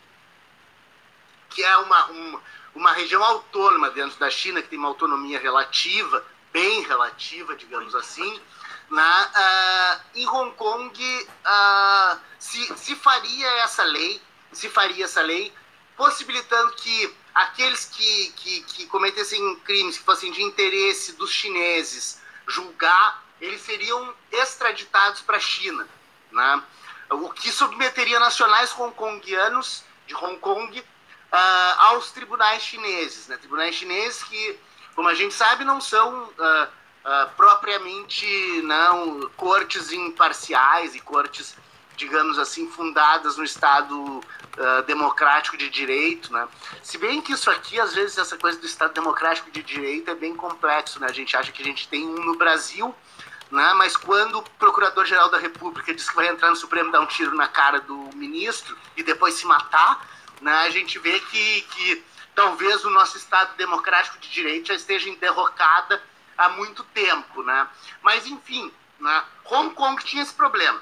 que 1.50 1.64
é 1.64 1.76
uma, 1.78 2.06
uma 2.06 2.42
uma 2.76 2.92
região 2.92 3.24
autônoma 3.24 3.90
dentro 3.90 4.18
da 4.20 4.30
China, 4.30 4.60
que 4.60 4.68
tem 4.68 4.78
uma 4.78 4.88
autonomia 4.88 5.40
relativa, 5.40 6.22
bem 6.52 6.82
relativa, 6.82 7.56
digamos 7.56 7.94
assim, 7.94 8.40
na, 8.90 9.26
uh, 9.26 10.18
em 10.18 10.28
Hong 10.28 10.54
Kong 10.54 10.94
uh, 10.94 12.20
se, 12.38 12.66
se 12.76 12.94
faria 12.94 13.48
essa 13.62 13.82
lei, 13.82 14.20
se 14.52 14.68
faria 14.68 15.06
essa 15.06 15.22
lei, 15.22 15.52
possibilitando 15.96 16.72
que 16.72 17.16
aqueles 17.34 17.86
que, 17.86 18.32
que, 18.36 18.62
que 18.62 18.86
cometessem 18.86 19.56
crimes 19.60 19.96
que 19.96 20.04
fossem 20.04 20.30
de 20.30 20.42
interesse 20.42 21.14
dos 21.14 21.30
chineses 21.30 22.20
julgar, 22.46 23.24
eles 23.40 23.62
seriam 23.62 24.14
extraditados 24.30 25.22
para 25.22 25.38
a 25.38 25.40
China, 25.40 25.88
né? 26.30 26.62
o 27.10 27.30
que 27.30 27.50
submeteria 27.50 28.20
nacionais 28.20 28.72
hongkongianos 28.78 29.82
de 30.06 30.14
Hong 30.14 30.38
Kong 30.38 30.84
uh, 31.32 31.80
aos 31.90 32.10
tribunais 32.10 32.62
chineses. 32.62 33.28
Né? 33.28 33.36
Tribunais 33.36 33.74
chineses 33.74 34.22
que, 34.24 34.58
como 34.94 35.08
a 35.08 35.14
gente 35.14 35.34
sabe, 35.34 35.64
não 35.64 35.80
são 35.80 36.24
uh, 36.24 36.64
uh, 36.64 37.30
propriamente 37.36 38.26
não 38.62 39.30
cortes 39.36 39.92
imparciais 39.92 40.94
e 40.94 41.00
cortes, 41.00 41.56
digamos 41.96 42.38
assim, 42.38 42.68
fundadas 42.70 43.36
no 43.36 43.44
Estado 43.44 44.20
democrático 44.86 45.54
de 45.54 45.68
direito. 45.68 46.32
Né? 46.32 46.48
Se 46.82 46.96
bem 46.96 47.20
que 47.20 47.34
isso 47.34 47.50
aqui, 47.50 47.78
às 47.78 47.94
vezes, 47.94 48.16
essa 48.16 48.38
coisa 48.38 48.58
do 48.58 48.64
Estado 48.64 48.94
democrático 48.94 49.50
de 49.50 49.62
direito 49.62 50.10
é 50.10 50.14
bem 50.14 50.34
complexo. 50.34 50.98
Né? 50.98 51.06
A 51.10 51.12
gente 51.12 51.36
acha 51.36 51.52
que 51.52 51.60
a 51.60 51.64
gente 51.64 51.86
tem 51.88 52.06
um 52.06 52.24
no 52.24 52.38
Brasil, 52.38 52.94
né? 53.50 53.74
mas 53.74 53.98
quando 53.98 54.38
o 54.38 54.42
Procurador-Geral 54.42 55.28
da 55.28 55.36
República 55.36 55.92
diz 55.94 56.08
que 56.08 56.16
vai 56.16 56.28
entrar 56.28 56.48
no 56.48 56.56
Supremo 56.56 56.90
dar 56.90 57.00
um 57.00 57.06
tiro 57.06 57.36
na 57.36 57.48
cara 57.48 57.82
do 57.82 58.08
ministro 58.14 58.74
e 58.96 59.02
depois 59.02 59.34
se 59.34 59.44
matar, 59.44 60.00
né, 60.40 60.52
a 60.52 60.70
gente 60.70 60.98
vê 60.98 61.18
que, 61.20 61.62
que 61.62 62.04
talvez 62.34 62.84
o 62.84 62.90
nosso 62.90 63.16
Estado 63.16 63.56
democrático 63.56 64.18
de 64.18 64.28
direito 64.28 64.68
já 64.68 64.74
esteja 64.74 65.08
em 65.08 65.16
derrocada 65.16 66.02
há 66.36 66.48
muito 66.50 66.84
tempo. 66.84 67.42
Né? 67.42 67.68
Mas, 68.02 68.26
enfim, 68.26 68.72
né, 69.00 69.24
Hong 69.44 69.74
Kong 69.74 70.02
tinha 70.04 70.22
esse 70.22 70.34
problema. 70.34 70.80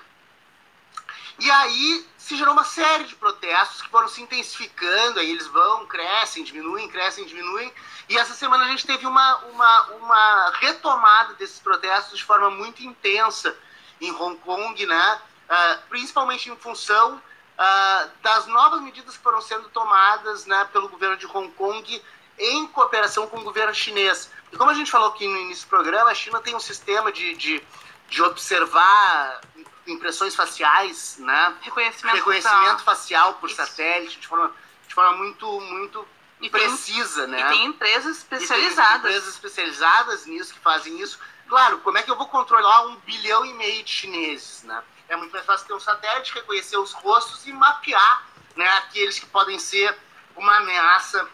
E 1.39 1.51
aí 1.51 2.07
se 2.17 2.37
gerou 2.37 2.55
uma 2.55 2.65
série 2.65 3.05
de 3.05 3.17
protestos 3.17 3.83
que 3.83 3.89
foram 3.89 4.09
se 4.09 4.23
intensificando, 4.23 5.21
aí 5.21 5.31
eles 5.31 5.47
vão, 5.49 5.87
crescem, 5.87 6.45
diminuem, 6.45 6.89
crescem, 6.89 7.27
diminuem. 7.27 7.73
E 8.09 8.17
essa 8.17 8.35
semana 8.35 8.65
a 8.65 8.69
gente 8.69 8.87
teve 8.87 9.07
uma, 9.07 9.37
uma, 9.47 9.83
uma 9.97 10.51
retomada 10.61 11.35
desses 11.35 11.59
protestos 11.59 12.19
de 12.19 12.25
forma 12.25 12.51
muito 12.51 12.83
intensa 12.83 13.57
em 14.01 14.11
Hong 14.13 14.37
Kong, 14.41 14.87
né? 14.87 15.21
Uh, 15.45 15.89
principalmente 15.89 16.51
em 16.51 16.57
função 16.57 17.21
uh, 17.59 18.11
das 18.23 18.47
novas 18.47 18.81
medidas 18.81 19.17
que 19.17 19.23
foram 19.23 19.41
sendo 19.41 19.69
tomadas 19.69 20.47
né, 20.47 20.69
pelo 20.73 20.89
governo 20.89 21.17
de 21.17 21.27
Hong 21.27 21.51
Kong 21.53 22.03
em 22.39 22.67
cooperação 22.69 23.27
com 23.27 23.39
o 23.39 23.45
governo 23.45 23.75
chinês. 23.75 24.31
E 24.53 24.57
como 24.57 24.71
a 24.71 24.75
gente 24.75 24.91
falou 24.91 25.09
aqui 25.09 25.27
no 25.27 25.37
início 25.37 25.67
do 25.67 25.71
programa, 25.71 26.11
a 26.11 26.15
China 26.15 26.41
tem 26.41 26.55
um 26.55 26.61
sistema 26.61 27.13
de, 27.13 27.35
de, 27.35 27.63
de 28.09 28.23
observar 28.23 29.41
impressões 29.87 30.35
faciais, 30.35 31.17
né? 31.19 31.57
reconhecimento, 31.61 32.17
reconhecimento 32.17 32.83
facial, 32.83 33.35
por 33.35 33.49
Isso. 33.49 33.57
satélite, 33.57 34.19
de 34.19 34.27
forma, 34.27 34.51
de 34.89 34.95
forma 34.95 35.17
muito, 35.17 35.61
muito 35.61 36.07
e 36.41 36.51
precisa. 36.51 37.23
Tem, 37.23 37.31
né? 37.31 37.41
E 37.41 37.49
tem 37.49 37.65
empresas 37.67 38.19
especializadas. 38.19 39.03
Tem 39.03 39.11
empresas 39.11 39.29
especializadas 39.35 40.27
nisso, 40.27 40.55
que 40.55 40.61
fazem 40.61 41.01
isso. 41.01 41.19
Claro, 41.49 41.79
como 41.79 41.99
é 41.99 42.03
que 42.03 42.11
eu 42.11 42.17
vou 42.17 42.27
controlar 42.29 42.87
um 42.87 42.97
bilhão 42.97 43.45
e 43.45 43.53
meio 43.53 43.83
de 43.85 43.91
chineses? 43.91 44.63
Né? 44.63 44.83
É 45.09 45.17
muito 45.17 45.33
mais 45.33 45.45
fácil 45.45 45.67
ter 45.67 45.75
um 45.75 45.81
satélite, 45.81 46.35
reconhecer 46.35 46.77
os 46.77 46.93
rostos 46.93 47.47
e 47.47 47.53
mapear 47.53 48.27
né, 48.57 48.69
aqueles 48.79 49.19
que 49.19 49.27
podem 49.27 49.59
ser 49.59 49.97
uma 50.37 50.57
ameaça 50.59 51.29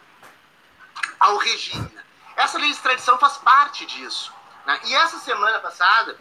ao 1.19 1.37
regime. 1.37 1.91
Essa 2.35 2.57
lei 2.57 2.67
de 2.67 2.75
extradição 2.75 3.17
faz 3.17 3.37
parte 3.37 3.85
disso. 3.85 4.33
Né? 4.65 4.79
E 4.85 4.95
essa 4.95 5.19
semana 5.19 5.59
passada, 5.59 6.19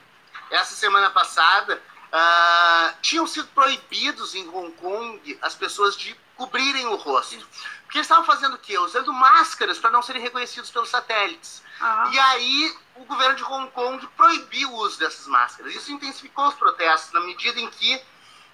essa 0.51 0.75
semana 0.75 1.11
passada, 1.11 1.83
uh, 2.13 2.97
tinham 3.01 3.27
sido 3.27 3.49
proibidos 3.49 4.35
em 4.35 4.49
Hong 4.49 4.73
Kong 4.73 5.39
as 5.43 5.55
pessoas 5.55 5.97
de 5.97 6.19
cobrirem 6.41 6.87
o 6.87 6.97
rosto. 6.97 7.47
Porque 7.83 7.99
eles 7.99 8.07
estavam 8.07 8.25
fazendo 8.25 8.55
o 8.55 8.59
quê? 8.59 8.79
Usando 8.79 9.13
máscaras 9.13 9.79
para 9.79 9.91
não 9.91 10.01
serem 10.01 10.23
reconhecidos 10.23 10.71
pelos 10.71 10.89
satélites. 10.89 11.63
Uhum. 11.79 12.13
E 12.13 12.19
aí 12.19 12.79
o 12.95 13.05
governo 13.05 13.37
de 13.37 13.45
Hong 13.45 13.71
Kong 13.73 14.07
proibiu 14.17 14.73
o 14.73 14.77
uso 14.77 14.99
dessas 14.99 15.27
máscaras. 15.27 15.75
Isso 15.75 15.93
intensificou 15.93 16.49
os 16.49 16.55
protestos 16.55 17.13
na 17.13 17.21
medida 17.21 17.61
em 17.61 17.69
que, 17.69 18.03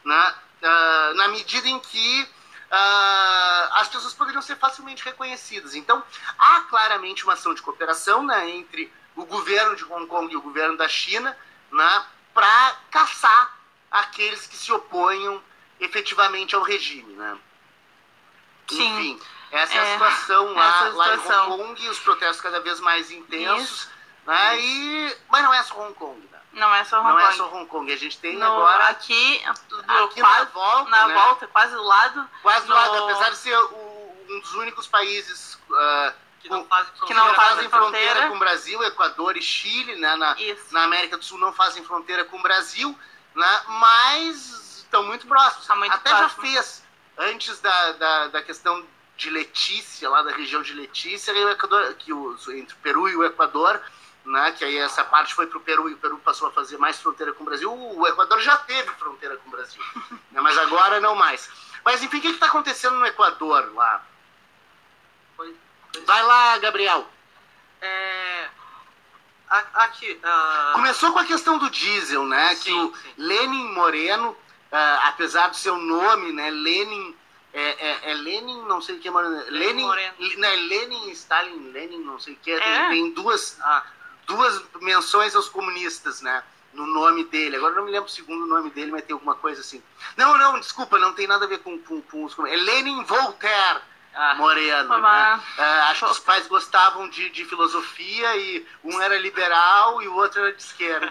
né, 0.04 0.34
uh, 0.62 1.14
na 1.14 1.28
medida 1.28 1.68
em 1.68 1.78
que 1.78 2.22
uh, 2.22 3.72
as 3.74 3.88
pessoas 3.88 4.14
poderiam 4.14 4.42
ser 4.42 4.56
facilmente 4.56 5.04
reconhecidas. 5.04 5.76
Então 5.76 6.02
há 6.36 6.62
claramente 6.62 7.22
uma 7.22 7.34
ação 7.34 7.54
de 7.54 7.62
cooperação 7.62 8.24
né, 8.24 8.50
entre 8.50 8.92
o 9.14 9.24
governo 9.24 9.76
de 9.76 9.84
Hong 9.84 10.08
Kong 10.08 10.32
e 10.32 10.36
o 10.36 10.42
governo 10.42 10.76
da 10.76 10.88
China 10.88 11.36
né, 11.70 12.06
para 12.34 12.76
caçar 12.90 13.56
aqueles 13.92 14.44
que 14.48 14.56
se 14.56 14.72
oponham 14.72 15.40
efetivamente 15.78 16.56
ao 16.56 16.62
regime. 16.62 17.12
Né? 17.12 17.38
Sim. 18.68 18.98
Enfim. 18.98 19.20
Essa 19.50 19.74
é, 19.74 19.78
a 19.78 19.82
é, 19.82 19.92
situação 19.92 20.52
lá, 20.54 20.90
situação. 20.90 20.96
lá 20.96 21.14
em 21.14 21.60
Hong 21.60 21.62
Kong, 21.62 21.88
os 21.88 21.98
protestos 22.00 22.40
cada 22.40 22.60
vez 22.60 22.80
mais 22.80 23.10
intensos. 23.10 23.70
Isso. 23.70 23.90
Né? 24.26 24.60
E... 24.60 25.16
Mas 25.28 25.44
não 25.44 25.54
é 25.54 25.62
só 25.62 25.80
Hong 25.80 25.94
Kong, 25.94 26.28
né? 26.30 26.38
Não 26.52 26.74
é 26.74 26.84
só 26.84 27.00
Hong 27.00 27.08
não 27.08 27.14
Kong. 27.14 27.22
Não 27.22 27.30
é 27.30 27.36
só 27.36 27.54
Hong 27.54 27.66
Kong. 27.66 27.92
A 27.92 27.96
gente 27.96 28.18
tem 28.18 28.36
no, 28.36 28.44
agora. 28.44 28.88
Aqui, 28.88 29.42
aqui 29.44 30.20
quase, 30.20 30.20
na 30.20 30.44
volta. 30.44 30.90
Na 30.90 31.08
né? 31.08 31.14
volta, 31.14 31.46
quase 31.46 31.74
do 31.74 31.82
lado. 31.82 32.28
Quase 32.42 32.66
do 32.66 32.70
no... 32.70 32.74
lado, 32.74 33.04
apesar 33.04 33.30
de 33.30 33.36
ser 33.36 33.56
o, 33.56 34.14
um 34.28 34.40
dos 34.40 34.54
únicos 34.54 34.86
países 34.88 35.54
uh, 35.70 36.12
que 36.40 36.48
não 36.48 36.64
fazem 36.64 36.92
fronteira, 36.94 37.06
que 37.06 37.14
não 37.14 37.34
fazem 37.34 37.68
fronteira, 37.68 38.10
fronteira 38.10 38.28
com 38.28 38.36
o 38.36 38.38
Brasil, 38.38 38.82
Equador 38.82 39.36
e 39.36 39.42
Chile, 39.42 39.96
né? 39.96 40.16
Na, 40.16 40.36
na 40.72 40.82
América 40.84 41.16
do 41.16 41.24
Sul 41.24 41.38
não 41.38 41.52
fazem 41.52 41.84
fronteira 41.84 42.24
com 42.24 42.38
o 42.38 42.42
Brasil, 42.42 42.98
né? 43.34 43.62
Mas 43.68 44.78
estão 44.78 45.02
muito 45.02 45.26
próximos. 45.26 45.66
Tá 45.66 45.76
muito 45.76 45.94
Até 45.94 46.10
próximo. 46.10 46.28
já 46.28 46.52
fez, 46.52 46.84
antes 47.16 47.60
da, 47.60 47.92
da, 47.92 48.28
da 48.28 48.42
questão 48.42 48.84
de 49.16 49.30
Letícia, 49.30 50.08
lá 50.08 50.22
da 50.22 50.32
região 50.32 50.62
de 50.62 50.74
Letícia, 50.74 51.32
o 51.32 51.50
Equador, 51.50 51.94
que 51.94 52.12
o, 52.12 52.36
entre 52.50 52.74
o 52.74 52.78
Peru 52.78 53.08
e 53.08 53.16
o 53.16 53.24
Equador, 53.24 53.80
né, 54.24 54.52
que 54.52 54.64
aí 54.64 54.76
essa 54.76 55.04
parte 55.04 55.34
foi 55.34 55.46
para 55.46 55.58
o 55.58 55.62
Peru 55.62 55.88
e 55.88 55.94
o 55.94 55.98
Peru 55.98 56.18
passou 56.18 56.48
a 56.48 56.52
fazer 56.52 56.76
mais 56.76 56.98
fronteira 57.00 57.32
com 57.32 57.42
o 57.42 57.46
Brasil. 57.46 57.72
O 57.72 58.06
Equador 58.06 58.40
já 58.40 58.56
teve 58.58 58.90
fronteira 58.92 59.36
com 59.38 59.48
o 59.48 59.50
Brasil, 59.50 59.82
né, 60.30 60.40
mas 60.40 60.58
agora 60.58 61.00
não 61.00 61.14
mais. 61.14 61.48
Mas 61.84 62.02
enfim, 62.02 62.18
o 62.18 62.20
que 62.20 62.28
está 62.28 62.46
acontecendo 62.46 62.96
no 62.96 63.06
Equador 63.06 63.72
lá? 63.74 64.04
Vai 66.04 66.22
lá, 66.22 66.58
Gabriel. 66.58 67.08
É, 67.80 68.48
aqui, 69.74 70.20
uh... 70.22 70.72
Começou 70.74 71.12
com 71.12 71.20
a 71.20 71.24
questão 71.24 71.58
do 71.58 71.70
diesel, 71.70 72.24
né? 72.24 72.54
Sim, 72.54 72.62
que 72.62 72.72
o 72.72 72.94
sim. 72.94 73.12
Lenin 73.16 73.72
Moreno, 73.72 74.36
apesar 74.70 75.48
do 75.48 75.56
seu 75.56 75.76
nome, 75.76 76.32
né? 76.32 76.50
Lenin 76.50 77.14
é, 77.56 77.60
é, 77.62 78.10
é, 78.10 78.14
Lenin, 78.14 78.62
não 78.64 78.82
sei 78.82 78.96
o 78.96 79.00
que, 79.00 79.08
Lenin, 79.08 79.44
Lenin, 79.48 79.86
não, 80.36 80.48
é 80.48 80.56
Lenin, 80.56 81.10
Stalin, 81.12 81.70
Lenin, 81.72 82.00
não 82.00 82.20
sei 82.20 82.34
o 82.34 82.36
que, 82.36 82.50
é? 82.50 82.60
tem, 82.60 82.88
tem, 82.90 83.10
duas, 83.12 83.58
ah, 83.62 83.82
duas 84.26 84.62
menções 84.82 85.34
aos 85.34 85.48
comunistas, 85.48 86.20
né? 86.20 86.42
No 86.74 86.86
nome 86.86 87.24
dele. 87.24 87.56
Agora 87.56 87.74
não 87.76 87.86
me 87.86 87.90
lembro 87.90 88.10
o 88.10 88.12
segundo 88.12 88.44
nome 88.44 88.68
dele, 88.68 88.90
mas 88.90 89.04
tem 89.04 89.14
alguma 89.14 89.34
coisa 89.34 89.62
assim. 89.62 89.82
Não, 90.18 90.36
não, 90.36 90.60
desculpa, 90.60 90.98
não 90.98 91.14
tem 91.14 91.26
nada 91.26 91.46
a 91.46 91.48
ver 91.48 91.60
com, 91.60 91.78
com, 91.78 92.02
com 92.02 92.24
os 92.24 92.38
É 92.40 92.56
Lenin 92.56 93.02
Voltaire. 93.04 93.80
Ah, 94.14 94.34
Moreno. 94.34 94.98
Né? 94.98 95.42
É, 95.56 95.62
acho 95.90 96.04
que 96.04 96.10
os 96.10 96.18
pais 96.18 96.46
gostavam 96.46 97.08
de, 97.08 97.30
de 97.30 97.44
filosofia 97.46 98.36
e 98.36 98.66
um 98.84 99.00
era 99.00 99.18
liberal 99.18 100.02
e 100.02 100.08
o 100.08 100.14
outro 100.14 100.40
era 100.40 100.52
de 100.52 100.62
esquerda. 100.62 101.10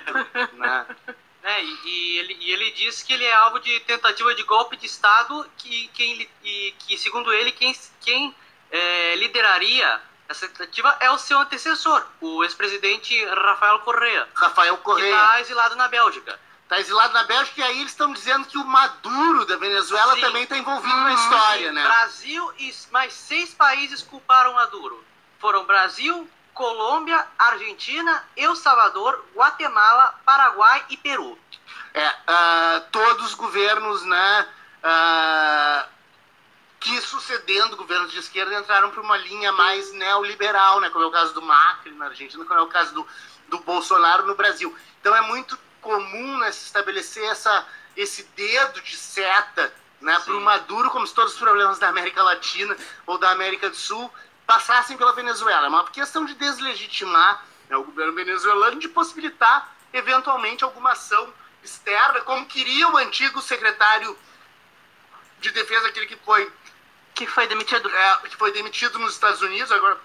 né? 0.54 0.86
É, 1.46 1.64
e, 1.64 1.80
e, 1.86 2.18
ele, 2.18 2.38
e 2.42 2.52
ele 2.52 2.72
diz 2.72 3.04
que 3.04 3.14
ele 3.14 3.24
é 3.24 3.34
alvo 3.34 3.60
de 3.60 3.80
tentativa 3.82 4.34
de 4.34 4.42
golpe 4.44 4.76
de 4.76 4.88
Estado 4.88 5.48
que, 5.56 5.88
quem, 5.90 6.28
e, 6.44 6.74
que 6.80 6.98
segundo 6.98 7.32
ele, 7.32 7.52
quem, 7.52 7.72
quem 8.02 8.36
é, 8.72 9.16
lideraria 9.16 10.02
essa 10.28 10.48
tentativa 10.48 10.98
é 11.00 11.12
o 11.12 11.20
seu 11.20 11.38
antecessor, 11.38 12.04
o 12.20 12.44
ex-presidente 12.44 13.24
Rafael 13.26 13.78
Correa. 13.80 14.28
Rafael 14.34 14.76
Correa. 14.80 15.06
Que 15.06 15.22
está 15.22 15.42
exilado 15.42 15.76
na 15.76 15.88
Bélgica. 15.88 16.40
Está 16.64 16.80
exilado 16.80 17.14
na 17.14 17.24
Bélgica 17.26 17.62
e 17.62 17.64
aí 17.64 17.80
eles 17.80 17.92
estão 17.92 18.12
dizendo 18.12 18.48
que 18.48 18.58
o 18.58 18.66
Maduro 18.66 19.46
da 19.46 19.56
Venezuela 19.56 20.16
Sim. 20.16 20.22
também 20.22 20.44
está 20.44 20.58
envolvido 20.58 20.96
na 20.96 21.14
história, 21.14 21.72
né? 21.72 21.84
Brasil 21.84 22.54
e 22.58 22.74
mais 22.92 23.14
seis 23.14 23.54
países 23.54 24.02
culparam 24.02 24.56
Maduro. 24.56 25.06
Foram 25.38 25.64
Brasil, 25.64 26.28
Colômbia, 26.56 27.28
Argentina, 27.38 28.24
El 28.36 28.56
Salvador, 28.56 29.24
Guatemala, 29.36 30.18
Paraguai 30.26 30.86
e 30.90 30.96
Peru. 30.96 31.38
É, 31.94 32.10
uh, 32.10 32.82
todos 32.92 33.28
os 33.28 33.34
governos, 33.36 34.04
né? 34.04 34.48
Uh, 34.82 35.96
que 36.80 37.02
sucedendo 37.02 37.76
governos 37.76 38.12
de 38.12 38.20
esquerda 38.20 38.58
entraram 38.58 38.90
para 38.92 39.02
uma 39.02 39.18
linha 39.18 39.52
mais 39.52 39.92
neoliberal, 39.94 40.80
né? 40.80 40.90
Como 40.90 41.04
é 41.04 41.08
o 41.08 41.12
caso 41.12 41.34
do 41.34 41.42
Macri 41.42 41.92
na 41.92 42.06
Argentina, 42.06 42.46
como 42.46 42.60
é 42.60 42.64
o 42.64 42.68
caso 42.68 42.94
do, 42.94 43.08
do 43.50 43.60
Bolsonaro 43.60 44.26
no 44.26 44.36
Brasil. 44.36 44.74
Então 45.02 45.14
é 45.14 45.22
muito 45.22 45.60
comum 45.82 46.38
né, 46.38 46.52
se 46.52 46.66
estabelecer 46.66 47.24
essa, 47.26 47.68
esse 47.98 48.24
dedo 48.36 48.82
de 48.82 48.96
seta 48.96 49.74
né, 50.00 50.20
para 50.24 50.36
o 50.36 50.42
Maduro, 50.42 50.90
como 50.90 51.06
se 51.06 51.14
todos 51.14 51.34
os 51.34 51.40
problemas 51.40 51.80
da 51.80 51.90
América 51.90 52.24
Latina 52.24 52.78
ou 53.06 53.18
da 53.18 53.32
América 53.32 53.70
do 53.70 53.76
Sul 53.76 54.12
passassem 54.46 54.98
pela 54.98 55.14
Venezuela. 55.14 55.66
É 55.66 55.70
uma 55.70 55.86
questão 55.86 56.26
de 56.26 56.34
deslegitimar 56.36 57.44
né, 57.70 57.78
o 57.78 57.84
governo 57.84 58.14
venezuelano, 58.14 58.80
de 58.80 58.88
possibilitar, 58.88 59.74
eventualmente, 59.92 60.64
alguma 60.64 60.92
ação 60.92 61.34
externa, 61.64 62.22
como 62.22 62.46
queria 62.46 62.88
o 62.90 62.98
antigo 62.98 63.42
secretário 63.42 64.18
de 65.40 65.52
defesa, 65.52 65.88
aquele 65.88 66.06
que 66.06 66.16
foi 66.18 66.52
que 67.16 67.26
foi 67.26 67.48
demitido? 67.48 67.90
É, 67.90 68.16
que 68.28 68.36
foi 68.36 68.52
demitido 68.52 69.00
nos 69.00 69.14
Estados 69.14 69.42
Unidos, 69.42 69.72
agora. 69.72 69.98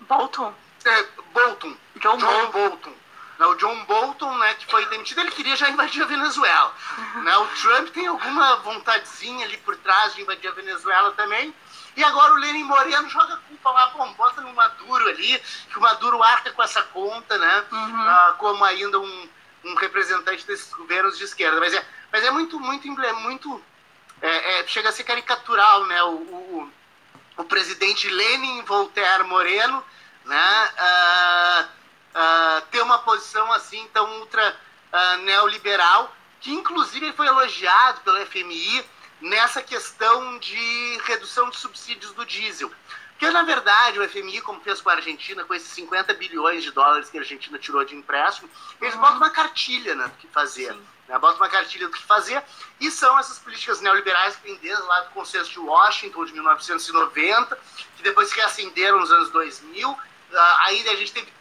Bolton? 0.00 0.54
É, 0.84 1.02
Bolton. 1.32 1.74
John, 1.96 2.18
John 2.18 2.50
Bolton. 2.50 2.68
Bolton. 2.68 2.94
Não, 3.38 3.50
o 3.50 3.54
John 3.56 3.84
Bolton, 3.84 4.32
né, 4.38 4.54
que 4.54 4.66
foi 4.66 4.86
demitido, 4.86 5.20
ele 5.20 5.30
queria 5.30 5.56
já 5.56 5.68
invadir 5.68 6.02
a 6.02 6.06
Venezuela. 6.06 6.74
né, 7.22 7.36
o 7.36 7.46
Trump 7.48 7.88
tem 7.88 8.06
alguma 8.06 8.56
vontadezinha 8.56 9.44
ali 9.44 9.56
por 9.58 9.76
trás 9.76 10.14
de 10.14 10.22
invadir 10.22 10.48
a 10.48 10.54
Venezuela 10.54 11.12
também. 11.12 11.54
E 11.96 12.02
agora 12.02 12.32
o 12.32 12.36
Lenin 12.36 12.64
Moreno 12.64 13.08
joga 13.08 13.34
a 13.34 13.36
culpa 13.36 13.70
lá, 13.70 13.86
bom, 13.88 14.12
bota 14.14 14.40
no 14.40 14.52
Maduro 14.52 15.08
ali, 15.08 15.40
que 15.70 15.78
o 15.78 15.80
Maduro 15.80 16.22
arca 16.22 16.50
com 16.50 16.62
essa 16.62 16.82
conta, 16.82 17.38
né? 17.38 17.64
Uhum. 17.70 18.02
Uh, 18.02 18.34
como 18.38 18.64
ainda 18.64 18.98
um, 18.98 19.28
um 19.64 19.74
representante 19.76 20.44
desses 20.44 20.72
governos 20.72 21.16
de 21.16 21.24
esquerda. 21.24 21.60
Mas 21.60 21.72
é, 21.72 21.86
mas 22.12 22.24
é 22.24 22.30
muito, 22.32 22.58
muito, 22.58 22.88
muito 22.88 23.62
é, 24.20 24.60
é, 24.60 24.66
chega 24.66 24.88
a 24.88 24.92
ser 24.92 25.04
caricatural, 25.04 25.86
né? 25.86 26.02
O, 26.02 26.14
o, 26.14 26.72
o 27.36 27.44
presidente 27.44 28.08
Lenin 28.08 28.62
Voltaire 28.62 29.24
Moreno, 29.24 29.84
né? 30.24 30.70
Uh, 30.72 31.83
uh, 32.14 32.66
ter 32.70 32.82
uma 32.82 32.98
posição 32.98 33.52
assim 33.52 33.88
tão 33.92 34.20
ultra 34.20 34.56
uh, 34.92 35.22
neoliberal, 35.22 36.14
que 36.40 36.52
inclusive 36.52 37.12
foi 37.12 37.26
elogiado 37.26 38.00
pelo 38.00 38.24
FMI 38.26 38.84
nessa 39.20 39.62
questão 39.62 40.38
de 40.38 40.98
redução 41.04 41.50
de 41.50 41.56
subsídios 41.56 42.12
do 42.12 42.24
diesel. 42.24 42.70
Porque, 43.10 43.30
na 43.30 43.42
verdade, 43.42 43.98
o 43.98 44.08
FMI, 44.08 44.40
como 44.40 44.60
fez 44.60 44.80
com 44.80 44.90
a 44.90 44.94
Argentina, 44.94 45.44
com 45.44 45.54
esses 45.54 45.68
50 45.68 46.12
bilhões 46.14 46.64
de 46.64 46.72
dólares 46.72 47.08
que 47.08 47.16
a 47.16 47.20
Argentina 47.20 47.58
tirou 47.58 47.84
de 47.84 47.94
empréstimo, 47.94 48.50
eles 48.80 48.94
uhum. 48.94 49.00
botam 49.00 49.16
uma 49.18 49.30
cartilha 49.30 49.94
né, 49.94 50.04
do 50.08 50.16
que 50.16 50.26
fazer. 50.26 50.72
Sim 50.72 50.94
né, 51.08 51.18
bota 51.18 51.36
uma 51.36 51.48
cartilha 51.48 51.86
do 51.86 51.92
que 51.92 52.02
fazer, 52.02 52.42
e 52.80 52.90
são 52.90 53.18
essas 53.18 53.38
políticas 53.38 53.80
neoliberais 53.80 54.36
que 54.36 54.42
vêm 54.42 54.56
desde 54.56 54.82
lá 54.84 55.00
do 55.00 55.10
Consenso 55.10 55.50
de 55.50 55.58
Washington, 55.58 56.24
de 56.24 56.32
1990, 56.32 57.58
que 57.96 58.02
depois 58.02 58.28
se 58.28 58.36
reacenderam 58.36 59.00
nos 59.00 59.10
anos 59.10 59.30
2000, 59.30 59.90
uh, 59.90 59.98
ah, 60.34 60.64
aí 60.64 60.88
a 60.88 60.96
gente 60.96 61.12
teve 61.12 61.32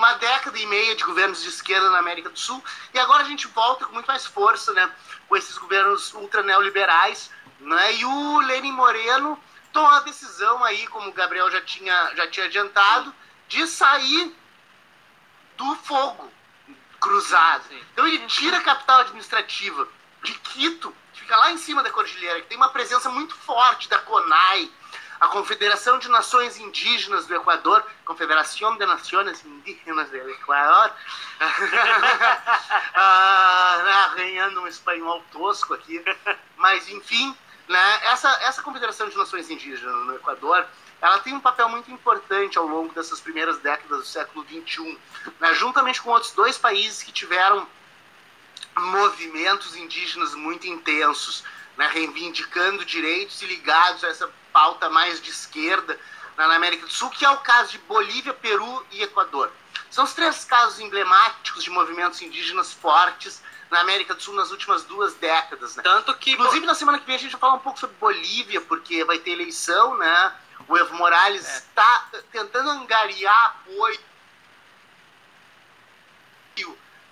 uma 0.00 0.14
década 0.14 0.58
e 0.58 0.64
meia 0.64 0.96
de 0.96 1.04
governos 1.04 1.42
de 1.42 1.50
esquerda 1.50 1.90
na 1.90 1.98
América 1.98 2.30
do 2.30 2.38
Sul, 2.38 2.64
e 2.94 2.98
agora 2.98 3.22
a 3.22 3.26
gente 3.26 3.46
volta 3.48 3.84
com 3.84 3.92
muito 3.92 4.06
mais 4.06 4.24
força, 4.24 4.72
né, 4.72 4.90
com 5.28 5.36
esses 5.36 5.58
governos 5.58 6.14
ultra 6.14 6.42
neoliberais, 6.42 7.30
né, 7.60 7.96
e 7.96 8.04
o 8.06 8.38
Lenin 8.38 8.72
Moreno 8.72 9.38
tomou 9.70 9.90
a 9.90 10.00
decisão 10.00 10.64
aí, 10.64 10.86
como 10.86 11.10
o 11.10 11.12
Gabriel 11.12 11.50
já 11.50 11.60
tinha, 11.60 12.14
já 12.16 12.26
tinha 12.28 12.46
adiantado, 12.46 13.14
de 13.46 13.66
sair 13.66 14.34
do 15.58 15.74
fogo, 15.76 16.32
cruzado. 16.98 17.64
Então 17.92 18.06
ele 18.06 18.26
tira 18.26 18.56
a 18.56 18.62
capital 18.62 19.00
administrativa 19.00 19.86
de 20.22 20.32
Quito, 20.32 20.96
que 21.12 21.20
fica 21.20 21.36
lá 21.36 21.52
em 21.52 21.58
cima 21.58 21.82
da 21.82 21.90
cordilheira, 21.90 22.40
que 22.40 22.48
tem 22.48 22.56
uma 22.56 22.70
presença 22.70 23.10
muito 23.10 23.34
forte 23.34 23.86
da 23.86 23.98
CONAI, 23.98 24.70
a 25.20 25.28
Confederação 25.28 25.98
de 25.98 26.08
Nações 26.08 26.56
Indígenas 26.56 27.26
do 27.26 27.34
Equador, 27.34 27.84
Confederação 28.06 28.76
de 28.78 28.86
Nações 28.86 29.44
Indígenas 29.44 30.08
do 30.08 30.16
Equador, 30.16 30.92
ah, 32.94 34.06
arranhando 34.06 34.62
um 34.62 34.66
espanhol 34.66 35.22
tosco 35.30 35.74
aqui, 35.74 36.02
mas 36.56 36.88
enfim, 36.88 37.36
né, 37.68 38.00
essa, 38.04 38.30
essa 38.44 38.62
Confederação 38.62 39.10
de 39.10 39.16
Nações 39.18 39.50
Indígenas 39.50 39.94
no 40.06 40.14
Equador, 40.14 40.66
ela 41.02 41.18
tem 41.18 41.34
um 41.34 41.40
papel 41.40 41.68
muito 41.68 41.90
importante 41.90 42.56
ao 42.56 42.66
longo 42.66 42.94
dessas 42.94 43.20
primeiras 43.20 43.58
décadas 43.58 43.98
do 43.98 44.06
século 44.06 44.44
XXI, 44.46 44.98
né, 45.38 45.52
juntamente 45.52 46.00
com 46.00 46.10
outros 46.10 46.32
dois 46.32 46.56
países 46.56 47.02
que 47.02 47.12
tiveram 47.12 47.68
movimentos 48.74 49.76
indígenas 49.76 50.34
muito 50.34 50.66
intensos, 50.66 51.44
né, 51.76 51.90
reivindicando 51.92 52.86
direitos 52.86 53.42
e 53.42 53.46
ligados 53.46 54.02
a 54.02 54.08
essa 54.08 54.39
pauta 54.52 54.88
mais 54.88 55.20
de 55.20 55.30
esquerda 55.30 55.98
na 56.36 56.54
América 56.54 56.86
do 56.86 56.92
Sul, 56.92 57.10
que 57.10 57.24
é 57.24 57.30
o 57.30 57.38
caso 57.38 57.72
de 57.72 57.78
Bolívia, 57.78 58.32
Peru 58.32 58.86
e 58.92 59.02
Equador. 59.02 59.50
São 59.90 60.04
os 60.04 60.14
três 60.14 60.44
casos 60.44 60.80
emblemáticos 60.80 61.62
de 61.62 61.70
movimentos 61.70 62.22
indígenas 62.22 62.72
fortes 62.72 63.42
na 63.70 63.80
América 63.80 64.14
do 64.14 64.22
Sul 64.22 64.34
nas 64.34 64.50
últimas 64.50 64.84
duas 64.84 65.14
décadas. 65.14 65.76
Né? 65.76 65.82
Tanto 65.82 66.14
que. 66.16 66.32
Inclusive, 66.32 66.64
na 66.64 66.74
semana 66.74 66.98
que 66.98 67.06
vem 67.06 67.16
a 67.16 67.18
gente 67.18 67.32
vai 67.32 67.40
falar 67.40 67.54
um 67.54 67.60
pouco 67.60 67.78
sobre 67.78 67.96
Bolívia, 67.96 68.60
porque 68.62 69.04
vai 69.04 69.18
ter 69.18 69.32
eleição, 69.32 69.96
né? 69.96 70.34
O 70.68 70.76
Evo 70.76 70.94
Morales 70.94 71.46
está 71.46 72.08
é. 72.14 72.18
tentando 72.32 72.70
angariar 72.70 73.46
apoio 73.46 73.98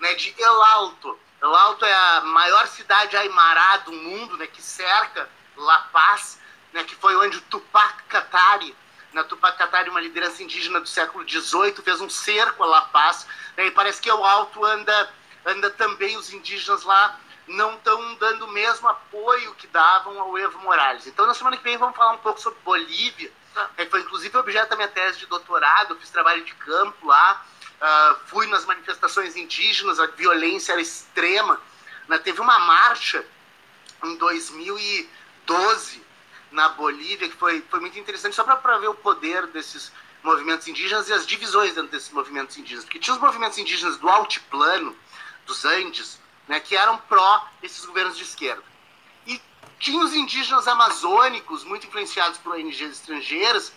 né, 0.00 0.14
de 0.14 0.34
El 0.38 0.62
Alto. 0.62 1.18
El 1.40 1.54
Alto 1.54 1.84
é 1.84 1.94
a 1.94 2.20
maior 2.22 2.66
cidade 2.68 3.16
aimará 3.16 3.78
do 3.78 3.92
mundo, 3.92 4.36
né, 4.36 4.46
que 4.46 4.62
cerca 4.62 5.28
La 5.56 5.78
Paz, 5.92 6.38
né, 6.78 6.84
que 6.84 6.94
foi 6.94 7.16
onde 7.16 7.36
o 7.38 7.40
Tupac 7.42 8.04
Katari, 8.04 8.74
né, 9.12 9.24
Tupac 9.24 9.58
Katari, 9.58 9.90
uma 9.90 10.00
liderança 10.00 10.44
indígena 10.44 10.80
do 10.80 10.88
século 10.88 11.28
XVIII, 11.28 11.74
fez 11.82 12.00
um 12.00 12.08
cerco 12.08 12.62
a 12.62 12.66
La 12.66 12.82
Paz. 12.82 13.26
Né, 13.56 13.66
e 13.66 13.70
parece 13.72 14.00
que 14.00 14.08
El 14.08 14.24
Alto 14.24 14.64
anda, 14.64 15.12
anda 15.44 15.70
também, 15.70 16.16
os 16.16 16.32
indígenas 16.32 16.84
lá 16.84 17.18
não 17.48 17.74
estão 17.74 18.14
dando 18.14 18.44
o 18.44 18.52
mesmo 18.52 18.88
apoio 18.88 19.54
que 19.54 19.66
davam 19.66 20.20
ao 20.20 20.38
Evo 20.38 20.58
Morales. 20.58 21.06
Então, 21.06 21.26
na 21.26 21.34
semana 21.34 21.56
que 21.56 21.64
vem, 21.64 21.76
vamos 21.76 21.96
falar 21.96 22.12
um 22.12 22.18
pouco 22.18 22.40
sobre 22.40 22.58
Bolívia, 22.64 23.32
É, 23.76 23.86
foi 23.86 24.02
inclusive 24.02 24.36
objeto 24.38 24.70
da 24.70 24.76
minha 24.76 24.86
tese 24.86 25.18
de 25.18 25.26
doutorado, 25.26 25.94
eu 25.94 25.98
fiz 25.98 26.10
trabalho 26.10 26.44
de 26.44 26.54
campo 26.54 27.08
lá, 27.08 27.44
uh, 27.80 28.16
fui 28.26 28.46
nas 28.46 28.64
manifestações 28.64 29.34
indígenas, 29.34 29.98
a 29.98 30.06
violência 30.06 30.72
era 30.72 30.80
extrema. 30.80 31.60
Né? 32.06 32.18
Teve 32.18 32.40
uma 32.40 32.60
marcha 32.60 33.26
em 34.04 34.16
2012 34.16 36.07
na 36.50 36.68
Bolívia, 36.70 37.28
que 37.28 37.36
foi, 37.36 37.62
foi 37.70 37.80
muito 37.80 37.98
interessante, 37.98 38.34
só 38.34 38.44
para 38.44 38.78
ver 38.78 38.88
o 38.88 38.94
poder 38.94 39.46
desses 39.48 39.92
movimentos 40.22 40.66
indígenas 40.66 41.08
e 41.08 41.12
as 41.12 41.26
divisões 41.26 41.74
dentro 41.74 41.90
desses 41.90 42.10
movimentos 42.10 42.56
indígenas. 42.56 42.84
Porque 42.84 42.98
tinha 42.98 43.14
os 43.14 43.20
movimentos 43.20 43.58
indígenas 43.58 43.96
do 43.96 44.08
altiplano, 44.08 44.96
dos 45.46 45.64
Andes, 45.64 46.20
né, 46.46 46.60
que 46.60 46.76
eram 46.76 46.98
pró 46.98 47.46
esses 47.62 47.84
governos 47.84 48.16
de 48.16 48.22
esquerda. 48.22 48.62
E 49.26 49.40
tinha 49.78 50.02
os 50.02 50.14
indígenas 50.14 50.66
amazônicos, 50.66 51.64
muito 51.64 51.86
influenciados 51.86 52.38
por 52.38 52.54
ONGs 52.54 52.92
estrangeiras, 52.92 53.72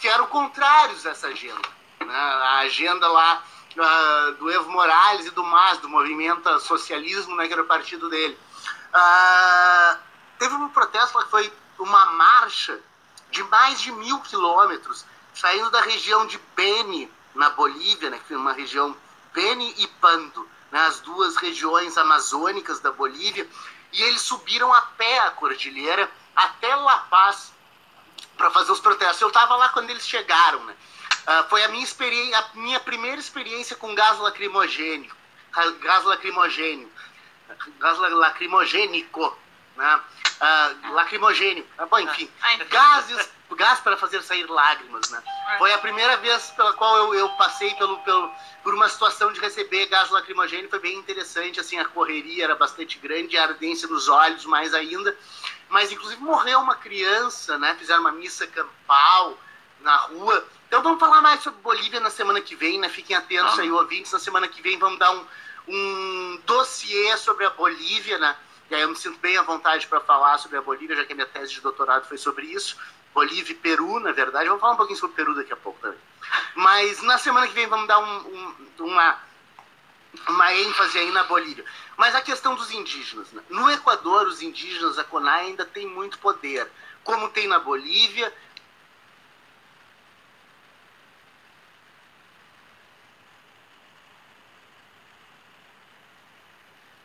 que 0.00 0.08
eram 0.08 0.26
contrários 0.26 1.02
dessa 1.02 1.28
agenda. 1.28 1.68
Né? 2.00 2.14
A 2.14 2.58
agenda 2.58 3.06
lá 3.08 3.42
uh, 3.76 4.32
do 4.32 4.50
Evo 4.50 4.70
Morales 4.70 5.26
e 5.26 5.30
do 5.30 5.44
MAS, 5.44 5.78
do 5.78 5.88
movimento 5.88 6.58
socialismo, 6.60 7.36
né, 7.36 7.46
que 7.46 7.52
era 7.52 7.62
o 7.62 7.66
partido 7.66 8.08
dele. 8.08 8.38
Uh, 8.94 9.98
teve 10.38 10.54
um 10.54 10.68
protesto 10.68 11.18
que 11.18 11.30
foi 11.30 11.52
uma 11.78 12.06
marcha 12.06 12.80
de 13.30 13.42
mais 13.44 13.80
de 13.80 13.90
mil 13.92 14.20
quilômetros, 14.20 15.04
saindo 15.34 15.70
da 15.70 15.80
região 15.80 16.26
de 16.26 16.38
Beni, 16.54 17.10
na 17.34 17.50
Bolívia, 17.50 18.10
né, 18.10 18.18
que 18.18 18.28
foi 18.28 18.36
uma 18.36 18.52
região 18.52 18.96
Beni 19.32 19.74
e 19.78 19.86
Pando, 19.86 20.48
né, 20.70 20.86
as 20.86 21.00
duas 21.00 21.36
regiões 21.36 21.98
amazônicas 21.98 22.80
da 22.80 22.92
Bolívia, 22.92 23.48
e 23.92 24.02
eles 24.02 24.20
subiram 24.20 24.72
a 24.72 24.80
pé 24.82 25.18
a 25.20 25.30
cordilheira 25.32 26.10
até 26.34 26.74
La 26.74 26.98
Paz 26.98 27.52
para 28.36 28.50
fazer 28.50 28.72
os 28.72 28.80
protestos. 28.80 29.20
Eu 29.20 29.28
estava 29.28 29.56
lá 29.56 29.68
quando 29.68 29.90
eles 29.90 30.06
chegaram, 30.06 30.64
né? 30.64 30.74
Uh, 31.26 31.48
foi 31.48 31.64
a 31.64 31.68
minha, 31.68 31.82
experiência, 31.82 32.38
a 32.38 32.48
minha 32.54 32.80
primeira 32.80 33.18
experiência 33.18 33.76
com 33.76 33.94
gás 33.94 34.18
lacrimogênio, 34.18 35.14
gás 35.80 36.04
lacrimogênio, 36.04 36.90
gás 37.78 37.98
lacrimogênico, 37.98 39.38
né? 39.76 40.00
Uh, 40.40 40.92
lacrimogênio, 40.92 41.66
ah, 41.78 41.86
bom, 41.86 41.98
enfim, 42.00 42.28
gases, 42.68 43.30
gás 43.56 43.78
para 43.80 43.96
fazer 43.96 44.20
sair 44.22 44.44
lágrimas, 44.50 45.08
né? 45.10 45.22
Foi 45.58 45.72
a 45.72 45.78
primeira 45.78 46.16
vez 46.16 46.50
pela 46.50 46.72
qual 46.72 46.96
eu, 46.96 47.14
eu 47.14 47.28
passei 47.30 47.72
pelo, 47.74 47.98
pelo, 48.00 48.30
por 48.62 48.74
uma 48.74 48.88
situação 48.88 49.32
de 49.32 49.40
receber 49.40 49.86
gás 49.86 50.10
lacrimogênio, 50.10 50.68
foi 50.68 50.80
bem 50.80 50.98
interessante, 50.98 51.60
assim, 51.60 51.78
a 51.78 51.84
correria 51.84 52.44
era 52.44 52.56
bastante 52.56 52.98
grande, 52.98 53.36
a 53.36 53.44
ardência 53.44 53.86
nos 53.86 54.08
olhos 54.08 54.44
mais 54.44 54.74
ainda, 54.74 55.16
mas 55.68 55.92
inclusive 55.92 56.20
morreu 56.20 56.58
uma 56.60 56.74
criança, 56.74 57.56
né? 57.58 57.76
Fizeram 57.78 58.00
uma 58.00 58.12
missa 58.12 58.46
campal 58.48 59.38
na 59.80 59.96
rua, 59.96 60.44
então 60.74 60.82
vamos 60.82 60.98
falar 60.98 61.20
mais 61.20 61.40
sobre 61.40 61.60
Bolívia 61.60 62.00
na 62.00 62.10
semana 62.10 62.40
que 62.40 62.56
vem, 62.56 62.80
né? 62.80 62.88
Fiquem 62.88 63.14
atentos 63.14 63.56
aí, 63.60 63.70
ouvintes. 63.70 64.10
Na 64.10 64.18
semana 64.18 64.48
que 64.48 64.60
vem 64.60 64.76
vamos 64.76 64.98
dar 64.98 65.12
um, 65.12 65.24
um 65.68 66.40
dossiê 66.44 67.16
sobre 67.16 67.46
a 67.46 67.50
Bolívia, 67.50 68.18
né? 68.18 68.36
Aí 68.74 68.82
eu 68.82 68.88
me 68.88 68.96
sinto 68.96 69.18
bem 69.18 69.36
à 69.36 69.42
vontade 69.42 69.86
para 69.86 70.00
falar 70.00 70.38
sobre 70.38 70.58
a 70.58 70.62
Bolívia, 70.62 70.96
já 70.96 71.04
que 71.04 71.12
a 71.12 71.16
minha 71.16 71.26
tese 71.26 71.54
de 71.54 71.60
doutorado 71.60 72.06
foi 72.08 72.18
sobre 72.18 72.46
isso. 72.46 72.76
Bolívia 73.14 73.52
e 73.52 73.56
Peru, 73.56 74.00
na 74.00 74.10
verdade. 74.10 74.48
Vamos 74.48 74.60
falar 74.60 74.74
um 74.74 74.76
pouquinho 74.76 74.98
sobre 74.98 75.14
Peru 75.14 75.34
daqui 75.34 75.52
a 75.52 75.56
pouco 75.56 75.78
também. 75.80 75.98
Mas 76.56 77.00
na 77.02 77.16
semana 77.16 77.46
que 77.46 77.54
vem 77.54 77.68
vamos 77.68 77.86
dar 77.86 78.00
um, 78.00 78.16
um, 78.16 78.54
uma, 78.80 79.18
uma 80.28 80.54
ênfase 80.54 80.98
aí 80.98 81.12
na 81.12 81.22
Bolívia. 81.22 81.64
Mas 81.96 82.14
a 82.16 82.20
questão 82.20 82.56
dos 82.56 82.72
indígenas. 82.72 83.30
Né? 83.30 83.42
No 83.48 83.70
Equador, 83.70 84.26
os 84.26 84.42
indígenas, 84.42 84.98
a 84.98 85.04
CONAI, 85.04 85.46
ainda 85.46 85.64
tem 85.64 85.86
muito 85.86 86.18
poder. 86.18 86.68
Como 87.04 87.28
tem 87.28 87.46
na 87.46 87.60
Bolívia, 87.60 88.32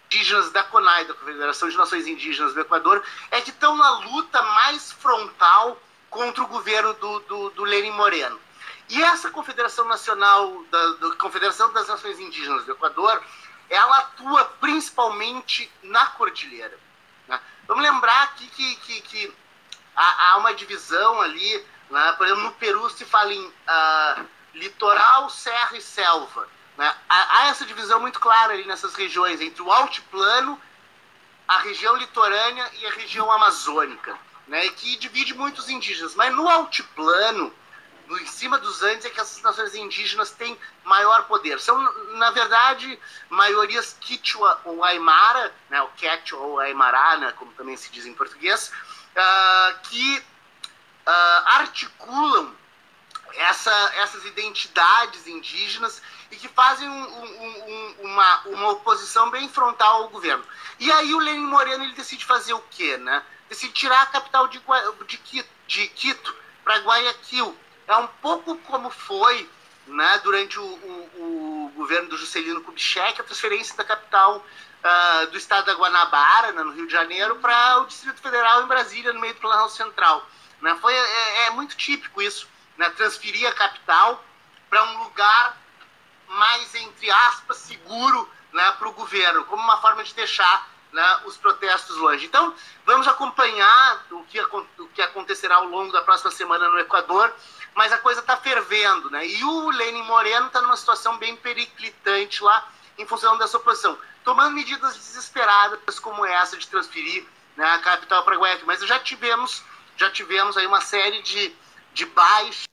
indígenas 0.09 0.51
da 0.51 0.63
CONAI, 0.63 1.05
da 1.05 1.13
Confederação 1.13 1.69
de 1.69 1.77
Nações 1.77 2.07
Indígenas 2.07 2.55
do 2.55 2.61
Equador, 2.61 3.03
é 3.29 3.41
que 3.41 3.51
estão 3.51 3.77
na 3.77 3.99
luta 3.99 4.41
mais 4.41 4.91
frontal 4.91 5.79
contra 6.09 6.43
o 6.43 6.47
governo 6.47 6.93
do, 6.95 7.19
do, 7.19 7.49
do 7.51 7.63
Lenin 7.63 7.91
Moreno. 7.91 8.39
E 8.89 9.03
essa 9.03 9.29
Confederação 9.29 9.87
Nacional, 9.87 10.63
da, 10.71 10.91
da, 10.93 11.15
Confederação 11.15 11.71
das 11.71 11.87
Nações 11.87 12.19
Indígenas 12.19 12.65
do 12.65 12.71
Equador, 12.71 13.23
ela 13.69 13.99
atua 13.99 14.45
principalmente 14.59 15.71
na 15.83 16.07
cordilheira. 16.07 16.77
Né? 17.27 17.39
Vamos 17.67 17.83
lembrar 17.83 18.23
aqui 18.23 18.47
que, 18.47 18.75
que, 18.77 19.01
que 19.01 19.33
há, 19.95 20.31
há, 20.31 20.37
uma 20.37 20.55
divisão 20.55 21.21
ali, 21.21 21.63
né? 21.91 22.13
por 22.13 22.25
exemplo, 22.25 22.45
no 22.45 22.51
Peru 22.53 22.89
se 22.89 23.05
fala 23.05 23.31
em 23.31 23.45
uh, 23.45 24.25
litoral, 24.55 25.29
serra 25.29 25.77
e 25.77 25.81
selva. 25.81 26.47
Né? 26.79 26.95
Há, 27.09 27.47
essa 27.47 27.65
divisão 27.65 27.99
muito 27.99 28.21
clara 28.21 28.53
ali 28.53 28.63
nessas 28.63 28.95
regiões, 28.95 29.41
entre 29.41 29.61
o 29.61 29.69
altiplano, 29.69 30.57
a 31.45 31.57
região 31.57 31.93
litorânea 31.97 32.71
e 32.79 32.87
a 32.87 32.91
região 32.91 33.29
amazônica, 33.29 34.17
né? 34.47 34.65
que 34.69 34.95
divide 34.95 35.33
muitos 35.33 35.67
indígenas. 35.67 36.15
Mas 36.15 36.33
no 36.33 36.47
altiplano, 36.47 37.53
no, 38.07 38.17
em 38.17 38.25
cima 38.25 38.57
dos 38.57 38.81
Andes, 38.81 39.03
é 39.03 39.09
que 39.09 39.19
essas 39.19 39.41
nações 39.41 39.75
indígenas 39.75 40.31
têm 40.31 40.57
maior 40.85 41.25
poder. 41.25 41.59
São, 41.59 41.77
na 42.13 42.31
verdade, 42.31 42.97
maiorias 43.29 43.97
Quichua 43.99 44.61
ou 44.63 44.81
Aymara, 44.81 45.53
né? 45.69 45.81
o 45.81 45.89
Quechua 45.97 46.39
ou 46.39 46.59
Aymara, 46.61 47.17
né? 47.17 47.33
como 47.33 47.51
também 47.55 47.75
se 47.75 47.91
diz 47.91 48.05
em 48.05 48.13
português, 48.13 48.71
uh, 49.17 49.79
que 49.83 50.17
uh, 51.05 51.45
articulam 51.45 52.55
essa, 53.35 53.71
essas 53.95 54.25
identidades 54.25 55.27
indígenas 55.27 56.01
e 56.31 56.35
que 56.35 56.47
fazem 56.47 56.87
um, 56.87 57.03
um, 57.03 57.95
uma, 58.01 58.41
uma 58.45 58.69
oposição 58.69 59.29
bem 59.29 59.47
frontal 59.49 60.03
ao 60.03 60.09
governo. 60.09 60.43
E 60.79 60.91
aí 60.91 61.13
o 61.13 61.19
Lenin 61.19 61.45
Moreno 61.45 61.83
ele 61.83 61.93
decide 61.93 62.25
fazer 62.25 62.53
o 62.53 62.63
quê? 62.71 62.97
Né? 62.97 63.23
Decide 63.47 63.73
tirar 63.73 64.01
a 64.01 64.07
capital 64.07 64.47
de, 64.47 64.61
de 65.07 65.17
Quito, 65.17 65.49
de 65.67 65.87
Quito 65.87 66.35
para 66.63 66.79
Guayaquil. 66.79 67.55
É 67.87 67.95
um 67.95 68.07
pouco 68.07 68.55
como 68.59 68.89
foi 68.89 69.49
né, 69.87 70.21
durante 70.23 70.59
o, 70.59 70.63
o, 70.63 71.65
o 71.65 71.71
governo 71.75 72.09
do 72.09 72.17
Juscelino 72.17 72.61
Kubitschek, 72.61 73.19
a 73.19 73.23
transferência 73.23 73.75
da 73.75 73.83
capital 73.83 74.37
uh, 74.83 75.27
do 75.27 75.37
estado 75.37 75.65
da 75.65 75.73
Guanabara, 75.73 76.51
né, 76.51 76.63
no 76.63 76.71
Rio 76.71 76.85
de 76.85 76.93
Janeiro, 76.93 77.37
para 77.37 77.81
o 77.81 77.85
Distrito 77.85 78.21
Federal 78.21 78.63
em 78.63 78.67
Brasília, 78.67 79.13
no 79.13 79.19
meio 79.19 79.33
do 79.33 79.39
Planalto 79.39 79.73
Central. 79.73 80.27
Né? 80.61 80.77
Foi, 80.81 80.93
é, 80.93 81.47
é 81.47 81.49
muito 81.51 81.75
típico 81.75 82.21
isso, 82.21 82.47
né, 82.79 82.89
transferir 82.91 83.45
a 83.45 83.51
capital 83.51 84.23
para 84.69 84.81
um 84.85 85.03
lugar 85.03 85.57
mais, 86.29 86.73
entre 86.75 87.11
aspas, 87.11 87.57
seguro 87.57 88.29
né, 88.53 88.71
para 88.79 88.87
o 88.87 88.93
governo, 88.93 89.43
como 89.45 89.61
uma 89.61 89.81
forma 89.81 90.01
de 90.01 90.13
deixar 90.15 90.65
né, 90.93 91.19
os 91.25 91.35
protestos 91.35 91.97
longe. 91.97 92.25
Então, 92.25 92.55
vamos 92.85 93.05
acompanhar 93.05 94.05
o 94.11 94.23
que, 94.23 94.39
o 94.39 94.87
que 94.93 95.01
acontecerá 95.01 95.57
ao 95.57 95.65
longo 95.65 95.91
da 95.91 96.01
próxima 96.03 96.31
semana 96.31 96.69
no 96.69 96.79
Equador, 96.79 97.35
mas 97.75 97.91
a 97.91 97.97
coisa 97.97 98.21
está 98.21 98.37
fervendo. 98.37 99.09
Né? 99.11 99.27
E 99.27 99.43
o 99.43 99.69
Lenin 99.71 100.03
Moreno 100.03 100.47
está 100.47 100.61
numa 100.61 100.77
situação 100.77 101.17
bem 101.17 101.35
periclitante 101.35 102.41
lá, 102.41 102.65
em 102.97 103.05
função 103.05 103.37
dessa 103.37 103.57
oposição, 103.57 103.97
tomando 104.23 104.55
medidas 104.55 104.95
desesperadas 104.95 105.99
como 105.99 106.25
essa 106.25 106.55
de 106.55 106.65
transferir 106.67 107.25
né, 107.57 107.69
a 107.71 107.79
capital 107.79 108.23
para 108.23 108.37
Guayaquil. 108.37 108.67
Mas 108.67 108.79
já 108.85 108.99
tivemos, 108.99 109.63
já 109.97 110.09
tivemos 110.09 110.55
aí 110.55 110.65
uma 110.65 110.81
série 110.81 111.21
de, 111.21 111.53
de 111.93 112.05
baixas 112.05 112.68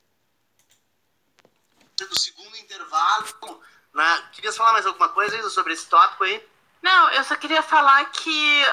do 2.05 2.19
segundo 2.19 2.55
intervalo. 2.57 3.61
Né? 3.93 4.23
Queria 4.33 4.53
falar 4.53 4.73
mais 4.73 4.85
alguma 4.85 5.09
coisa 5.09 5.37
Isa, 5.37 5.49
sobre 5.49 5.73
esse 5.73 5.87
tópico 5.87 6.23
aí? 6.23 6.47
Não, 6.81 7.09
eu 7.09 7.23
só 7.23 7.35
queria 7.35 7.63
falar 7.63 8.05
que 8.05 8.63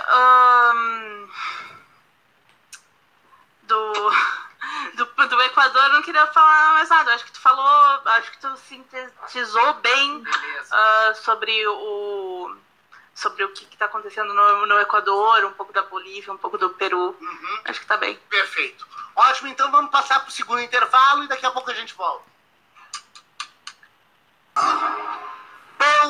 um, 0.75 1.29
do, 3.63 4.13
do, 4.95 5.29
do 5.29 5.43
Equador 5.43 5.85
eu 5.85 5.93
não 5.95 6.03
queria 6.03 6.27
falar 6.27 6.73
mais 6.75 6.89
nada. 6.91 7.15
Acho 7.15 7.25
que 7.25 7.33
tu 7.33 7.41
falou, 7.41 8.03
acho 8.07 8.31
que 8.31 8.39
tu 8.39 8.57
sintetizou 8.59 9.75
bem 9.75 10.19
uh, 10.23 11.15
sobre 11.23 11.67
o 11.67 12.57
sobre 13.15 13.45
o 13.45 13.53
que 13.53 13.65
está 13.73 13.85
acontecendo 13.85 14.35
no, 14.35 14.67
no 14.67 14.81
Equador, 14.81 15.45
um 15.45 15.53
pouco 15.53 15.73
da 15.73 15.85
Bolívia, 15.85 16.33
um 16.33 16.37
pouco 16.37 16.59
do 16.59 16.71
Peru. 16.71 17.17
Uhum. 17.21 17.61
Acho 17.65 17.79
que 17.79 17.85
está 17.85 17.97
bem. 17.97 18.17
Perfeito. 18.29 18.87
Ótimo, 19.15 19.49
então 19.49 19.71
vamos 19.71 19.93
passar 19.93 20.19
para 20.19 20.29
o 20.29 20.33
segundo 20.33 20.61
intervalo 20.61 21.23
e 21.23 21.29
daqui 21.29 21.47
a 21.47 21.53
pouco 21.53 21.71
a 21.71 21.75
gente 21.75 21.95
volta. 21.95 22.34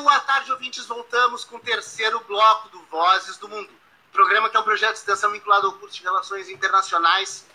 Boa 0.03 0.19
tarde, 0.19 0.51
ouvintes. 0.51 0.85
Voltamos 0.85 1.45
com 1.45 1.55
o 1.55 1.59
terceiro 1.59 2.19
bloco 2.21 2.67
do 2.69 2.81
Vozes 2.83 3.37
do 3.37 3.47
Mundo. 3.47 3.69
Programa 4.11 4.49
que 4.49 4.57
é 4.57 4.59
um 4.59 4.63
projeto 4.63 4.93
de 4.93 4.99
extensão 4.99 5.31
vinculado 5.31 5.67
ao 5.67 5.73
curso 5.73 5.95
de 5.95 6.03
Relações 6.03 6.49
Internacionais 6.49 7.45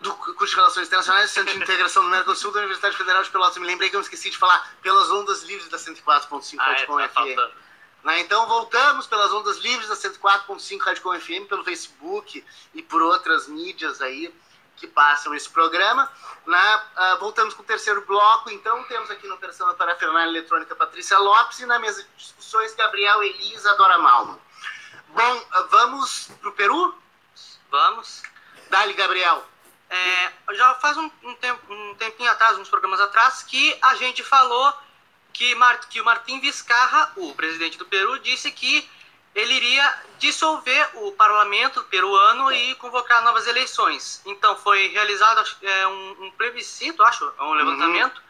do 0.00 0.14
curso 0.14 0.48
de 0.48 0.56
Relações 0.56 0.86
Internacionais 0.86 1.30
Centro 1.30 1.54
de 1.54 1.62
Integração 1.62 2.04
do 2.04 2.10
Mercosul 2.10 2.52
da 2.52 2.58
Universidade 2.58 2.96
Federal 2.96 3.22
de 3.22 3.30
Pelotas. 3.30 3.56
Me 3.56 3.66
lembrei 3.66 3.88
que 3.88 3.96
eu 3.96 4.00
esqueci 4.00 4.28
de 4.28 4.36
falar 4.36 4.76
pelas 4.82 5.10
ondas 5.10 5.42
livres 5.42 5.68
da 5.70 5.78
104.5 5.78 6.56
ah, 6.58 6.72
é, 6.72 7.08
tá 7.08 7.08
FM. 7.08 7.64
Né? 8.04 8.20
Então 8.20 8.46
voltamos 8.46 9.06
pelas 9.06 9.32
ondas 9.32 9.56
livres 9.58 9.88
da 9.88 9.96
104.5 9.96 10.80
Rádio 10.82 11.02
Com 11.02 11.18
FM, 11.18 11.48
pelo 11.48 11.64
Facebook 11.64 12.44
e 12.74 12.82
por 12.82 13.00
outras 13.00 13.48
mídias 13.48 14.02
aí 14.02 14.32
que 14.76 14.86
passam 14.86 15.34
esse 15.34 15.48
programa. 15.48 16.10
Né? 16.46 16.82
Uh, 16.96 17.18
voltamos 17.20 17.54
com 17.54 17.62
o 17.62 17.66
terceiro 17.66 18.04
bloco, 18.04 18.50
então 18.50 18.82
temos 18.84 19.10
aqui 19.10 19.26
no 19.26 19.34
Operação 19.34 19.66
da 19.66 19.74
Parafernália 19.74 20.30
Eletrônica 20.30 20.74
Patrícia 20.76 21.18
Lopes 21.18 21.60
e 21.60 21.66
na 21.66 21.78
mesa 21.78 22.02
de 22.02 22.08
discussões 22.16 22.74
Gabriel 22.74 23.22
Elisa 23.22 23.74
Dora 23.76 23.98
Malman. 23.98 24.38
Bom, 25.08 25.36
uh, 25.36 25.68
vamos 25.70 26.28
para 26.40 26.48
o 26.48 26.52
Peru? 26.52 26.94
Vamos. 27.70 28.22
Dali, 28.70 28.92
Gabriel. 28.92 29.44
É, 29.88 30.32
já 30.54 30.74
faz 30.76 30.96
um, 30.96 31.10
um, 31.22 31.34
tempo, 31.36 31.72
um 31.72 31.94
tempinho 31.94 32.30
atrás, 32.30 32.58
uns 32.58 32.68
programas 32.68 33.00
atrás, 33.00 33.42
que 33.42 33.76
a 33.80 33.94
gente 33.94 34.22
falou 34.24 34.72
que, 35.32 35.54
Mar, 35.54 35.78
que 35.80 36.00
o 36.00 36.04
Martim 36.04 36.40
Vizcarra, 36.40 37.12
o 37.16 37.34
presidente 37.34 37.76
do 37.76 37.84
Peru, 37.84 38.18
disse 38.18 38.50
que 38.50 38.88
ele 39.34 39.54
iria 39.54 40.02
dissolver 40.18 40.90
o 40.94 41.12
parlamento 41.12 41.82
peruano 41.84 42.52
e 42.52 42.74
convocar 42.76 43.22
novas 43.24 43.46
eleições. 43.46 44.20
Então 44.24 44.56
foi 44.56 44.88
realizado 44.88 45.44
é, 45.62 45.86
um, 45.88 46.24
um, 46.24 46.30
plebiscito, 46.32 47.02
acho, 47.02 47.30
um 47.40 47.52
levantamento, 47.52 48.18
uhum. 48.18 48.24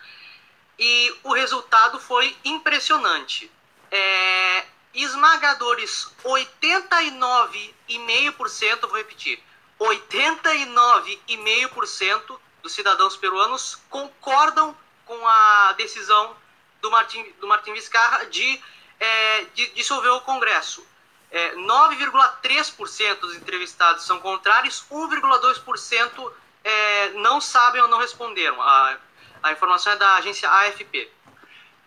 e 0.79 1.15
o 1.23 1.33
resultado 1.33 2.01
foi 2.01 2.37
impressionante. 2.45 3.51
É, 3.91 4.65
esmagadores 4.95 6.09
89,5%, 6.25 8.89
vou 8.89 8.97
repetir, 8.97 9.43
89,5% 9.79 12.41
dos 12.63 12.73
cidadãos 12.73 13.15
peruanos 13.17 13.79
concordam 13.91 14.75
com 15.05 15.29
a 15.29 15.75
decisão 15.77 16.35
do 16.81 16.91
Martim, 16.91 17.23
do 17.41 17.47
Martim 17.47 17.75
Vizcarra 17.75 18.25
de, 18.27 18.61
é, 18.99 19.45
de 19.55 19.67
dissolver 19.71 20.11
o 20.13 20.21
Congresso. 20.23 20.87
É, 21.35 21.57
9,3% 21.57 23.19
dos 23.19 23.35
entrevistados 23.35 24.07
são 24.07 24.21
contrários, 24.21 24.85
1,2% 24.89 26.33
é, 26.63 27.09
não 27.15 27.41
sabem 27.41 27.83
ou 27.83 27.89
não 27.89 27.99
responderam. 27.99 28.63
A, 28.63 28.97
a 29.43 29.51
informação 29.51 29.95
é 29.95 29.97
da 29.97 30.15
agência 30.15 30.49
AFP. 30.49 31.11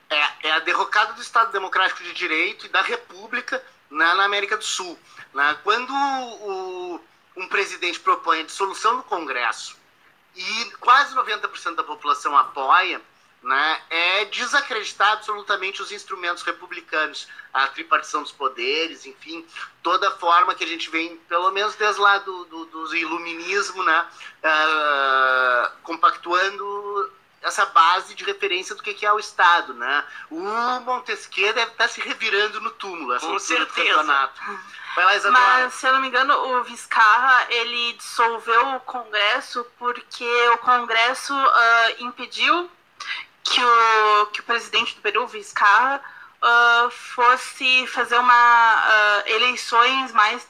É, 0.10 0.48
é 0.50 0.52
a 0.52 0.60
derrocada 0.60 1.14
do 1.14 1.22
Estado 1.22 1.54
Democrático 1.54 2.04
de 2.04 2.12
Direito 2.12 2.66
e 2.66 2.70
da 2.70 2.82
República 2.82 3.64
na, 3.90 4.16
na 4.16 4.26
América 4.26 4.58
do 4.58 4.66
Sul. 4.66 5.00
Né? 5.34 5.58
Quando 5.64 5.94
o, 5.94 7.00
um 7.38 7.48
presidente 7.48 8.02
propõe 8.02 8.42
a 8.42 8.44
dissolução 8.44 8.98
do 8.98 9.04
Congresso 9.04 9.78
e 10.36 10.72
quase 10.82 11.16
90% 11.16 11.74
da 11.74 11.86
população 11.86 12.38
apoia, 12.38 13.02
né, 13.42 13.82
é 13.90 14.26
desacreditar 14.26 15.14
absolutamente 15.14 15.82
os 15.82 15.92
instrumentos 15.92 16.44
republicanos, 16.44 17.28
a 17.54 17.68
tripartição 17.68 18.22
dos 18.22 18.32
poderes, 18.32 19.06
enfim, 19.06 19.46
toda 19.82 20.10
a 20.10 20.18
forma 20.18 20.54
que 20.54 20.64
a 20.64 20.68
gente 20.68 20.90
vem, 20.90 21.18
pelo 21.30 21.52
menos 21.52 21.76
desde 21.76 22.02
lá 22.02 22.18
do, 22.20 22.46
do, 22.46 22.66
do 22.66 22.96
iluminismo, 22.96 23.84
né, 23.84 24.06
uh, 24.44 25.72
compactuando 25.84 27.12
essa 27.42 27.66
base 27.68 28.14
de 28.14 28.24
referência 28.24 28.76
do 28.76 28.84
que 28.84 29.06
é 29.06 29.14
o 29.14 29.20
Estado. 29.20 29.74
Né? 29.74 30.04
O 30.30 30.40
Montesquieu 30.82 31.54
deve 31.54 31.72
estar 31.72 31.88
se 31.88 32.02
revirando 32.02 32.60
no 32.60 32.72
túmulo, 32.72 33.14
essa 33.14 33.26
Com 33.26 33.40
certeza. 33.40 34.04
Vai 34.96 35.20
lá, 35.20 35.32
Mas, 35.32 35.76
se 35.76 35.88
eu 35.88 35.94
não 35.94 36.02
me 36.02 36.08
engano, 36.08 36.34
o 36.34 36.64
Vizcarra, 36.64 37.46
ele 37.52 37.94
dissolveu 37.94 38.76
o 38.76 38.80
Congresso 38.80 39.66
porque 39.78 40.26
o 40.50 40.58
Congresso 40.58 41.34
uh, 41.36 42.04
impediu 42.04 42.70
que 43.58 43.64
o, 43.64 44.26
que 44.28 44.42
o 44.42 44.44
presidente 44.44 44.96
do 44.96 45.02
Peru, 45.02 45.26
Vizcarra, 45.26 46.00
uh, 46.44 46.92
fosse 46.92 47.88
fazer 47.88 48.20
uma 48.20 48.76
uh, 49.24 49.30
eleições 49.30 50.12
mais 50.12 50.48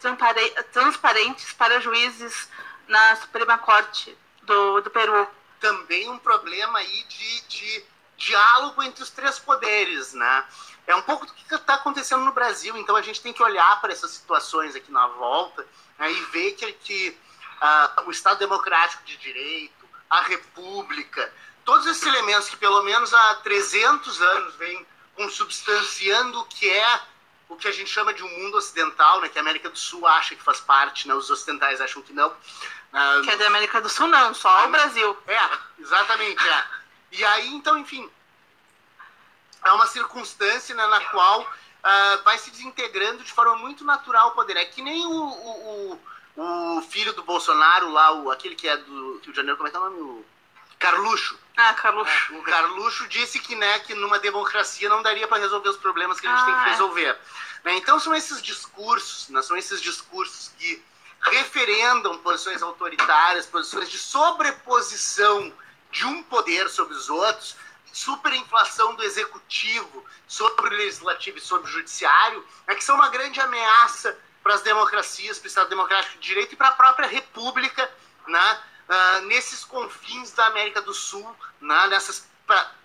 transparentes 0.73 1.53
para 1.53 1.79
juízes 1.79 2.49
na 2.85 3.15
Suprema 3.15 3.57
Corte 3.57 4.17
do, 4.41 4.81
do 4.81 4.89
Peru. 4.89 5.25
Também 5.61 6.09
um 6.09 6.17
problema 6.17 6.79
aí 6.79 7.03
de, 7.03 7.41
de 7.47 7.85
diálogo 8.17 8.83
entre 8.83 9.01
os 9.01 9.09
três 9.09 9.39
poderes, 9.39 10.13
né? 10.13 10.45
É 10.85 10.93
um 10.93 11.01
pouco 11.01 11.25
do 11.25 11.33
que 11.33 11.55
está 11.55 11.75
acontecendo 11.75 12.25
no 12.25 12.33
Brasil, 12.33 12.75
então 12.75 12.95
a 12.97 13.01
gente 13.01 13.21
tem 13.21 13.31
que 13.31 13.43
olhar 13.43 13.79
para 13.79 13.93
essas 13.93 14.11
situações 14.11 14.75
aqui 14.75 14.91
na 14.91 15.07
volta 15.07 15.65
né, 15.97 16.11
e 16.11 16.21
ver 16.25 16.51
que, 16.53 16.71
que 16.73 17.17
uh, 17.61 18.07
o 18.07 18.11
Estado 18.11 18.39
Democrático 18.39 19.03
de 19.03 19.15
Direito, 19.17 19.87
a 20.09 20.21
República, 20.21 21.33
todos 21.67 21.85
esses 21.85 22.03
elementos 22.03 22.47
que 22.47 22.55
pelo 22.55 22.81
menos 22.81 23.13
há 23.13 23.35
300 23.43 24.21
anos 24.21 24.55
vêm 24.55 24.87
consubstanciando 25.17 26.39
o 26.39 26.45
que 26.45 26.69
é 26.69 27.01
o 27.49 27.57
que 27.57 27.67
a 27.67 27.71
gente 27.73 27.89
chama 27.89 28.13
de 28.13 28.23
um 28.23 28.29
mundo 28.39 28.57
ocidental, 28.57 29.19
né, 29.19 29.27
que 29.27 29.37
a 29.37 29.41
América 29.41 29.69
do 29.69 29.77
Sul 29.77 30.07
acha 30.07 30.33
que 30.33 30.41
faz 30.41 30.61
parte, 30.61 31.09
né, 31.09 31.13
os 31.13 31.29
ocidentais 31.29 31.81
acham 31.81 32.01
que 32.01 32.13
não. 32.13 32.29
Uh, 32.29 33.21
que 33.21 33.31
é 33.31 33.35
da 33.35 33.47
América 33.47 33.81
do 33.81 33.89
Sul 33.89 34.07
não, 34.07 34.33
só 34.33 34.65
o 34.65 34.69
Brasil. 34.69 35.17
É, 35.27 35.49
exatamente, 35.79 36.47
é. 36.47 36.65
E 37.11 37.25
aí, 37.25 37.49
então, 37.49 37.77
enfim, 37.77 38.09
é 39.65 39.71
uma 39.73 39.87
circunstância 39.87 40.73
né, 40.73 40.87
na 40.87 41.01
qual 41.05 41.41
uh, 41.41 42.23
vai 42.23 42.37
se 42.37 42.49
desintegrando 42.49 43.25
de 43.25 43.33
forma 43.33 43.57
muito 43.57 43.83
natural 43.83 44.29
o 44.29 44.31
poder. 44.31 44.55
É 44.55 44.63
que 44.63 44.81
nem 44.81 45.05
o, 45.05 45.11
o, 45.11 45.99
o, 46.37 46.77
o 46.77 46.81
filho 46.83 47.11
do 47.11 47.23
Bolsonaro 47.23 47.91
lá, 47.91 48.13
o, 48.13 48.31
aquele 48.31 48.55
que 48.55 48.69
é 48.69 48.77
do 48.77 49.19
Rio 49.19 49.31
de 49.31 49.35
Janeiro, 49.35 49.57
como 49.57 49.67
é 49.67 49.71
que 49.71 49.75
é 49.75 49.79
o 49.81 49.83
nome? 49.83 49.99
O 50.01 50.25
Carluxo. 50.79 51.46
Ah, 51.57 51.73
Carluxo. 51.73 52.33
É, 52.33 52.37
o 52.37 52.43
Carluxo 52.43 53.07
disse 53.07 53.39
que, 53.39 53.55
né, 53.55 53.79
que 53.79 53.95
numa 53.95 54.19
democracia 54.19 54.87
não 54.87 55.01
daria 55.01 55.27
para 55.27 55.39
resolver 55.39 55.69
os 55.69 55.77
problemas 55.77 56.19
que 56.19 56.27
a 56.27 56.29
gente 56.29 56.41
ah, 56.41 56.45
tem 56.45 56.53
que 56.53 56.59
ah, 56.59 56.67
é. 56.67 56.69
resolver. 56.69 57.19
Né? 57.63 57.75
Então 57.77 57.99
são 57.99 58.13
esses 58.13 58.41
discursos, 58.43 59.27
né, 59.29 59.41
são 59.41 59.57
esses 59.57 59.81
discursos 59.81 60.51
que 60.57 60.83
referendam 61.19 62.19
posições 62.19 62.61
autoritárias, 62.61 63.47
posições 63.47 63.89
de 63.89 63.97
sobreposição 63.97 65.51
de 65.91 66.05
um 66.05 66.21
poder 66.21 66.69
sobre 66.69 66.93
os 66.93 67.09
outros, 67.09 67.55
superinflação 67.91 68.93
do 68.93 69.03
executivo 69.03 70.05
sobre 70.27 70.75
o 70.75 70.77
legislativo 70.77 71.39
e 71.39 71.41
sobre 71.41 71.67
o 71.67 71.73
judiciário, 71.73 72.45
é 72.67 72.75
que 72.75 72.83
são 72.83 72.95
uma 72.95 73.09
grande 73.09 73.41
ameaça 73.41 74.15
para 74.43 74.53
as 74.53 74.61
democracias, 74.61 75.39
para 75.39 75.45
o 75.45 75.49
Estado 75.49 75.69
Democrático 75.69 76.19
de 76.19 76.27
Direito 76.27 76.53
e 76.53 76.55
para 76.55 76.67
a 76.67 76.73
própria 76.73 77.07
República, 77.07 77.89
né? 78.27 78.63
Uh, 78.89 79.25
nesses 79.25 79.63
confins 79.63 80.31
da 80.31 80.47
América 80.47 80.81
do 80.81 80.93
Sul, 80.93 81.35
né, 81.59 81.87
nessas 81.87 82.27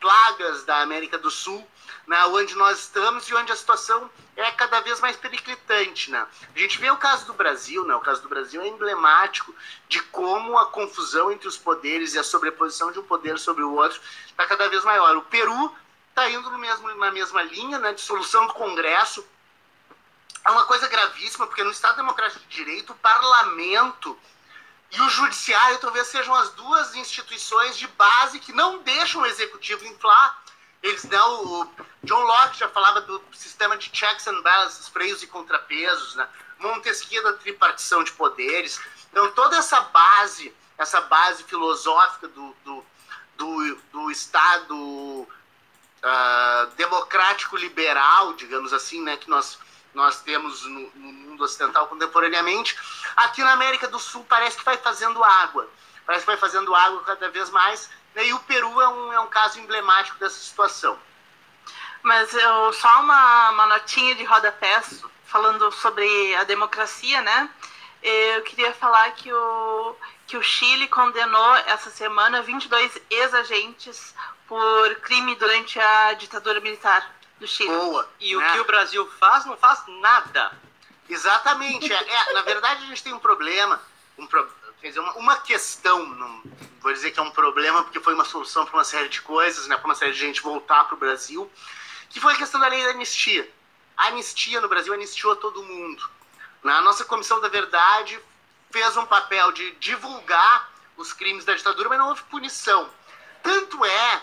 plagas 0.00 0.64
da 0.64 0.82
América 0.82 1.16
do 1.16 1.30
Sul, 1.30 1.66
né, 2.07 2.24
onde 2.26 2.57
nós 2.57 2.80
estamos 2.80 3.28
e 3.28 3.34
onde 3.34 3.53
a 3.53 3.57
situação 3.57 4.11
é 4.36 4.50
cada 4.53 4.80
vez 4.80 5.00
mais 5.00 5.16
periclitante. 5.16 6.11
Né? 6.11 6.26
A 6.55 6.59
gente 6.59 6.78
vê 6.78 6.90
o 6.90 6.96
caso 6.96 7.26
do 7.26 7.34
Brasil, 7.34 7.84
né? 7.84 7.94
o 7.94 8.00
caso 8.00 8.22
do 8.22 8.28
Brasil 8.28 8.61
é 8.61 8.66
emblemático 8.66 9.55
de 9.88 10.03
como 10.05 10.59
a 10.59 10.66
confusão 10.66 11.30
entre 11.30 11.46
os 11.46 11.57
poderes 11.57 12.14
e 12.14 12.18
a 12.18 12.24
sobreposição 12.24 12.90
de 12.90 12.98
um 12.98 13.05
poder 13.05 13.38
sobre 13.38 13.62
o 13.62 13.74
outro 13.74 14.00
está 14.26 14.46
cada 14.46 14.68
vez 14.68 14.84
maior. 14.84 15.16
O 15.16 15.22
Peru 15.22 15.74
está 16.09 16.28
indo 16.28 16.50
mesmo, 16.59 16.94
na 16.96 17.11
mesma 17.11 17.42
linha, 17.42 17.78
né? 17.78 17.92
dissolução 17.92 18.46
do 18.46 18.55
Congresso. 18.55 19.24
É 20.44 20.50
uma 20.50 20.64
coisa 20.64 20.88
gravíssima, 20.88 21.46
porque 21.46 21.62
no 21.62 21.70
Estado 21.70 21.96
Democrático 21.96 22.40
de 22.40 22.57
Direito, 22.57 22.92
o 22.92 22.96
parlamento 22.96 24.18
e 24.93 25.01
o 25.01 25.09
judiciário 25.09 25.78
talvez 25.78 26.07
sejam 26.09 26.34
as 26.34 26.51
duas 26.51 26.95
instituições 26.95 27.78
de 27.78 27.86
base 27.88 28.38
que 28.38 28.53
não 28.53 28.78
deixam 28.82 29.22
o 29.22 29.26
executivo 29.26 29.86
inflar. 29.86 30.43
Eles, 30.82 31.05
né, 31.05 31.20
o 31.20 31.66
John 32.03 32.20
Locke 32.20 32.59
já 32.59 32.68
falava 32.68 33.01
do 33.01 33.22
sistema 33.32 33.76
de 33.78 33.90
checks 33.93 34.26
and 34.26 34.43
balances, 34.43 34.88
freios 34.88 35.22
e 35.22 35.26
contrapesos, 35.26 36.16
né? 36.16 36.28
Montesquieu 36.59 37.22
da 37.22 37.32
tripartição 37.32 38.05
de 38.05 38.12
poderes. 38.12 38.80
Então, 39.11 39.30
toda 39.32 39.57
essa 39.57 39.80
base, 39.80 40.55
essa 40.76 41.01
base 41.01 41.43
filosófica 41.45 42.28
do, 42.28 42.55
do, 42.64 42.84
do, 43.36 43.78
do 43.93 44.11
Estado 44.11 44.76
uh, 46.03 46.66
democrático 46.76 47.57
liberal, 47.57 48.34
digamos 48.34 48.72
assim, 48.72 49.01
né, 49.03 49.16
que 49.16 49.30
nós 49.30 49.59
nós 49.95 50.20
temos 50.22 50.64
no, 50.64 50.90
no, 50.95 51.12
mundo 51.12 51.45
ocidental 51.45 51.86
contemporaneamente, 51.86 52.76
aqui 53.16 53.43
na 53.43 53.53
América 53.53 53.88
do 53.88 53.99
Sul 53.99 54.24
parece 54.28 54.57
que 54.57 54.64
vai 54.64 54.76
fazendo 54.78 55.22
água. 55.22 55.68
Parece 56.07 56.24
que 56.24 56.30
vai 56.30 56.36
fazendo 56.36 56.74
água 56.74 57.03
cada 57.05 57.28
vez 57.30 57.51
mais. 57.51 57.90
Né? 58.14 58.26
E 58.26 58.32
o 58.32 58.38
Peru 58.40 58.80
é 58.80 58.88
um, 58.88 59.12
é 59.12 59.20
um 59.20 59.26
caso 59.26 59.59
emblemático 59.59 60.18
dessa 60.18 60.38
situação. 60.38 60.99
Mas 62.03 62.34
eu, 62.34 62.72
só 62.72 63.01
uma, 63.01 63.51
uma 63.51 63.66
notinha 63.66 64.14
de 64.14 64.24
rodapé 64.24 64.82
falando 65.24 65.70
sobre 65.70 66.34
a 66.36 66.45
democracia, 66.45 67.20
né? 67.22 67.49
Eu 68.03 68.43
queria 68.43 68.74
falar 68.74 69.12
que 69.12 69.32
o, 69.32 69.97
que 70.26 70.36
o 70.36 70.43
Chile 70.43 70.88
condenou 70.88 71.55
essa 71.66 71.90
semana 71.90 72.43
22 72.43 73.01
ex-agentes 73.09 74.12
por 74.49 74.97
crime 74.97 75.36
durante 75.36 75.78
a 75.78 76.14
ditadura 76.14 76.59
militar 76.61 77.09
do 77.43 77.49
Chile. 77.49 77.68
Boa. 77.68 78.09
E 78.20 78.34
né? 78.34 78.49
o 78.49 78.53
que 78.53 78.61
o 78.61 78.64
Brasil 78.64 79.07
faz, 79.18 79.45
não 79.45 79.57
faz 79.57 79.82
nada. 80.01 80.53
Exatamente. 81.09 81.93
É, 81.93 81.97
é, 81.97 82.32
na 82.32 82.43
verdade, 82.43 82.84
a 82.84 82.86
gente 82.86 83.03
tem 83.03 83.12
um 83.12 83.18
problema, 83.18 83.82
um 84.16 84.26
pro, 84.26 84.49
quer 84.80 84.88
dizer, 84.88 85.01
uma, 85.01 85.12
uma 85.14 85.36
questão, 85.36 86.07
não 86.07 86.43
vou 86.80 86.93
dizer 86.93 87.11
que 87.11 87.18
é 87.18 87.22
um 87.22 87.30
problema, 87.30 87.82
porque 87.82 88.01
foi 88.01 88.14
uma 88.14 88.24
solução 88.24 88.64
para 88.64 88.74
uma 88.74 88.84
série 88.84 89.09
de 89.09 89.20
coisas, 89.20 89.66
né, 89.66 89.76
para 89.76 89.84
uma 89.84 89.95
série 89.95 90.12
de 90.12 90.18
gente 90.18 90.40
voltar 90.40 90.84
para 90.84 90.95
o 90.95 90.99
Brasil, 90.99 91.51
que 92.09 92.20
foi 92.20 92.32
a 92.32 92.36
questão 92.36 92.61
da 92.61 92.68
lei 92.68 92.82
da 92.82 92.90
anistia. 92.90 93.49
A 93.97 94.07
anistia 94.07 94.61
no 94.61 94.68
Brasil 94.68 94.95
anistiou 94.95 95.36
todo 95.36 95.62
mundo. 95.62 96.09
Né? 96.62 96.72
A 96.72 96.80
nossa 96.80 97.05
Comissão 97.05 97.40
da 97.40 97.49
Verdade 97.49 98.18
fez 98.70 98.97
um 98.97 99.05
papel 99.05 99.53
de 99.53 99.72
divulgar 99.72 100.72
os 100.97 101.12
crimes 101.12 101.45
da 101.45 101.55
ditadura, 101.55 101.88
mas 101.88 101.99
não 101.99 102.09
houve 102.09 102.22
punição. 102.24 102.88
Tanto 103.43 103.84
é 103.84 104.22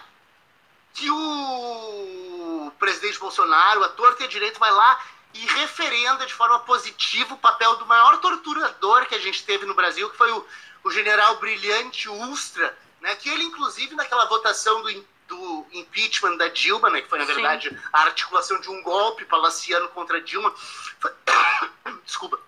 que 0.94 1.10
o 1.10 2.29
presidente 2.72 3.20
Bolsonaro, 3.20 3.84
a 3.84 3.90
torta 3.90 4.24
e 4.24 4.26
a 4.26 4.30
direito, 4.30 4.60
vai 4.60 4.72
lá 4.72 5.00
e 5.34 5.46
referenda 5.46 6.26
de 6.26 6.34
forma 6.34 6.60
positiva 6.60 7.34
o 7.34 7.38
papel 7.38 7.76
do 7.78 7.86
maior 7.86 8.18
torturador 8.18 9.06
que 9.06 9.16
a 9.16 9.20
gente 9.20 9.44
teve 9.44 9.66
no 9.66 9.76
Brasil, 9.76 10.10
que 10.10 10.18
foi 10.18 10.32
o, 10.32 10.46
o 10.84 10.92
general 10.92 11.38
brilhante 11.38 12.10
Ustra, 12.10 12.78
né, 13.02 13.16
que 13.16 13.30
ele, 13.30 13.44
inclusive, 13.44 13.96
naquela 13.96 14.26
votação 14.26 14.82
do, 14.82 15.06
do 15.28 15.66
impeachment 15.72 16.36
da 16.38 16.48
Dilma, 16.48 16.90
né, 16.90 17.02
que 17.02 17.08
foi, 17.08 17.20
na 17.20 17.26
verdade, 17.26 17.70
Sim. 17.70 17.78
a 17.94 18.02
articulação 18.02 18.60
de 18.60 18.70
um 18.70 18.82
golpe 18.82 19.24
palaciano 19.26 19.88
contra 19.90 20.20
Dilma. 20.20 20.54
Foi... 21.00 21.12
Desculpa. 22.04 22.40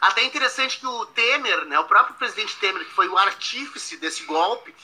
Até 0.00 0.22
interessante 0.22 0.78
que 0.78 0.86
o 0.86 1.06
Temer, 1.06 1.66
né, 1.66 1.78
o 1.78 1.84
próprio 1.84 2.14
presidente 2.16 2.56
Temer, 2.56 2.84
que 2.84 2.94
foi 2.94 3.08
o 3.08 3.18
artífice 3.18 3.98
desse 3.98 4.24
golpe, 4.24 4.74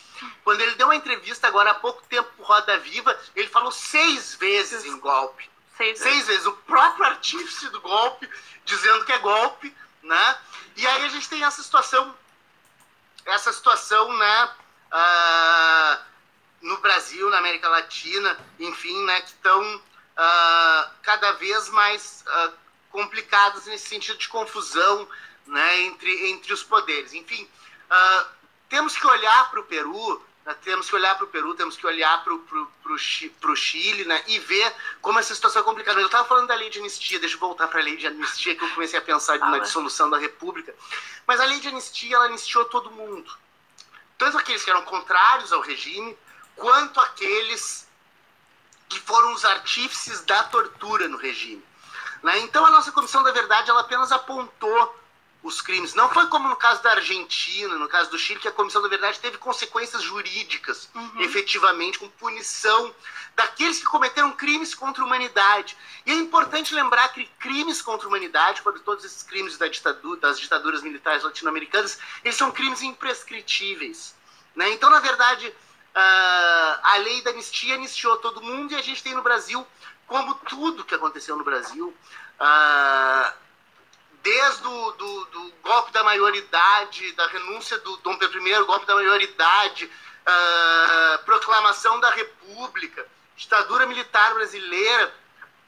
quando 0.45 0.61
ele 0.61 0.75
deu 0.75 0.89
uma 0.89 0.97
entrevista 0.97 1.47
agora 1.47 1.71
há 1.71 1.75
pouco 1.75 2.03
tempo 2.07 2.31
pro 2.37 2.45
Roda 2.45 2.79
Viva, 2.79 3.19
ele 3.35 3.49
falou 3.49 3.73
seis 3.73 4.35
vezes 4.35 4.85
em 4.85 4.99
golpe. 4.99 5.49
Seis, 5.77 5.99
seis 5.99 6.27
vezes. 6.27 6.47
O 6.47 6.53
próprio 6.53 7.07
artífice 7.07 7.69
do 7.71 7.81
golpe 7.81 8.29
dizendo 8.65 9.05
que 9.05 9.13
é 9.13 9.19
golpe, 9.19 9.75
né? 10.03 10.39
E 10.77 10.87
aí 10.87 11.05
a 11.05 11.09
gente 11.09 11.29
tem 11.29 11.45
essa 11.45 11.63
situação, 11.63 12.15
essa 13.25 13.53
situação, 13.53 14.13
né? 14.17 14.51
Uh, 14.93 15.99
no 16.63 16.79
Brasil, 16.79 17.29
na 17.31 17.39
América 17.39 17.69
Latina, 17.69 18.39
enfim, 18.59 19.05
né? 19.05 19.21
Que 19.21 19.29
estão 19.29 19.77
uh, 19.77 20.91
cada 21.03 21.33
vez 21.33 21.69
mais 21.71 22.25
uh, 22.27 22.53
complicadas 22.97 23.67
nesse 23.67 23.89
sentido 23.89 24.17
de 24.17 24.29
confusão, 24.29 25.07
né? 25.47 25.81
Entre 25.83 26.31
entre 26.31 26.53
os 26.55 26.63
poderes. 26.63 27.13
Enfim, 27.13 27.47
temos 28.71 28.97
que 28.97 29.07
olhar 29.07 29.51
para 29.51 29.61
o 29.61 29.65
Peru 29.65 30.25
temos 30.55 30.89
que 30.89 30.95
olhar 30.95 31.17
para 31.17 31.25
o 31.25 31.29
Peru, 31.29 31.55
temos 31.57 31.77
que 31.77 31.85
olhar 31.85 32.23
para 32.23 33.53
o 33.53 33.57
Chile 33.57 34.05
né, 34.05 34.23
e 34.29 34.39
ver 34.39 34.73
como 35.03 35.19
essa 35.19 35.35
situação 35.35 35.61
é 35.61 35.65
complicada. 35.65 36.01
Eu 36.01 36.07
estava 36.07 36.29
falando 36.29 36.47
da 36.47 36.55
lei 36.55 36.71
de 36.71 36.79
anistia, 36.79 37.19
deixa 37.19 37.35
eu 37.35 37.41
voltar 37.41 37.67
para 37.67 37.81
a 37.81 37.83
lei 37.83 37.97
de 37.97 38.07
anistia, 38.07 38.55
que 38.55 38.65
eu 38.65 38.71
comecei 38.71 38.97
a 38.97 39.03
pensar 39.03 39.39
na 39.39 39.59
dissolução 39.59 40.09
da 40.09 40.19
República. 40.19 40.73
Mas 41.27 41.41
a 41.41 41.45
lei 41.45 41.59
de 41.59 41.67
anistia, 41.67 42.15
ela 42.15 42.27
anistiou 42.27 42.65
todo 42.67 42.93
mundo. 42.93 43.37
Tanto 44.17 44.39
aqueles 44.39 44.63
que 44.63 44.71
eram 44.71 44.83
contrários 44.83 45.53
ao 45.53 45.61
regime, 45.61 46.17
quanto 46.55 47.01
aqueles 47.01 47.89
que 48.89 49.01
foram 49.01 49.33
os 49.33 49.45
artífices 49.45 50.23
da 50.23 50.45
tortura 50.45 51.09
no 51.09 51.17
regime. 51.17 51.65
Né? 52.23 52.39
Então 52.41 52.65
a 52.65 52.71
nossa 52.71 52.93
Comissão 52.93 53.23
da 53.23 53.33
Verdade, 53.33 53.71
ela 53.71 53.81
apenas 53.81 54.13
apontou 54.13 54.95
os 55.43 55.61
crimes. 55.61 55.95
Não 55.95 56.09
foi 56.09 56.27
como 56.27 56.49
no 56.49 56.57
caso 56.57 56.83
da 56.83 56.93
Argentina, 56.93 57.77
no 57.77 57.89
caso 57.89 58.11
do 58.11 58.19
Chile, 58.19 58.41
que 58.41 58.49
a 58.49 58.53
Comissão 58.53 58.83
da 58.83 58.89
Verdade 58.89 59.21
teve 59.21 59.39
consequências 59.39 60.03
jurídicas, 60.03 60.89
uhum. 60.95 61.21
efetivamente, 61.21 61.99
com 61.99 62.09
punição 62.09 62.95
daqueles 63.35 63.79
que 63.79 63.85
cometeram 63.85 64.33
crimes 64.33 64.75
contra 64.75 65.03
a 65.03 65.07
humanidade. 65.07 65.77
E 66.05 66.11
é 66.11 66.15
importante 66.15 66.75
lembrar 66.75 67.09
que 67.09 67.27
crimes 67.39 67.81
contra 67.81 68.07
a 68.07 68.09
humanidade, 68.09 68.63
quando 68.63 68.81
todos 68.81 69.05
esses 69.05 69.23
crimes 69.23 69.57
da 69.57 69.69
ditadura, 69.69 70.21
das 70.21 70.41
ditaduras 70.41 70.83
militares 70.83 71.23
latino-americanas, 71.23 71.99
eles 72.25 72.37
são 72.37 72.51
crimes 72.51 72.83
imprescritíveis. 72.83 74.15
Né? 74.55 74.71
Então, 74.71 74.91
na 74.91 75.01
verdade, 75.01 75.47
uh, 75.49 76.81
a 76.83 76.97
lei 76.99 77.23
da 77.23 77.31
anistia 77.31 77.75
anistiou 77.75 78.17
todo 78.17 78.43
mundo 78.43 78.73
e 78.73 78.77
a 78.77 78.83
gente 78.83 79.03
tem 79.03 79.15
no 79.15 79.23
Brasil, 79.23 79.67
como 80.07 80.35
tudo 80.35 80.85
que 80.85 80.95
aconteceu 80.95 81.37
no 81.37 81.45
Brasil, 81.45 81.95
uh, 82.41 83.33
desde 84.23 84.67
o 84.67 84.91
do, 84.93 85.25
do 85.27 85.53
golpe 85.63 85.93
da 85.93 86.05
maioridade, 86.05 87.13
da 87.13 87.27
renúncia 87.29 87.79
do 87.79 87.97
Dom 87.99 88.17
Pedro 88.17 88.47
I, 88.47 88.65
golpe 88.65 88.87
da 88.87 88.95
maioridade, 88.95 89.85
uh, 89.85 91.25
proclamação 91.25 92.01
da 92.01 92.11
República, 92.11 93.07
ditadura 93.37 93.87
militar 93.87 94.35
brasileira, 94.35 95.15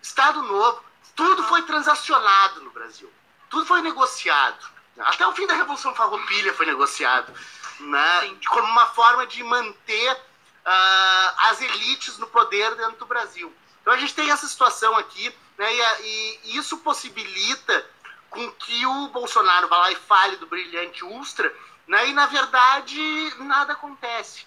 Estado 0.02 0.42
Novo, 0.42 0.82
tudo 1.14 1.42
foi 1.44 1.62
transacionado 1.62 2.60
no 2.62 2.70
Brasil. 2.70 3.12
Tudo 3.50 3.66
foi 3.66 3.82
negociado. 3.82 4.66
Até 4.98 5.26
o 5.26 5.32
fim 5.32 5.46
da 5.46 5.54
Revolução 5.54 5.94
Farroupilha 5.94 6.54
foi 6.54 6.66
negociado. 6.66 7.32
Né? 7.80 8.36
Como 8.48 8.66
uma 8.66 8.86
forma 8.86 9.26
de 9.26 9.42
manter 9.42 10.12
uh, 10.12 11.50
as 11.50 11.60
elites 11.60 12.18
no 12.18 12.26
poder 12.26 12.74
dentro 12.74 12.98
do 12.98 13.06
Brasil. 13.06 13.52
Então 13.88 13.96
a 13.96 14.00
gente 14.00 14.14
tem 14.14 14.30
essa 14.30 14.46
situação 14.46 14.98
aqui, 14.98 15.34
né? 15.56 15.66
e, 16.02 16.40
e 16.44 16.56
isso 16.58 16.76
possibilita 16.76 17.86
com 18.28 18.52
que 18.52 18.84
o 18.84 19.08
Bolsonaro 19.08 19.66
vá 19.66 19.78
lá 19.78 19.90
e 19.90 19.96
fale 19.96 20.36
do 20.36 20.46
brilhante 20.46 21.02
Ustra, 21.06 21.50
né? 21.86 22.06
e 22.06 22.12
na 22.12 22.26
verdade 22.26 23.00
nada 23.38 23.72
acontece. 23.72 24.44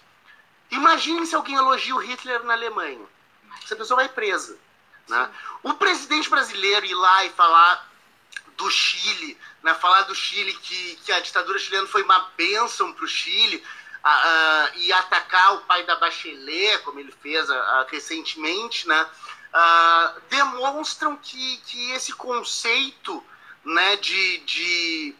Imagine 0.70 1.26
se 1.26 1.34
alguém 1.34 1.56
elogia 1.56 1.92
o 1.92 1.98
Hitler 1.98 2.44
na 2.44 2.52
Alemanha. 2.52 3.04
Essa 3.64 3.74
pessoa 3.74 3.96
vai 3.96 4.08
presa. 4.08 4.56
Né? 5.08 5.28
O 5.64 5.74
presidente 5.74 6.30
brasileiro 6.30 6.86
ir 6.86 6.94
lá 6.94 7.24
e 7.24 7.30
falar 7.30 7.90
do 8.56 8.70
Chile, 8.70 9.36
né? 9.60 9.74
falar 9.74 10.02
do 10.02 10.14
Chile 10.14 10.52
que, 10.52 11.00
que 11.04 11.10
a 11.10 11.18
ditadura 11.18 11.58
chilena 11.58 11.88
foi 11.88 12.04
uma 12.04 12.30
bênção 12.36 12.92
para 12.92 13.04
o 13.04 13.08
Chile, 13.08 13.60
e 14.76 14.92
atacar 14.92 15.54
o 15.54 15.60
pai 15.60 15.84
da 15.84 15.96
Bachelet, 15.96 16.78
como 16.82 16.98
ele 16.98 17.12
fez 17.22 17.46
recentemente, 17.88 18.88
né? 18.88 19.06
Demonstram 20.28 21.16
que, 21.16 21.58
que 21.58 21.92
esse 21.92 22.12
conceito 22.12 23.22
né, 23.64 23.96
de, 23.96 24.38
de, 24.38 25.14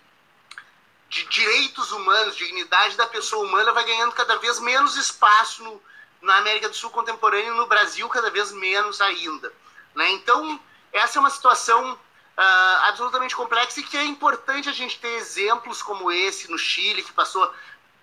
de 1.08 1.24
direitos 1.26 1.92
humanos, 1.92 2.36
dignidade 2.36 2.96
da 2.96 3.06
pessoa 3.06 3.46
humana 3.46 3.72
vai 3.72 3.84
ganhando 3.84 4.12
cada 4.12 4.36
vez 4.38 4.58
menos 4.58 4.96
espaço 4.96 5.62
no, 5.62 5.82
na 6.22 6.36
América 6.38 6.68
do 6.68 6.74
Sul 6.74 6.90
contemporânea 6.90 7.50
e 7.50 7.56
no 7.56 7.66
Brasil 7.66 8.08
cada 8.08 8.30
vez 8.30 8.52
menos 8.52 9.00
ainda. 9.00 9.52
Né? 9.94 10.10
Então, 10.12 10.58
essa 10.92 11.18
é 11.18 11.20
uma 11.20 11.30
situação 11.30 11.92
uh, 11.92 12.88
absolutamente 12.88 13.36
complexa 13.36 13.80
e 13.80 13.82
que 13.82 13.96
é 13.96 14.04
importante 14.04 14.68
a 14.68 14.72
gente 14.72 14.98
ter 14.98 15.14
exemplos 15.16 15.82
como 15.82 16.10
esse 16.10 16.50
no 16.50 16.58
Chile, 16.58 17.02
que 17.02 17.12
passou 17.12 17.52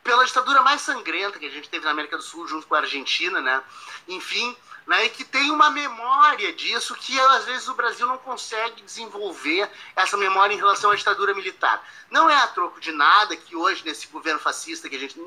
pela 0.04 0.26
ditadura 0.26 0.62
mais 0.62 0.82
sangrenta 0.82 1.40
que 1.40 1.46
a 1.46 1.52
gente 1.52 1.70
teve 1.70 1.86
na 1.86 1.92
América 1.92 2.18
do 2.18 2.24
Sul 2.24 2.48
junto 2.48 2.68
com 2.68 2.76
a 2.76 2.80
Argentina, 2.80 3.42
né? 3.42 3.62
Enfim, 4.08 4.56
né, 4.88 5.06
e 5.06 5.10
que 5.10 5.24
tem 5.24 5.52
uma 5.52 5.70
memória 5.70 6.52
disso 6.54 6.96
que 6.96 7.20
às 7.20 7.46
vezes 7.46 7.68
o 7.68 7.76
Brasil 7.76 8.08
não 8.08 8.18
consegue 8.18 8.82
desenvolver 8.82 9.70
essa 9.96 10.18
memória 10.18 10.54
em 10.54 10.58
relação 10.58 10.92
à 10.92 10.96
ditadura 10.96 11.34
militar. 11.34 11.84
Não 12.10 12.30
é 12.30 12.36
a 12.36 12.48
troco 12.48 12.80
de 12.80 12.92
nada 12.92 13.36
que 13.36 13.56
hoje 13.56 13.84
nesse 13.86 14.08
governo 14.08 14.40
fascista 14.40 14.90
que 14.90 14.96
a 14.96 15.00
gente 15.00 15.20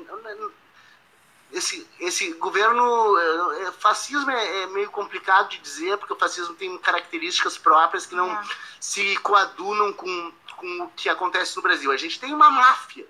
esse, 1.53 1.87
esse 1.99 2.33
governo 2.33 3.17
é, 3.17 3.63
é, 3.63 3.71
fascismo 3.71 4.29
é, 4.31 4.63
é, 4.63 4.67
meio 4.67 4.89
complicado 4.89 5.49
de 5.49 5.59
dizer 5.59 5.97
porque 5.97 6.13
o 6.13 6.17
fascismo 6.17 6.55
tem 6.55 6.75
características 6.79 7.57
próprias 7.57 8.05
que 8.05 8.15
não 8.15 8.31
é. 8.31 8.43
se 8.79 9.15
coadunam 9.17 9.93
com, 9.93 10.33
com 10.57 10.81
o 10.81 10.89
que 10.89 11.07
acontece 11.09 11.55
no 11.55 11.61
Brasil. 11.61 11.91
A 11.91 11.97
gente 11.97 12.19
tem 12.19 12.33
uma 12.33 12.49
máfia 12.49 13.05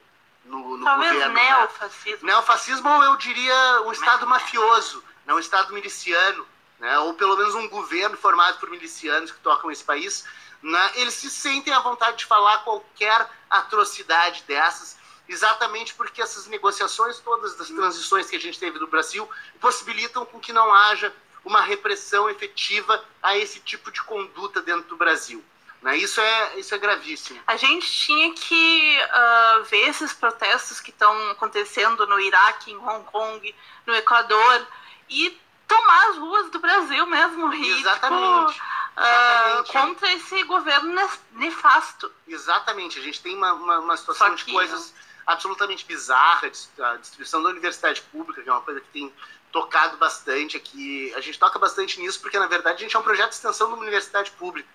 no, 0.46 0.78
no 0.78 0.84
Talvez 0.84 1.14
governo. 1.14 1.34
Talvez 1.34 1.58
neofascismo. 1.58 2.28
Né? 2.28 2.34
Neofascismo 2.34 2.90
eu 2.90 3.16
diria 3.16 3.82
um 3.86 3.92
estado 3.92 4.28
mafioso 4.28 5.04
né, 5.26 5.34
um 5.34 5.40
Estado 5.40 5.74
miliciano, 5.74 6.46
né, 6.80 7.00
ou 7.00 7.14
pelo 7.14 7.38
menos 7.38 7.56
um 7.56 7.68
governo 7.70 8.18
formado 8.18 8.60
por 8.60 8.70
milicianos 8.70 9.32
que 9.32 9.40
tocam 9.40 9.72
esse 9.72 9.84
país, 9.84 10.26
né, 10.62 10.92
eles 10.96 11.14
se 11.14 11.30
sentem 11.30 11.74
à 11.74 11.80
vontade 11.80 12.18
de 12.18 12.26
falar 12.26 12.60
qualquer 12.60 13.30
atrocidade 13.50 14.44
dessas, 14.48 14.98
exatamente 15.28 15.94
porque 15.94 16.22
essas 16.22 16.48
negociações 16.48 17.20
todas 17.20 17.56
das 17.56 17.68
transições 17.68 18.30
que 18.30 18.36
a 18.36 18.40
gente 18.40 18.60
teve 18.60 18.80
no 18.80 18.88
Brasil 18.88 19.30
possibilitam 19.60 20.26
com 20.26 20.40
que 20.40 20.54
não 20.54 20.74
haja 20.74 21.14
uma 21.44 21.62
repressão 21.62 22.30
efetiva 22.30 23.04
a 23.22 23.38
esse 23.38 23.60
tipo 23.60 23.92
de 23.92 24.02
conduta 24.04 24.62
dentro 24.62 24.88
do 24.90 24.96
Brasil. 24.96 25.44
Né? 25.82 25.98
Isso, 25.98 26.22
é, 26.22 26.60
isso 26.60 26.74
é 26.74 26.78
gravíssimo. 26.78 27.42
A 27.46 27.58
gente 27.58 27.86
tinha 27.86 28.34
que 28.34 28.98
uh, 28.98 29.64
ver 29.66 29.90
esses 29.90 30.14
protestos 30.14 30.80
que 30.80 30.92
estão 30.92 31.32
acontecendo 31.32 32.08
no 32.08 32.20
Iraque, 32.20 32.72
em 32.72 32.78
Hong 32.78 33.04
Kong, 33.12 33.56
no 33.86 33.94
Equador, 33.94 34.68
e 35.10 35.38
tomar 35.68 36.10
as 36.10 36.18
ruas 36.18 36.50
do 36.52 36.60
Brasil 36.60 37.06
mesmo. 37.06 37.54
E, 37.54 37.80
Exatamente. 37.80 38.54
Tipo, 38.54 38.74
Uh, 38.94 39.64
contra 39.72 40.14
esse 40.14 40.44
governo 40.44 40.94
nefasto. 41.32 42.12
Exatamente, 42.28 43.00
a 43.00 43.02
gente 43.02 43.20
tem 43.24 43.36
uma, 43.36 43.52
uma, 43.54 43.80
uma 43.80 43.98
situação 43.98 44.36
que, 44.36 44.46
de 44.46 44.52
coisas 44.52 44.94
absolutamente 45.26 45.84
bizarras, 45.84 46.70
a 46.80 46.98
distribuição 46.98 47.42
da 47.42 47.50
universidade 47.50 48.02
pública, 48.04 48.44
que 48.44 48.50
é 48.50 48.52
uma 48.52 48.62
coisa 48.62 48.80
que 48.82 48.88
tem 48.90 49.12
tocado 49.52 49.98
bastante 49.98 50.58
aqui. 50.58 51.12
A 51.16 51.22
gente 51.22 51.40
toca 51.40 51.58
bastante 51.58 52.00
nisso 52.00 52.22
porque, 52.22 52.38
na 52.38 52.46
verdade, 52.46 52.78
a 52.78 52.82
gente 52.82 52.96
é 52.96 53.00
um 53.00 53.04
projeto 53.04 53.30
de 53.30 53.36
extensão 53.36 53.68
de 53.68 53.74
uma 53.74 53.82
universidade 53.82 54.30
pública. 54.32 54.70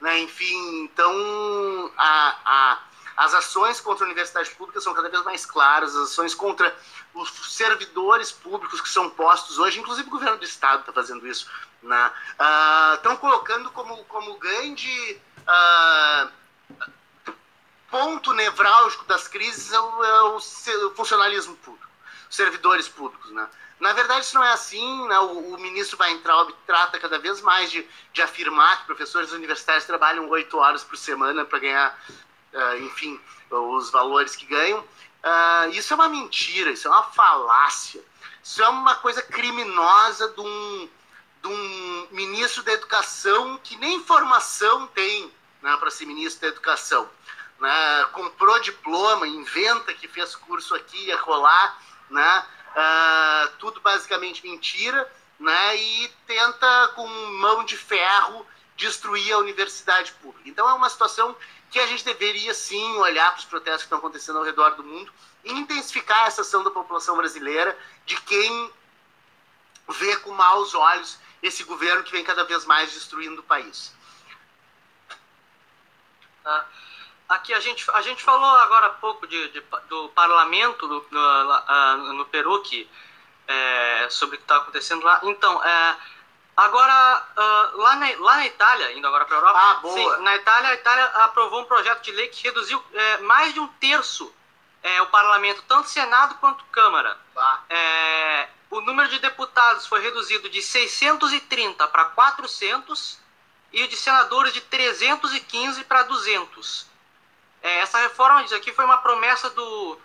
Né? 0.00 0.20
Enfim, 0.20 0.82
então, 0.84 1.90
a, 1.96 2.36
a 2.44 2.78
as 3.16 3.34
ações 3.34 3.80
contra 3.80 4.04
a 4.04 4.06
universidade 4.06 4.50
pública 4.50 4.80
são 4.80 4.92
cada 4.92 5.08
vez 5.08 5.22
mais 5.24 5.46
claras, 5.46 5.96
as 5.96 6.10
ações 6.10 6.34
contra 6.34 6.76
os 7.14 7.54
servidores 7.54 8.30
públicos 8.30 8.80
que 8.80 8.88
são 8.88 9.08
postos 9.08 9.58
hoje, 9.58 9.80
inclusive 9.80 10.08
o 10.08 10.10
governo 10.10 10.36
do 10.36 10.44
estado 10.44 10.80
está 10.80 10.92
fazendo 10.92 11.26
isso, 11.26 11.50
né? 11.82 12.12
uh, 12.38 12.94
estão 12.94 13.16
colocando 13.16 13.70
como, 13.70 14.04
como 14.04 14.36
grande 14.38 15.20
uh, 15.42 16.30
ponto 17.90 18.32
nevrálgico 18.32 19.04
das 19.04 19.26
crises 19.28 19.72
é 19.72 19.80
o, 19.80 20.04
é 20.04 20.22
o, 20.24 20.40
funcionalismo 20.94 21.56
público, 21.56 21.88
os 22.28 22.36
servidores 22.36 22.88
públicos, 22.88 23.30
né? 23.30 23.48
Na 23.78 23.92
verdade, 23.92 24.24
isso 24.24 24.34
não 24.34 24.42
é 24.42 24.52
assim. 24.52 25.06
Né? 25.06 25.18
O, 25.18 25.54
o, 25.54 25.58
ministro 25.58 25.98
Weintraub 26.00 26.50
trata 26.66 26.98
cada 26.98 27.18
vez 27.18 27.42
mais 27.42 27.70
de, 27.70 27.86
de 28.12 28.22
afirmar 28.22 28.80
que 28.80 28.86
professores 28.86 29.32
universitários 29.32 29.84
trabalham 29.84 30.28
oito 30.30 30.56
horas 30.56 30.82
por 30.82 30.96
semana 30.96 31.44
para 31.44 31.58
ganhar, 31.58 31.98
uh, 32.08 32.25
enfim, 32.80 33.20
os 33.50 33.90
valores 33.90 34.36
que 34.36 34.46
ganham. 34.46 34.80
Uh, 34.80 35.70
isso 35.72 35.92
é 35.92 35.96
uma 35.96 36.08
mentira, 36.08 36.70
isso 36.70 36.86
é 36.86 36.90
uma 36.90 37.02
falácia. 37.04 38.02
Isso 38.42 38.62
é 38.62 38.68
uma 38.68 38.94
coisa 38.96 39.22
criminosa 39.22 40.28
de 40.28 40.40
um, 40.40 40.88
de 41.42 41.48
um 41.48 42.08
ministro 42.12 42.62
da 42.62 42.72
educação 42.72 43.58
que 43.62 43.76
nem 43.76 44.04
formação 44.04 44.86
tem 44.88 45.32
né, 45.62 45.76
para 45.78 45.90
ser 45.90 46.06
ministro 46.06 46.42
da 46.42 46.48
educação. 46.48 47.10
Né? 47.58 48.04
Comprou 48.12 48.60
diploma, 48.60 49.26
inventa 49.26 49.92
que 49.94 50.06
fez 50.06 50.36
curso 50.36 50.74
aqui, 50.74 51.06
ia 51.06 51.20
rolar, 51.20 51.76
né? 52.10 52.46
Uh, 52.76 53.56
tudo 53.58 53.80
basicamente 53.80 54.46
mentira, 54.46 55.10
né? 55.40 55.76
E 55.76 56.08
tenta 56.26 56.92
com 56.94 57.06
mão 57.06 57.64
de 57.64 57.76
ferro 57.76 58.46
destruir 58.76 59.32
a 59.32 59.38
universidade 59.38 60.12
pública. 60.12 60.48
Então 60.48 60.68
é 60.68 60.74
uma 60.74 60.90
situação 60.90 61.34
que 61.76 61.80
a 61.80 61.86
gente 61.86 62.06
deveria 62.06 62.54
sim 62.54 62.96
olhar 62.96 63.32
para 63.32 63.38
os 63.38 63.44
protestos 63.44 63.82
que 63.82 63.86
estão 63.88 63.98
acontecendo 63.98 64.38
ao 64.38 64.44
redor 64.44 64.70
do 64.76 64.82
mundo 64.82 65.12
e 65.44 65.52
intensificar 65.52 66.26
essa 66.26 66.40
ação 66.40 66.64
da 66.64 66.70
população 66.70 67.14
brasileira 67.18 67.78
de 68.06 68.18
quem 68.22 68.72
vê 69.86 70.16
com 70.16 70.30
maus 70.30 70.74
olhos 70.74 71.18
esse 71.42 71.64
governo 71.64 72.02
que 72.02 72.12
vem 72.12 72.24
cada 72.24 72.44
vez 72.44 72.64
mais 72.64 72.94
destruindo 72.94 73.42
o 73.42 73.44
país. 73.44 73.94
Ah, 76.46 76.64
aqui 77.28 77.52
a 77.52 77.60
gente, 77.60 77.84
a 77.90 78.00
gente 78.00 78.24
falou 78.24 78.56
agora 78.56 78.86
há 78.86 78.90
pouco 78.94 79.26
de, 79.26 79.48
de 79.48 79.60
do 79.90 80.08
parlamento 80.14 80.88
do, 80.88 81.06
no, 81.10 82.12
no 82.14 82.24
Peru 82.24 82.62
que, 82.62 82.88
é, 83.46 84.08
sobre 84.08 84.36
o 84.36 84.38
que 84.38 84.44
está 84.44 84.56
acontecendo 84.56 85.04
lá. 85.04 85.20
Então, 85.24 85.62
é, 85.62 85.96
agora, 86.56 87.26
uh, 87.36 87.76
lá, 87.78 87.96
na, 87.96 88.06
lá 88.18 88.36
na 88.36 88.46
Itália, 88.46 88.92
indo 88.92 89.06
agora 89.06 89.24
para 89.24 89.36
a 89.36 89.38
Europa, 89.38 89.58
ah, 89.58 89.74
boa. 89.74 90.16
Sim, 90.16 90.22
na 90.22 90.36
Itália, 90.36 90.70
a 90.70 90.74
Itália 90.74 91.04
aprovou 91.24 91.60
um 91.60 91.64
projeto 91.64 92.02
de 92.02 92.12
lei 92.12 92.28
que 92.28 92.42
reduziu 92.44 92.82
é, 92.92 93.18
mais 93.18 93.52
de 93.52 93.60
um 93.60 93.68
terço 93.68 94.32
é, 94.82 95.02
o 95.02 95.06
parlamento, 95.06 95.62
tanto 95.66 95.88
Senado 95.88 96.36
quanto 96.36 96.64
Câmara. 96.66 97.18
É, 97.68 98.48
o 98.70 98.80
número 98.80 99.08
de 99.08 99.18
deputados 99.18 99.86
foi 99.86 100.00
reduzido 100.00 100.48
de 100.48 100.62
630 100.62 101.86
para 101.88 102.04
400 102.06 103.18
e 103.72 103.82
o 103.82 103.88
de 103.88 103.96
senadores 103.96 104.52
de 104.52 104.60
315 104.60 105.84
para 105.84 106.04
200. 106.04 106.86
É, 107.62 107.80
essa 107.80 107.98
reforma 107.98 108.44
diz 108.44 108.52
aqui 108.52 108.72
foi 108.72 108.84
uma 108.84 108.98
promessa 108.98 109.50
do, 109.50 109.98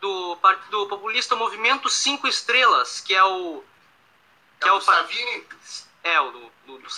do, 0.00 0.38
do 0.68 0.86
populista 0.88 1.36
Movimento 1.36 1.88
Cinco 1.88 2.26
Estrelas, 2.26 3.00
que 3.00 3.14
é 3.14 3.22
o. 3.22 3.62
Que 4.60 4.68
é, 4.68 4.70
é 4.70 4.72
o 4.72 4.80
Savini? 4.80 5.46
É, 6.04 6.20
o 6.20 6.30
do, 6.30 6.52
do, 6.66 6.78
do. 6.78 6.88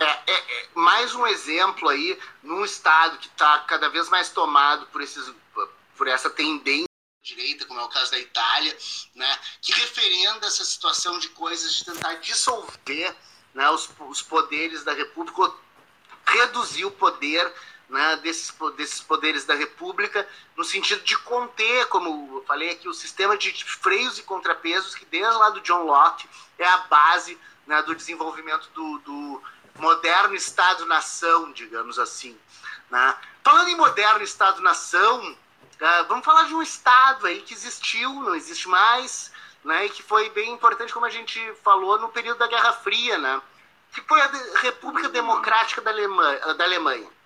É, 0.00 0.04
é, 0.04 0.32
é, 0.32 0.68
mais 0.72 1.12
um 1.16 1.26
exemplo 1.26 1.88
aí 1.88 2.16
num 2.44 2.64
estado 2.64 3.18
que 3.18 3.26
está 3.26 3.58
cada 3.60 3.88
vez 3.88 4.08
mais 4.08 4.30
tomado 4.30 4.86
por, 4.86 5.02
esses, 5.02 5.34
por 5.96 6.06
essa 6.06 6.30
tendência 6.30 6.86
direita, 7.20 7.66
como 7.66 7.80
é 7.80 7.82
o 7.82 7.88
caso 7.88 8.12
da 8.12 8.18
Itália, 8.20 8.78
né, 9.16 9.38
que 9.60 9.72
referenda 9.72 10.46
essa 10.46 10.64
situação 10.64 11.18
de 11.18 11.28
coisas 11.30 11.74
de 11.74 11.84
tentar 11.84 12.14
dissolver 12.14 13.14
né, 13.52 13.68
os, 13.70 13.90
os 14.08 14.22
poderes 14.22 14.84
da 14.84 14.92
República, 14.92 15.52
reduzir 16.24 16.84
o 16.84 16.90
poder 16.92 17.52
né, 17.88 18.16
desses, 18.22 18.54
desses 18.76 19.00
poderes 19.00 19.44
da 19.44 19.54
República, 19.54 20.28
no 20.56 20.64
sentido 20.64 21.02
de 21.02 21.16
conter, 21.18 21.86
como 21.86 22.36
eu 22.36 22.44
falei 22.44 22.70
aqui, 22.70 22.88
o 22.88 22.94
sistema 22.94 23.36
de 23.36 23.52
freios 23.64 24.18
e 24.18 24.22
contrapesos, 24.22 24.94
que 24.94 25.04
desde 25.06 25.36
lá 25.38 25.50
do 25.50 25.60
John 25.60 25.84
Locke 25.84 26.28
é 26.58 26.68
a 26.68 26.78
base 26.78 27.38
né, 27.66 27.82
do 27.82 27.94
desenvolvimento 27.94 28.68
do, 28.74 28.98
do 28.98 29.42
moderno 29.78 30.34
Estado-nação, 30.34 31.52
digamos 31.52 31.98
assim. 31.98 32.38
Né? 32.90 33.16
Falando 33.42 33.68
em 33.68 33.76
moderno 33.76 34.22
Estado-nação, 34.22 35.32
uh, 35.32 36.08
vamos 36.08 36.24
falar 36.24 36.44
de 36.44 36.54
um 36.54 36.62
Estado 36.62 37.26
aí 37.26 37.40
que 37.40 37.54
existiu, 37.54 38.12
não 38.12 38.34
existe 38.34 38.68
mais, 38.68 39.32
né, 39.64 39.86
e 39.86 39.90
que 39.90 40.02
foi 40.02 40.28
bem 40.30 40.52
importante, 40.52 40.92
como 40.92 41.06
a 41.06 41.10
gente 41.10 41.40
falou, 41.62 41.98
no 41.98 42.08
período 42.08 42.38
da 42.38 42.46
Guerra 42.46 42.72
Fria, 42.74 43.18
né, 43.18 43.40
que 43.92 44.00
foi 44.02 44.20
a 44.20 44.30
República 44.60 45.08
Democrática 45.08 45.80
da 45.80 45.90
Alemanha. 45.90 46.54
Da 46.54 46.64
Alemanha. 46.64 47.17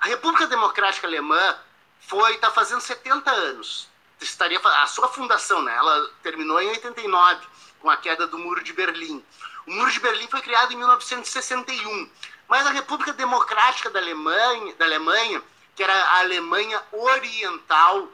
A 0.00 0.06
República 0.06 0.46
Democrática 0.46 1.06
Alemã 1.06 1.56
foi 2.00 2.34
está 2.34 2.50
fazendo 2.50 2.80
70 2.80 3.30
anos. 3.30 3.88
Estaria 4.20 4.58
a 4.58 4.86
sua 4.86 5.08
fundação, 5.08 5.62
né? 5.62 5.74
Ela 5.74 6.10
terminou 6.22 6.60
em 6.60 6.68
89 6.68 7.46
com 7.80 7.90
a 7.90 7.96
queda 7.96 8.26
do 8.26 8.38
Muro 8.38 8.62
de 8.62 8.72
Berlim. 8.72 9.24
O 9.66 9.72
Muro 9.72 9.90
de 9.90 10.00
Berlim 10.00 10.28
foi 10.28 10.40
criado 10.40 10.72
em 10.72 10.76
1961, 10.76 12.10
mas 12.48 12.66
a 12.66 12.70
República 12.70 13.12
Democrática 13.12 13.90
da 13.90 13.98
Alemanha, 13.98 14.74
da 14.76 14.84
Alemanha, 14.84 15.42
que 15.74 15.82
era 15.82 15.92
a 15.92 16.18
Alemanha 16.20 16.82
Oriental, 16.92 18.08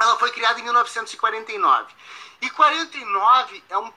ela 0.00 0.18
foi 0.18 0.30
criada 0.30 0.60
em 0.60 0.62
1949. 0.62 1.92
E 2.40 2.50
49 2.50 3.64
é 3.68 3.78
um 3.78 3.92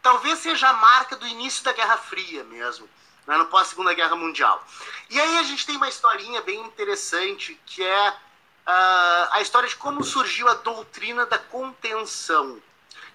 talvez 0.00 0.38
seja 0.38 0.68
a 0.68 0.72
marca 0.74 1.16
do 1.16 1.26
início 1.26 1.64
da 1.64 1.72
Guerra 1.72 1.98
Fria 1.98 2.44
mesmo 2.44 2.88
né, 3.28 3.36
no 3.36 3.44
pós-segunda 3.44 3.92
guerra 3.92 4.16
mundial. 4.16 4.66
E 5.10 5.20
aí 5.20 5.38
a 5.38 5.42
gente 5.42 5.66
tem 5.66 5.76
uma 5.76 5.88
historinha 5.88 6.40
bem 6.40 6.58
interessante 6.60 7.60
que 7.66 7.84
é 7.84 8.08
uh, 8.10 9.28
a 9.32 9.40
história 9.42 9.68
de 9.68 9.76
como 9.76 10.02
surgiu 10.02 10.48
a 10.48 10.54
doutrina 10.54 11.26
da 11.26 11.38
contenção. 11.38 12.52
O 12.52 12.62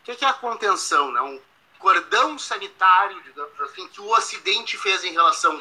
que 0.03 0.23
é 0.23 0.27
a 0.27 0.33
contenção? 0.33 1.11
Né? 1.11 1.19
Um 1.19 1.41
cordão 1.79 2.37
sanitário, 2.37 3.21
digamos 3.23 3.59
assim, 3.61 3.87
que 3.87 3.99
o 3.99 4.09
Ocidente 4.11 4.77
fez 4.77 5.03
em 5.03 5.11
relação 5.11 5.59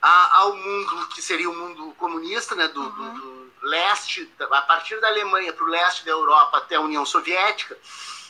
a, 0.00 0.38
ao 0.38 0.56
mundo 0.56 1.08
que 1.08 1.20
seria 1.20 1.50
o 1.50 1.54
mundo 1.54 1.94
comunista, 1.98 2.54
né, 2.54 2.68
do, 2.68 2.80
uhum. 2.80 3.14
do, 3.14 3.20
do 3.20 3.52
leste, 3.68 4.32
a 4.40 4.62
partir 4.62 4.98
da 5.00 5.08
Alemanha 5.08 5.52
para 5.52 5.64
o 5.64 5.68
leste 5.68 6.04
da 6.04 6.10
Europa 6.10 6.58
até 6.58 6.76
a 6.76 6.80
União 6.80 7.04
Soviética, 7.04 7.78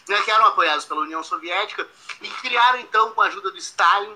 né, 0.08 0.20
que 0.22 0.30
eram 0.30 0.46
apoiados 0.46 0.84
pela 0.84 1.00
União 1.00 1.22
Soviética, 1.22 1.88
e 2.20 2.28
criaram 2.28 2.80
então, 2.80 3.12
com 3.12 3.22
a 3.22 3.26
ajuda 3.26 3.50
do 3.50 3.58
Stalin, 3.58 4.14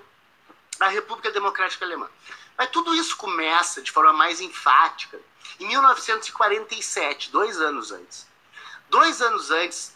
a 0.81 0.89
República 0.89 1.31
Democrática 1.31 1.85
Alemã. 1.85 2.09
Mas 2.57 2.70
tudo 2.70 2.95
isso 2.95 3.16
começa 3.16 3.83
de 3.83 3.91
forma 3.91 4.12
mais 4.12 4.41
enfática 4.41 5.18
em 5.61 5.66
1947, 5.66 7.31
dois 7.31 7.61
anos 7.61 7.93
antes. 7.93 8.27
Dois 8.89 9.20
anos 9.20 9.51
antes, 9.51 9.95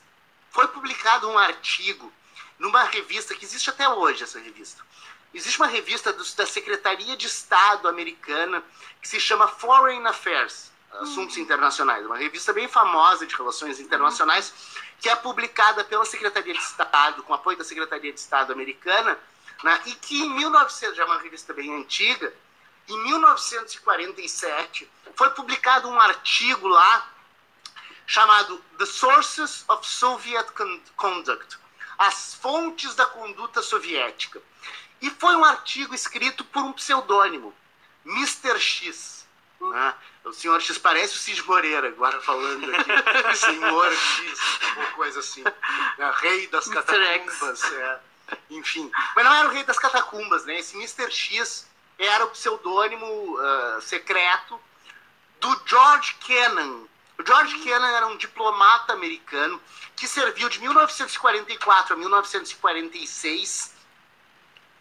foi 0.51 0.67
publicado 0.69 1.29
um 1.29 1.39
artigo 1.39 2.13
numa 2.59 2.83
revista 2.85 3.35
que 3.35 3.45
existe 3.45 3.71
até 3.71 3.89
hoje, 3.89 4.25
essa 4.25 4.39
revista. 4.39 4.85
Existe 5.33 5.59
uma 5.59 5.69
revista 5.69 6.13
do, 6.13 6.25
da 6.35 6.45
Secretaria 6.45 7.17
de 7.17 7.27
Estado 7.27 7.89
americana 7.89 8.63
que 9.01 9.09
se 9.09 9.21
chama 9.21 9.49
Foreign 9.49 10.07
Affairs, 10.07 10.71
Assuntos 10.93 11.37
uhum. 11.37 11.43
Internacionais, 11.43 12.05
uma 12.05 12.17
revista 12.17 12.53
bem 12.53 12.67
famosa 12.67 13.25
de 13.25 13.35
relações 13.37 13.79
internacionais, 13.79 14.53
que 15.01 15.09
é 15.09 15.15
publicada 15.15 15.85
pela 15.85 16.05
Secretaria 16.05 16.53
de 16.53 16.61
Estado, 16.61 17.23
com 17.23 17.33
apoio 17.33 17.57
da 17.57 17.63
Secretaria 17.63 18.13
de 18.13 18.19
Estado 18.19 18.53
americana, 18.53 19.17
né? 19.63 19.81
E 19.87 19.95
que 19.95 20.21
em 20.23 20.31
1900, 20.35 20.97
já 20.97 21.03
é 21.03 21.07
uma 21.07 21.19
revista 21.19 21.53
bem 21.53 21.75
antiga, 21.75 22.33
em 22.89 23.03
1947 23.05 24.91
foi 25.15 25.31
publicado 25.31 25.89
um 25.89 26.01
artigo 26.01 26.67
lá 26.67 27.09
chamado 28.07 28.59
The 28.79 28.87
Sources 28.87 29.65
of 29.69 29.87
Soviet 29.87 30.51
Conduct, 30.97 31.59
as 31.99 32.35
fontes 32.35 32.95
da 32.95 33.07
conduta 33.07 33.63
soviética. 33.63 34.43
E 35.01 35.11
foi 35.11 35.37
um 35.37 35.45
artigo 35.45 35.95
escrito 35.95 36.45
por 36.45 36.63
um 36.63 36.73
pseudônimo, 36.73 37.55
Mr. 38.05 38.59
X. 38.59 39.27
Né? 39.61 39.95
O 40.25 40.33
senhor 40.33 40.61
X 40.61 40.77
parece 40.79 41.15
o 41.15 41.19
Cid 41.19 41.43
Moreira, 41.45 41.89
agora 41.89 42.21
falando 42.21 42.75
aqui. 42.75 43.37
senhor 43.37 43.93
X, 43.93 44.41
uma 44.77 44.87
coisa 44.93 45.21
assim. 45.21 45.45
Né? 45.45 46.13
Rei 46.17 46.49
das 46.49 46.67
catacumbas. 46.67 47.63
É 47.73 48.01
enfim. 48.51 48.91
Mas 49.15 49.25
não 49.25 49.33
era 49.33 49.49
o 49.49 49.53
rei 49.53 49.65
das 49.65 49.79
catacumbas, 49.79 50.45
né? 50.45 50.59
Esse 50.59 50.77
Mr. 50.77 51.11
X 51.11 51.69
era 51.99 52.25
o 52.25 52.31
pseudônimo 52.31 53.07
uh, 53.07 53.83
secreto 53.83 54.61
do 55.41 55.63
George 55.67 56.15
Kennan. 56.21 56.85
O 57.19 57.27
George 57.27 57.59
Kennan 57.59 57.89
era 57.89 58.07
um 58.07 58.17
diplomata 58.17 58.93
americano 58.93 59.61
que 59.95 60.09
serviu 60.09 60.49
de 60.49 60.61
1944 60.61 61.95
a 61.95 61.97
1946 61.97 63.75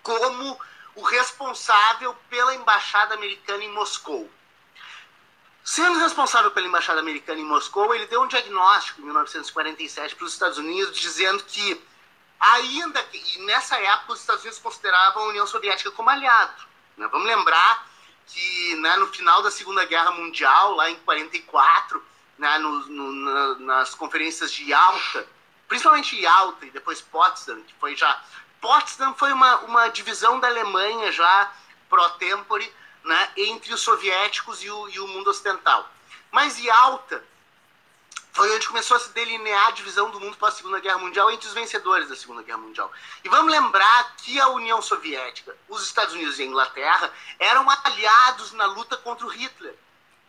como 0.02 0.60
o 0.96 1.02
responsável 1.02 2.16
pela 2.30 2.56
embaixada 2.56 3.14
americana 3.16 3.64
em 3.64 3.72
Moscou. 3.72 4.30
Sendo 5.64 6.00
responsável 6.00 6.52
pela 6.52 6.66
embaixada 6.66 7.00
americana 7.00 7.40
em 7.40 7.46
Moscou, 7.46 7.94
ele 7.94 8.08
deu 8.08 8.22
um 8.22 8.28
diagnóstico 8.28 9.02
em 9.02 9.06
1947 9.06 10.16
para 10.16 10.26
os 10.26 10.34
Estados 10.34 10.58
Unidos 10.58 10.98
dizendo 10.98 11.44
que 11.44 11.80
Ainda 12.40 13.04
que, 13.04 13.40
nessa 13.40 13.78
época, 13.78 14.14
os 14.14 14.22
Estados 14.22 14.44
Unidos 14.44 14.60
consideravam 14.60 15.24
a 15.24 15.28
União 15.28 15.46
Soviética 15.46 15.92
como 15.92 16.10
aliado. 16.10 16.64
Né? 16.96 17.08
Vamos 17.12 17.28
lembrar 17.28 17.86
que 18.28 18.76
né, 18.76 18.96
no 18.96 19.08
final 19.08 19.42
da 19.42 19.52
Segunda 19.52 19.84
Guerra 19.86 20.12
Mundial, 20.12 20.76
lá 20.76 20.90
em 20.90 20.96
44, 20.98 22.04
né, 22.38 22.58
no, 22.60 22.72
no, 22.88 23.12
na, 23.12 23.56
nas 23.60 23.94
conferências 23.94 24.52
de 24.54 24.70
Yalta, 24.70 25.28
principalmente 25.68 26.20
Yalta 26.20 26.66
e 26.66 26.72
depois 26.72 27.02
Potsdam, 27.02 27.62
que 27.64 27.74
foi 27.76 27.96
já... 27.96 28.22
Potsdam 28.62 29.14
foi 29.16 29.32
uma, 29.34 29.58
uma 29.60 29.88
divisão 29.90 30.40
da 30.40 30.48
Alemanha 30.48 31.12
já 31.12 31.52
pro-tempore, 31.90 32.74
né, 33.04 33.32
entre 33.36 33.74
os 33.74 33.82
soviéticos 33.82 34.64
e 34.64 34.70
o, 34.70 34.90
e 34.90 35.00
o 35.00 35.08
mundo 35.08 35.30
ocidental. 35.30 35.90
Mas 36.32 36.58
Yalta 36.58 37.24
foi 38.32 38.56
onde 38.56 38.68
começou 38.68 38.96
a 38.96 39.00
se 39.00 39.10
delinear 39.10 39.68
a 39.68 39.72
divisão 39.72 40.10
do 40.12 40.20
mundo 40.20 40.38
pós 40.38 40.54
Segunda 40.54 40.80
Guerra 40.80 40.98
Mundial 40.98 41.32
entre 41.32 41.48
os 41.48 41.54
vencedores 41.54 42.10
da 42.10 42.16
Segunda 42.16 42.44
Guerra 42.44 42.60
Mundial. 42.60 42.92
E 43.24 43.30
vamos 43.30 43.52
lembrar 43.52 44.16
que 44.18 44.40
a 44.40 44.48
União 44.50 44.82
Soviética, 44.82 45.56
os 45.68 45.84
Estados 45.84 46.14
Unidos 46.14 46.40
e 46.40 46.44
a 46.44 46.46
Inglaterra 46.46 47.12
eram 47.38 47.68
aliados 47.70 48.52
na 48.54 48.66
luta 48.66 48.98
contra 48.98 49.26
o 49.26 49.30
Hitler. 49.30 49.76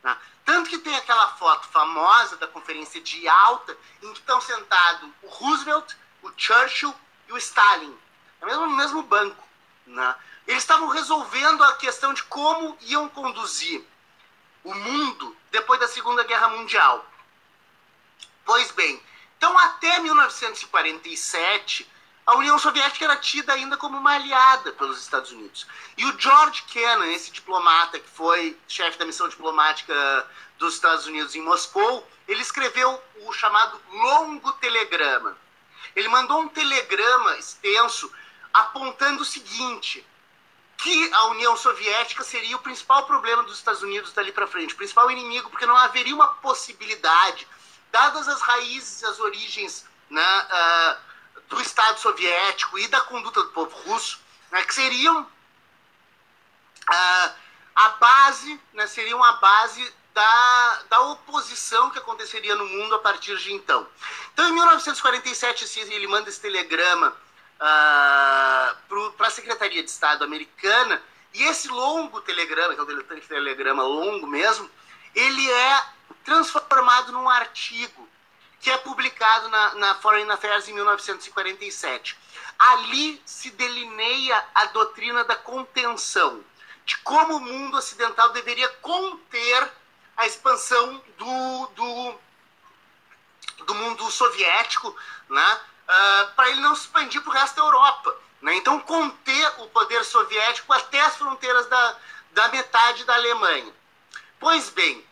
Né? 0.03 0.17
Tanto 0.45 0.71
que 0.71 0.79
tem 0.79 0.97
aquela 0.97 1.29
foto 1.37 1.69
famosa 1.69 2.37
da 2.37 2.47
Conferência 2.47 3.01
de 3.01 3.29
Alta, 3.29 3.77
em 4.03 4.13
que 4.13 4.21
estão 4.21 4.41
sentados 4.41 5.09
o 5.23 5.29
Roosevelt, 5.29 5.95
o 6.23 6.31
Churchill 6.37 6.95
e 7.29 7.33
o 7.33 7.39
Stalin, 7.39 7.97
no 8.41 8.47
mesmo, 8.47 8.67
no 8.67 8.77
mesmo 8.77 9.03
banco. 9.03 9.47
Né? 9.87 10.15
Eles 10.47 10.63
estavam 10.63 10.89
resolvendo 10.89 11.63
a 11.63 11.75
questão 11.75 12.13
de 12.13 12.25
como 12.25 12.77
iam 12.81 13.09
conduzir 13.09 13.85
o 14.65 14.75
mundo 14.75 15.37
depois 15.51 15.79
da 15.81 15.89
Segunda 15.89 16.25
Guerra 16.25 16.49
Mundial. 16.49 17.07
Pois 18.45 18.71
bem, 18.73 19.03
então 19.37 19.57
até 19.59 19.99
1947, 20.01 21.89
a 22.27 22.37
União 22.37 22.59
Soviética 22.59 23.05
era 23.05 23.17
tida 23.17 23.53
ainda 23.53 23.77
como 23.77 23.99
uma 23.99 24.13
aliada 24.13 24.73
pelos 24.73 25.01
Estados 25.01 25.33
Unidos. 25.33 25.67
E 25.97 26.05
o 26.05 26.19
George 26.19 26.63
Kennan, 26.65 27.07
esse 27.13 27.31
diplomata 27.31 27.99
que 27.99 28.09
foi 28.09 28.57
chefe 28.69 28.99
da 28.99 29.05
missão 29.05 29.29
diplomática 29.29 29.95
dos 30.59 30.75
Estados 30.75 31.07
Unidos 31.07 31.35
em 31.35 31.43
Moscou, 31.43 32.07
ele 32.29 32.43
escreveu 32.43 33.03
o 33.23 33.33
chamado 33.33 33.81
Longo 33.91 34.53
Telegrama. 34.53 35.37
Ele 35.97 36.09
mandou 36.09 36.41
um 36.41 36.49
telegrama 36.49 37.37
extenso 37.37 38.13
apontando 38.53 39.23
o 39.23 39.25
seguinte: 39.25 40.07
que 40.77 41.13
a 41.13 41.25
União 41.27 41.57
Soviética 41.57 42.23
seria 42.23 42.57
o 42.57 42.61
principal 42.61 43.07
problema 43.07 43.43
dos 43.43 43.59
Estados 43.59 43.83
Unidos 43.83 44.13
dali 44.13 44.33
para 44.33 44.47
frente, 44.47 44.75
o 44.75 44.77
principal 44.77 45.11
inimigo, 45.11 45.51
porque 45.51 45.67
não 45.67 45.77
haveria 45.77 46.15
uma 46.15 46.29
possibilidade 46.29 47.47
dadas 47.91 48.29
as 48.29 48.41
raízes, 48.41 49.03
as 49.05 49.19
origens 49.21 49.87
né, 50.09 50.47
uh, 50.51 50.97
do 51.49 51.61
Estado 51.61 51.99
soviético 51.99 52.79
e 52.79 52.89
da 52.89 53.01
conduta 53.03 53.43
do 53.43 53.49
povo 53.49 53.77
russo, 53.89 54.21
né, 54.51 54.63
que 54.65 54.75
seriam 54.75 55.23
uh, 55.23 57.33
a 57.75 57.89
base, 58.01 58.61
né, 58.73 58.87
seriam 58.87 59.23
a 59.23 59.33
base 59.35 59.95
da, 60.13 60.83
da 60.89 61.01
oposição 61.01 61.91
que 61.91 61.99
aconteceria 61.99 62.57
no 62.57 62.67
mundo 62.67 62.95
a 62.95 62.99
partir 62.99 63.37
de 63.39 63.53
então. 63.53 63.87
Então, 64.33 64.49
em 64.49 64.53
1947, 64.53 65.93
ele 65.93 66.07
manda 66.07 66.29
esse 66.29 66.41
telegrama 66.41 67.09
uh, 67.09 67.15
ah, 67.61 68.77
para 69.17 69.29
a 69.29 69.31
Secretaria 69.31 69.83
de 69.83 69.91
Estado 69.91 70.25
americana, 70.25 71.03
e 71.33 71.45
esse 71.45 71.69
longo 71.69 72.21
telegrama, 72.23 72.75
que 72.75 72.81
é 72.81 72.83
um 72.83 73.21
telegrama 73.21 73.85
longo 73.85 74.27
mesmo, 74.27 74.69
ele 75.15 75.51
é 75.51 75.85
transformado 76.25 77.13
num 77.13 77.29
artigo 77.29 78.09
que 78.61 78.71
é 78.71 78.77
publicado 78.79 79.49
na, 79.49 79.75
na 79.77 79.95
Foreign 79.97 80.31
Affairs 80.31 80.69
em 80.69 80.75
1947. 80.75 82.17
Ali 82.59 83.21
se 83.25 83.51
delineia 83.51 84.45
a 84.55 84.67
doutrina 84.67 85.25
da 85.25 85.35
contenção, 85.35 86.45
de 86.85 86.97
como 86.99 87.37
o 87.37 87.41
mundo 87.41 87.79
ocidental 87.79 88.31
deveria 88.31 88.69
conter 88.83 89.73
a 90.17 90.27
expansão 90.27 91.03
do, 91.17 91.67
do, 91.69 92.15
do 93.65 93.75
mundo 93.75 94.11
soviético, 94.11 94.95
né, 95.31 95.61
uh, 95.89 96.35
para 96.35 96.51
ele 96.51 96.61
não 96.61 96.75
se 96.75 96.83
expandir 96.83 97.23
para 97.23 97.31
o 97.31 97.33
resto 97.33 97.57
da 97.57 97.63
Europa. 97.63 98.15
Né? 98.43 98.57
Então, 98.57 98.79
conter 98.81 99.55
o 99.59 99.69
poder 99.69 100.05
soviético 100.05 100.73
até 100.73 101.01
as 101.01 101.17
fronteiras 101.17 101.67
da, 101.67 101.97
da 102.33 102.49
metade 102.49 103.05
da 103.05 103.15
Alemanha. 103.15 103.73
Pois 104.39 104.69
bem, 104.71 105.05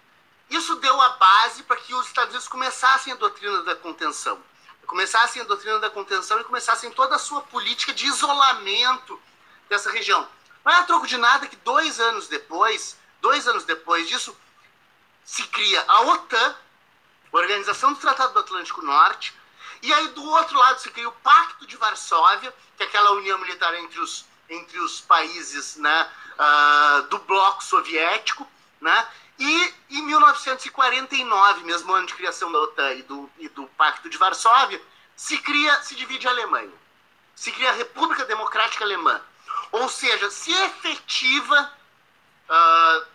isso 0.51 0.77
deu 0.77 1.01
a 1.01 1.11
base 1.11 1.63
para 1.63 1.77
que 1.77 1.95
os 1.95 2.07
Estados 2.07 2.31
Unidos 2.31 2.49
começassem 2.49 3.13
a 3.13 3.17
doutrina 3.17 3.63
da 3.63 3.77
contenção. 3.77 4.43
Começassem 4.87 5.43
a 5.43 5.45
doutrina 5.45 5.79
da 5.79 5.91
contenção 5.91 6.41
e 6.41 6.45
começassem 6.45 6.91
toda 6.91 7.17
a 7.17 7.19
sua 7.19 7.43
política 7.43 7.93
de 7.93 8.07
isolamento 8.07 9.21
dessa 9.69 9.91
região. 9.91 10.27
Não 10.65 10.73
é 10.73 10.77
a 10.77 10.83
troco 10.85 11.07
de 11.07 11.19
nada 11.19 11.47
que 11.47 11.57
dois 11.57 12.01
anos 12.01 12.27
depois, 12.29 12.97
dois 13.21 13.47
anos 13.47 13.65
depois 13.65 14.09
disso, 14.09 14.35
se 15.25 15.43
cria 15.49 15.85
a 15.87 16.01
OTAN, 16.03 16.57
Organização 17.31 17.93
do 17.93 17.99
Tratado 17.99 18.33
do 18.33 18.39
Atlântico 18.39 18.81
Norte, 18.81 19.35
e 19.83 19.93
aí 19.93 20.09
do 20.09 20.25
outro 20.25 20.59
lado 20.59 20.81
se 20.81 20.91
cria 20.91 21.09
o 21.09 21.13
Pacto 21.13 21.67
de 21.67 21.77
Varsóvia, 21.77 22.55
que 22.77 22.83
é 22.83 22.87
aquela 22.87 23.13
união 23.13 23.39
militar 23.39 23.75
entre 23.75 24.01
os, 24.01 24.25
entre 24.49 24.79
os 24.81 25.03
países 25.03 25.77
né, 25.77 26.11
uh, 26.39 27.03
do 27.09 27.19
bloco 27.19 27.63
soviético, 27.63 28.49
né, 28.81 29.07
e 29.39 29.75
em 29.91 30.03
1949, 30.03 31.65
mesmo 31.65 31.93
ano 31.93 32.07
de 32.07 32.15
criação 32.15 32.51
da 32.51 32.59
OTAN 32.59 32.95
e 32.95 33.03
do, 33.03 33.31
e 33.39 33.49
do 33.49 33.67
Pacto 33.69 34.11
de 34.11 34.19
Varsóvia, 34.19 34.83
se 35.17 35.39
cria, 35.39 35.81
se 35.83 35.95
divide 35.95 36.27
a 36.27 36.31
Alemanha. 36.31 36.73
Se 37.37 37.53
cria 37.53 37.71
a 37.71 37.75
República 37.75 38.25
Democrática 38.25 38.85
Alemã. 38.85 39.21
Ou 39.71 39.89
seja, 39.89 40.31
se 40.31 40.51
efetiva 40.51 41.73
uh, 42.49 43.07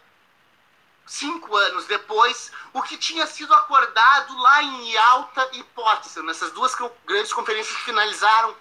cinco 1.06 1.56
anos 1.56 1.86
depois 1.86 2.52
o 2.72 2.82
que 2.82 2.98
tinha 2.98 3.28
sido 3.28 3.54
acordado 3.54 4.38
lá 4.38 4.64
em 4.64 4.92
Yalta 4.92 5.50
e 5.54 5.64
Potsdam, 5.64 6.24
nessas 6.24 6.52
duas 6.52 6.74
grandes 7.06 7.34
conferências 7.34 7.76
que 7.76 7.84
finalizaram 7.84 8.56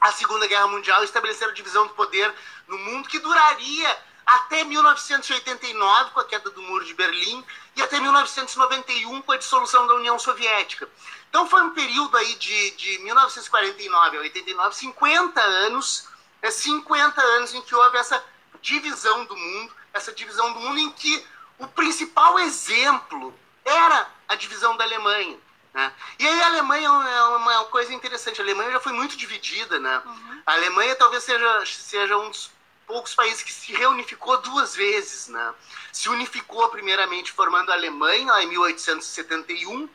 a 0.00 0.12
Segunda 0.12 0.46
Guerra 0.46 0.66
Mundial 0.66 1.00
e 1.00 1.04
estabeleceram 1.04 1.52
a 1.52 1.54
divisão 1.54 1.86
do 1.86 1.94
poder 1.94 2.34
no 2.68 2.76
mundo 2.76 3.08
que 3.08 3.18
duraria 3.18 4.11
até 4.26 4.64
1989, 4.64 6.10
com 6.10 6.20
a 6.20 6.24
queda 6.24 6.50
do 6.50 6.62
Muro 6.62 6.84
de 6.84 6.94
Berlim, 6.94 7.44
e 7.76 7.82
até 7.82 8.00
1991, 8.00 9.22
com 9.22 9.32
a 9.32 9.36
dissolução 9.36 9.86
da 9.86 9.94
União 9.94 10.18
Soviética. 10.18 10.88
Então 11.28 11.48
foi 11.48 11.62
um 11.62 11.70
período 11.70 12.16
aí 12.16 12.34
de, 12.34 12.70
de 12.72 12.98
1949 12.98 14.16
a 14.16 14.20
89, 14.20 14.76
50 14.76 15.40
anos, 15.40 16.08
é 16.40 16.50
50 16.50 17.20
anos 17.20 17.54
em 17.54 17.62
que 17.62 17.74
houve 17.74 17.96
essa 17.96 18.22
divisão 18.60 19.24
do 19.24 19.36
mundo, 19.36 19.72
essa 19.92 20.12
divisão 20.12 20.52
do 20.52 20.60
mundo 20.60 20.78
em 20.78 20.90
que 20.90 21.24
o 21.58 21.66
principal 21.66 22.38
exemplo 22.38 23.34
era 23.64 24.08
a 24.28 24.34
divisão 24.34 24.76
da 24.76 24.84
Alemanha. 24.84 25.38
Né? 25.72 25.92
E 26.18 26.26
aí 26.26 26.42
a 26.42 26.46
Alemanha 26.46 26.88
é 26.88 27.22
uma 27.36 27.64
coisa 27.66 27.94
interessante, 27.94 28.40
a 28.40 28.44
Alemanha 28.44 28.72
já 28.72 28.80
foi 28.80 28.92
muito 28.92 29.16
dividida. 29.16 29.78
Né? 29.78 30.02
Uhum. 30.04 30.42
A 30.44 30.52
Alemanha 30.52 30.94
talvez 30.96 31.24
seja, 31.24 31.64
seja 31.66 32.16
um 32.18 32.28
dos 32.28 32.50
poucos 32.92 33.14
países 33.14 33.42
que 33.42 33.52
se 33.52 33.72
reunificou 33.72 34.36
duas 34.42 34.76
vezes. 34.76 35.28
Né? 35.28 35.54
Se 35.90 36.10
unificou 36.10 36.68
primeiramente 36.68 37.32
formando 37.32 37.70
a 37.70 37.74
Alemanha, 37.74 38.42
em 38.42 38.48
1871, 38.48 39.88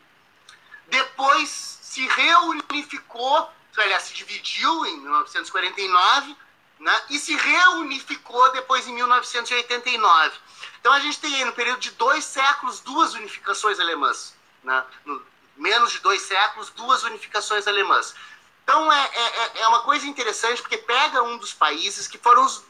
depois 0.88 1.78
se 1.80 2.08
reunificou, 2.08 3.52
aliás, 3.78 4.04
se 4.04 4.16
dividiu 4.16 4.84
em 4.88 4.98
1949, 5.02 6.36
né? 6.80 7.02
e 7.12 7.20
se 7.20 7.36
reunificou 7.36 8.52
depois 8.52 8.88
em 8.88 8.94
1989. 8.96 10.36
Então 10.80 10.92
a 10.92 11.00
gente 11.00 11.20
tem 11.20 11.36
aí, 11.36 11.46
no 11.46 11.54
período 11.54 11.80
de 11.80 11.92
dois 11.92 12.26
séculos, 12.26 12.80
duas 12.80 13.14
unificações 13.14 13.80
alemãs. 13.80 14.34
Né? 14.64 14.84
No, 15.06 15.24
menos 15.56 15.92
de 15.92 16.00
dois 16.00 16.24
séculos, 16.24 16.72
duas 16.72 17.04
unificações 17.04 17.68
alemãs. 17.68 18.16
Então 18.64 18.92
é, 18.92 19.12
é, 19.14 19.62
é 19.62 19.68
uma 19.68 19.82
coisa 19.84 20.08
interessante, 20.08 20.64
porque 20.64 20.80
pega 20.80 21.22
um 21.22 21.38
dos 21.38 21.54
países 21.54 22.08
que 22.08 22.18
foram 22.18 22.44
os 22.44 22.66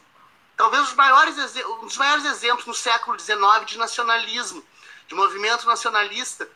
talvez 0.58 0.88
os 0.88 0.94
maiores, 0.94 1.36
um 1.56 1.86
dos 1.86 1.96
maiores 1.96 2.24
exemplos 2.24 2.66
no 2.66 2.74
século 2.74 3.18
XIX 3.18 3.64
de 3.64 3.78
nacionalismo, 3.78 4.62
de 5.06 5.14
movimento 5.14 5.64
nacionalista. 5.66 6.46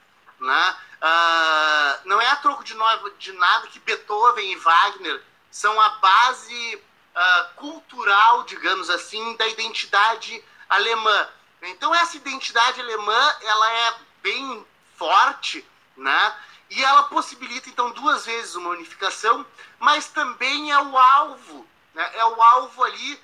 Né? 0.41 0.77
Uh, 1.01 2.09
não 2.09 2.20
é 2.20 2.29
a 2.29 2.37
troco 2.37 2.65
de, 2.65 2.74
de, 3.19 3.33
nada 3.33 3.69
que 3.69 3.79
Beethoven 3.79 4.53
e 4.53 4.57
Wagner 4.57 5.23
são 5.53 5.81
a 5.81 5.89
base 5.91 6.77
uh, 6.77 7.55
cultural, 7.55 8.43
digamos 8.43 8.91
assim, 8.91 9.37
da 9.37 9.47
identidade 9.47 10.45
alemã. 10.69 11.29
Então 11.62 11.95
essa 11.95 12.16
identidade 12.16 12.81
alemã 12.81 13.37
ela 13.41 13.73
é 13.73 13.95
bem 14.20 14.66
forte, 14.97 15.65
né? 15.97 16.37
E 16.70 16.83
ela 16.83 17.05
possibilita 17.05 17.69
então 17.69 17.91
duas 17.93 18.27
vezes 18.27 18.57
uma 18.57 18.70
unificação, 18.70 19.47
mas 19.79 20.09
também 20.09 20.73
é 20.73 20.81
o 20.81 20.99
alvo, 20.99 21.69
né? 21.95 22.11
é 22.15 22.24
o 22.24 22.43
alvo 22.43 22.83
ali 22.83 23.20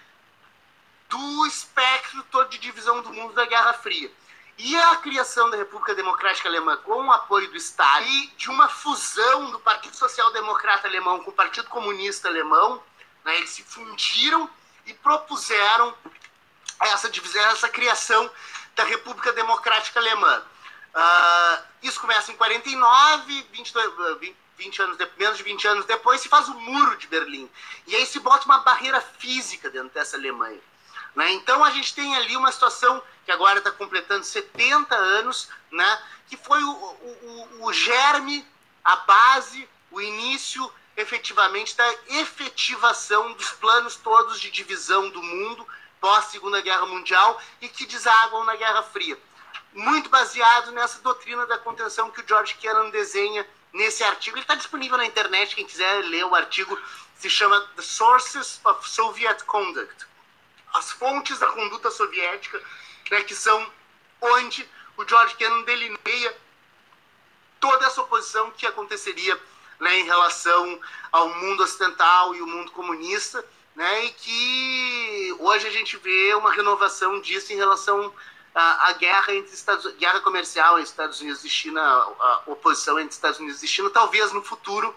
do 1.08 1.46
espectro 1.46 2.22
todo 2.30 2.50
de 2.50 2.58
divisão 2.58 3.02
do 3.02 3.12
mundo 3.12 3.34
da 3.34 3.44
Guerra 3.46 3.72
Fria. 3.74 4.10
E 4.58 4.76
a 4.76 4.96
criação 4.96 5.48
da 5.50 5.56
República 5.56 5.94
Democrática 5.94 6.48
Alemã 6.48 6.76
com 6.78 7.06
o 7.06 7.12
apoio 7.12 7.48
do 7.48 7.56
Estado 7.56 8.04
e 8.06 8.26
de 8.36 8.50
uma 8.50 8.68
fusão 8.68 9.50
do 9.50 9.60
Partido 9.60 9.96
Social 9.96 10.32
Democrata 10.32 10.88
Alemão 10.88 11.22
com 11.22 11.30
o 11.30 11.34
Partido 11.34 11.68
Comunista 11.68 12.28
Alemão, 12.28 12.82
né, 13.24 13.36
eles 13.36 13.50
se 13.50 13.62
fundiram 13.62 14.50
e 14.84 14.94
propuseram 14.94 15.94
essa 16.80 17.08
divisão, 17.08 17.40
essa 17.46 17.68
criação 17.68 18.30
da 18.74 18.84
República 18.84 19.32
Democrática 19.32 20.00
Alemã. 20.00 20.42
Uh, 20.94 21.62
isso 21.82 22.00
começa 22.00 22.32
em 22.32 22.36
49, 22.36 23.46
22, 23.52 24.18
20, 24.18 24.36
20 24.56 24.82
anos 24.82 24.96
de, 24.96 25.08
menos 25.16 25.36
de 25.36 25.44
20 25.44 25.68
anos 25.68 25.84
depois, 25.84 26.20
se 26.20 26.28
faz 26.28 26.48
o 26.48 26.54
muro 26.54 26.96
de 26.96 27.06
Berlim. 27.06 27.48
E 27.86 27.94
aí 27.94 28.04
se 28.06 28.18
bota 28.18 28.44
uma 28.44 28.58
barreira 28.58 29.00
física 29.00 29.70
dentro 29.70 29.90
dessa 29.90 30.16
Alemanha. 30.16 30.60
Né? 31.14 31.32
Então 31.32 31.64
a 31.64 31.70
gente 31.70 31.94
tem 31.94 32.14
ali 32.16 32.36
uma 32.36 32.52
situação 32.52 33.02
que 33.24 33.32
agora 33.32 33.58
está 33.58 33.70
completando 33.70 34.24
70 34.24 34.94
anos, 34.94 35.48
né? 35.70 36.02
que 36.28 36.36
foi 36.36 36.62
o, 36.62 36.70
o, 36.70 37.66
o 37.66 37.72
germe, 37.72 38.46
a 38.84 38.96
base, 38.96 39.68
o 39.90 40.00
início 40.00 40.70
efetivamente 40.96 41.76
da 41.76 41.94
efetivação 42.08 43.32
dos 43.34 43.50
planos 43.52 43.96
todos 43.96 44.40
de 44.40 44.50
divisão 44.50 45.08
do 45.10 45.22
mundo 45.22 45.66
pós 46.00 46.26
Segunda 46.26 46.60
Guerra 46.60 46.86
Mundial 46.86 47.40
e 47.60 47.68
que 47.68 47.86
desaguam 47.86 48.44
na 48.44 48.56
Guerra 48.56 48.82
Fria. 48.82 49.18
Muito 49.72 50.08
baseado 50.08 50.72
nessa 50.72 51.00
doutrina 51.00 51.46
da 51.46 51.58
contenção 51.58 52.10
que 52.10 52.20
o 52.20 52.24
George 52.26 52.54
Kennan 52.54 52.90
desenha 52.90 53.46
nesse 53.72 54.02
artigo. 54.02 54.36
Ele 54.36 54.44
está 54.44 54.54
disponível 54.54 54.96
na 54.96 55.04
internet, 55.04 55.54
quem 55.54 55.66
quiser 55.66 56.04
ler 56.04 56.24
o 56.24 56.34
artigo, 56.34 56.78
se 57.16 57.28
chama 57.28 57.60
The 57.76 57.82
Sources 57.82 58.60
of 58.64 58.88
Soviet 58.88 59.44
Conduct. 59.44 60.07
As 60.78 60.92
fontes 60.92 61.40
da 61.40 61.48
conduta 61.48 61.90
soviética, 61.90 62.62
né, 63.10 63.24
que 63.24 63.34
são 63.34 63.68
onde 64.20 64.68
o 64.96 65.04
George 65.04 65.34
Kennan 65.34 65.62
delineia 65.62 66.36
toda 67.58 67.86
essa 67.86 68.00
oposição 68.00 68.52
que 68.52 68.64
aconteceria 68.64 69.36
né, 69.80 69.98
em 69.98 70.04
relação 70.04 70.80
ao 71.10 71.34
mundo 71.34 71.64
ocidental 71.64 72.32
e 72.36 72.40
o 72.40 72.46
mundo 72.46 72.70
comunista, 72.70 73.44
né, 73.74 74.04
e 74.04 74.10
que 74.12 75.36
hoje 75.40 75.66
a 75.66 75.70
gente 75.70 75.96
vê 75.96 76.32
uma 76.34 76.52
renovação 76.52 77.20
disso 77.20 77.52
em 77.52 77.56
relação 77.56 78.14
à, 78.54 78.88
à 78.88 78.92
guerra 78.92 79.34
entre 79.34 79.52
Estados 79.52 79.92
guerra 79.96 80.20
comercial 80.20 80.78
entre 80.78 80.90
Estados 80.90 81.20
Unidos 81.20 81.44
e 81.44 81.50
China, 81.50 81.80
a 81.80 82.42
oposição 82.46 83.00
entre 83.00 83.14
Estados 83.14 83.40
Unidos 83.40 83.64
e 83.64 83.66
China. 83.66 83.90
Talvez 83.90 84.32
no 84.32 84.44
futuro 84.44 84.94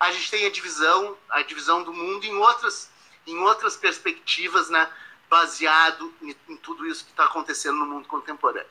a 0.00 0.10
gente 0.10 0.30
tenha 0.30 0.50
divisão, 0.50 1.18
a 1.28 1.42
divisão 1.42 1.82
do 1.82 1.92
mundo 1.92 2.24
em 2.24 2.34
outras, 2.36 2.88
em 3.26 3.38
outras 3.40 3.76
perspectivas, 3.76 4.70
né, 4.70 4.90
baseado 5.28 6.14
em, 6.22 6.34
em 6.48 6.56
tudo 6.56 6.86
isso 6.86 7.04
que 7.04 7.10
está 7.10 7.24
acontecendo 7.24 7.76
no 7.78 7.86
mundo 7.86 8.08
contemporâneo. 8.08 8.70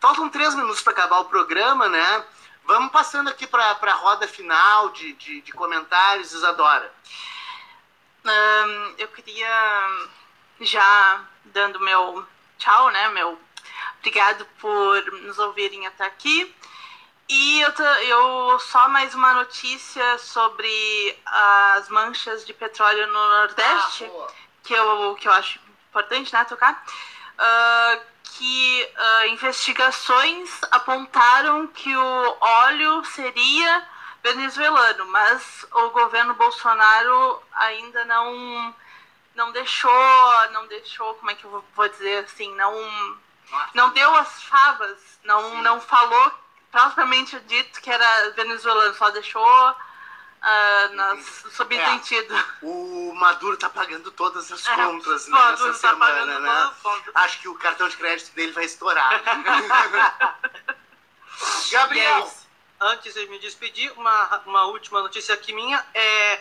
Faltam 0.00 0.28
três 0.28 0.54
minutos 0.54 0.82
para 0.82 0.92
acabar 0.92 1.20
o 1.20 1.26
programa, 1.26 1.88
né? 1.88 2.24
Vamos 2.64 2.90
passando 2.90 3.28
aqui 3.28 3.46
para 3.46 3.70
a 3.70 3.94
roda 3.94 4.26
final 4.28 4.90
de, 4.90 5.12
de, 5.14 5.40
de 5.42 5.52
comentários, 5.52 6.32
Isadora. 6.32 6.92
Eu 8.98 9.08
queria 9.08 10.08
já 10.60 11.24
dando 11.44 11.80
meu 11.80 12.26
tchau, 12.58 12.90
né? 12.90 13.08
Meu 13.08 13.38
obrigado 13.98 14.46
por 14.58 15.02
nos 15.22 15.38
ouvirem 15.38 15.86
até 15.86 16.04
aqui. 16.04 16.54
E 17.28 17.60
eu, 17.60 17.72
eu 18.08 18.58
só 18.58 18.88
mais 18.88 19.14
uma 19.14 19.32
notícia 19.34 20.18
sobre 20.18 21.16
as 21.24 21.88
manchas 21.88 22.44
de 22.44 22.52
petróleo 22.52 23.06
no 23.06 23.12
Nordeste, 23.12 24.04
ah, 24.04 24.32
que, 24.64 24.74
eu, 24.74 25.14
que 25.14 25.28
eu 25.28 25.32
acho 25.32 25.60
importante, 25.90 26.32
né, 26.32 26.44
tocar. 26.44 26.82
Uh, 27.38 28.10
que 28.24 28.88
uh, 28.96 29.26
investigações 29.28 30.50
apontaram 30.70 31.66
que 31.66 31.94
o 31.94 32.36
óleo 32.40 33.04
seria 33.04 33.86
venezuelano, 34.22 35.06
mas 35.06 35.66
o 35.72 35.90
governo 35.90 36.34
Bolsonaro 36.34 37.42
ainda 37.52 38.04
não 38.04 38.74
não 39.34 39.52
deixou, 39.52 40.50
não 40.52 40.66
deixou, 40.66 41.14
como 41.14 41.30
é 41.30 41.34
que 41.34 41.44
eu 41.44 41.64
vou 41.74 41.88
dizer 41.88 42.24
assim, 42.24 42.54
não 42.56 42.74
não 43.74 43.90
deu 43.90 44.14
as 44.16 44.42
favas, 44.42 44.98
não 45.24 45.62
não 45.62 45.80
falou 45.80 46.32
propriamente 46.70 47.38
dito 47.40 47.80
que 47.80 47.90
era 47.90 48.30
venezuelano, 48.30 48.94
só 48.94 49.10
deixou 49.10 49.76
uh, 50.40 50.94
nas. 50.94 51.44
É, 51.70 52.26
o 52.62 53.12
Maduro 53.14 53.56
tá 53.56 53.68
pagando 53.68 54.10
todas 54.10 54.50
as 54.50 54.66
é, 54.66 54.74
compras 54.74 55.28
é, 55.28 55.30
nessa 55.30 55.66
tá 55.66 55.74
semana, 55.74 56.38
né? 56.40 56.72
Acho 57.14 57.40
que 57.40 57.48
o 57.48 57.54
cartão 57.54 57.88
de 57.88 57.96
crédito 57.96 58.34
dele 58.34 58.52
vai 58.52 58.64
estourar. 58.64 59.22
Gabriel! 61.70 62.20
Yes. 62.20 62.40
Antes 62.82 63.14
de 63.14 63.26
me 63.26 63.38
despedir, 63.38 63.92
uma, 63.96 64.42
uma 64.46 64.64
última 64.64 65.02
notícia 65.02 65.34
aqui 65.34 65.52
minha 65.52 65.84
é 65.92 66.40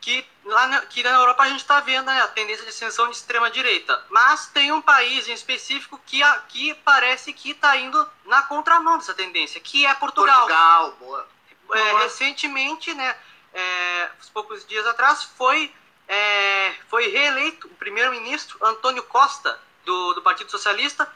que 0.00 0.26
lá 0.44 0.66
na, 0.66 0.80
que 0.82 1.02
na 1.02 1.10
Europa 1.10 1.42
a 1.42 1.48
gente 1.48 1.60
está 1.60 1.80
vendo 1.80 2.06
né, 2.06 2.20
a 2.22 2.28
tendência 2.28 2.64
de 2.64 2.70
ascensão 2.70 3.08
de 3.08 3.16
extrema 3.16 3.50
direita, 3.50 4.02
mas 4.08 4.46
tem 4.48 4.72
um 4.72 4.80
país 4.80 5.28
em 5.28 5.32
específico 5.32 6.00
que 6.06 6.22
aqui 6.22 6.74
parece 6.84 7.32
que 7.32 7.50
está 7.50 7.76
indo 7.76 8.10
na 8.24 8.42
contramão 8.42 8.98
dessa 8.98 9.14
tendência, 9.14 9.60
que 9.60 9.86
é 9.86 9.94
Portugal. 9.94 10.40
Portugal, 10.40 10.92
boa. 10.98 11.28
É, 11.72 11.92
recentemente, 11.98 12.92
né, 12.94 13.16
é, 13.52 14.08
poucos 14.32 14.64
dias 14.66 14.86
atrás, 14.86 15.24
foi, 15.36 15.74
é, 16.08 16.74
foi 16.88 17.08
reeleito 17.08 17.66
o 17.66 17.70
primeiro-ministro 17.70 18.58
Antônio 18.64 19.02
Costa, 19.04 19.60
do, 19.84 20.14
do 20.14 20.22
Partido 20.22 20.50
Socialista, 20.50 21.06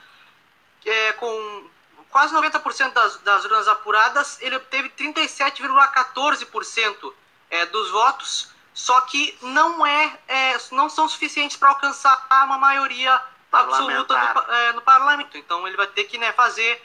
é, 0.85 1.13
com 1.13 1.71
quase 2.11 2.35
90% 2.35 2.93
das, 2.93 3.17
das 3.19 3.45
urnas 3.45 3.69
apuradas, 3.69 4.37
ele 4.41 4.57
obteve 4.57 4.91
37,14% 4.91 7.15
é, 7.51 7.67
dos 7.67 7.91
votos, 7.91 8.51
só 8.73 9.01
que 9.03 9.37
não, 9.43 9.87
é, 9.87 10.19
é 10.29 10.57
não 10.73 10.89
são 10.89 11.07
suficientes 11.09 11.57
para 11.57 11.69
alcançar 11.71 12.27
uma 12.45 12.59
maioria 12.59 13.21
absoluta 13.51 14.17
no, 14.17 14.53
é, 14.53 14.73
no, 14.73 14.81
parlamento. 14.83 15.37
Então 15.37 15.67
ele 15.67 15.77
vai 15.77 15.89
ter 15.89 16.05
que 16.05 16.17
né, 16.19 16.33
fazer 16.33 16.81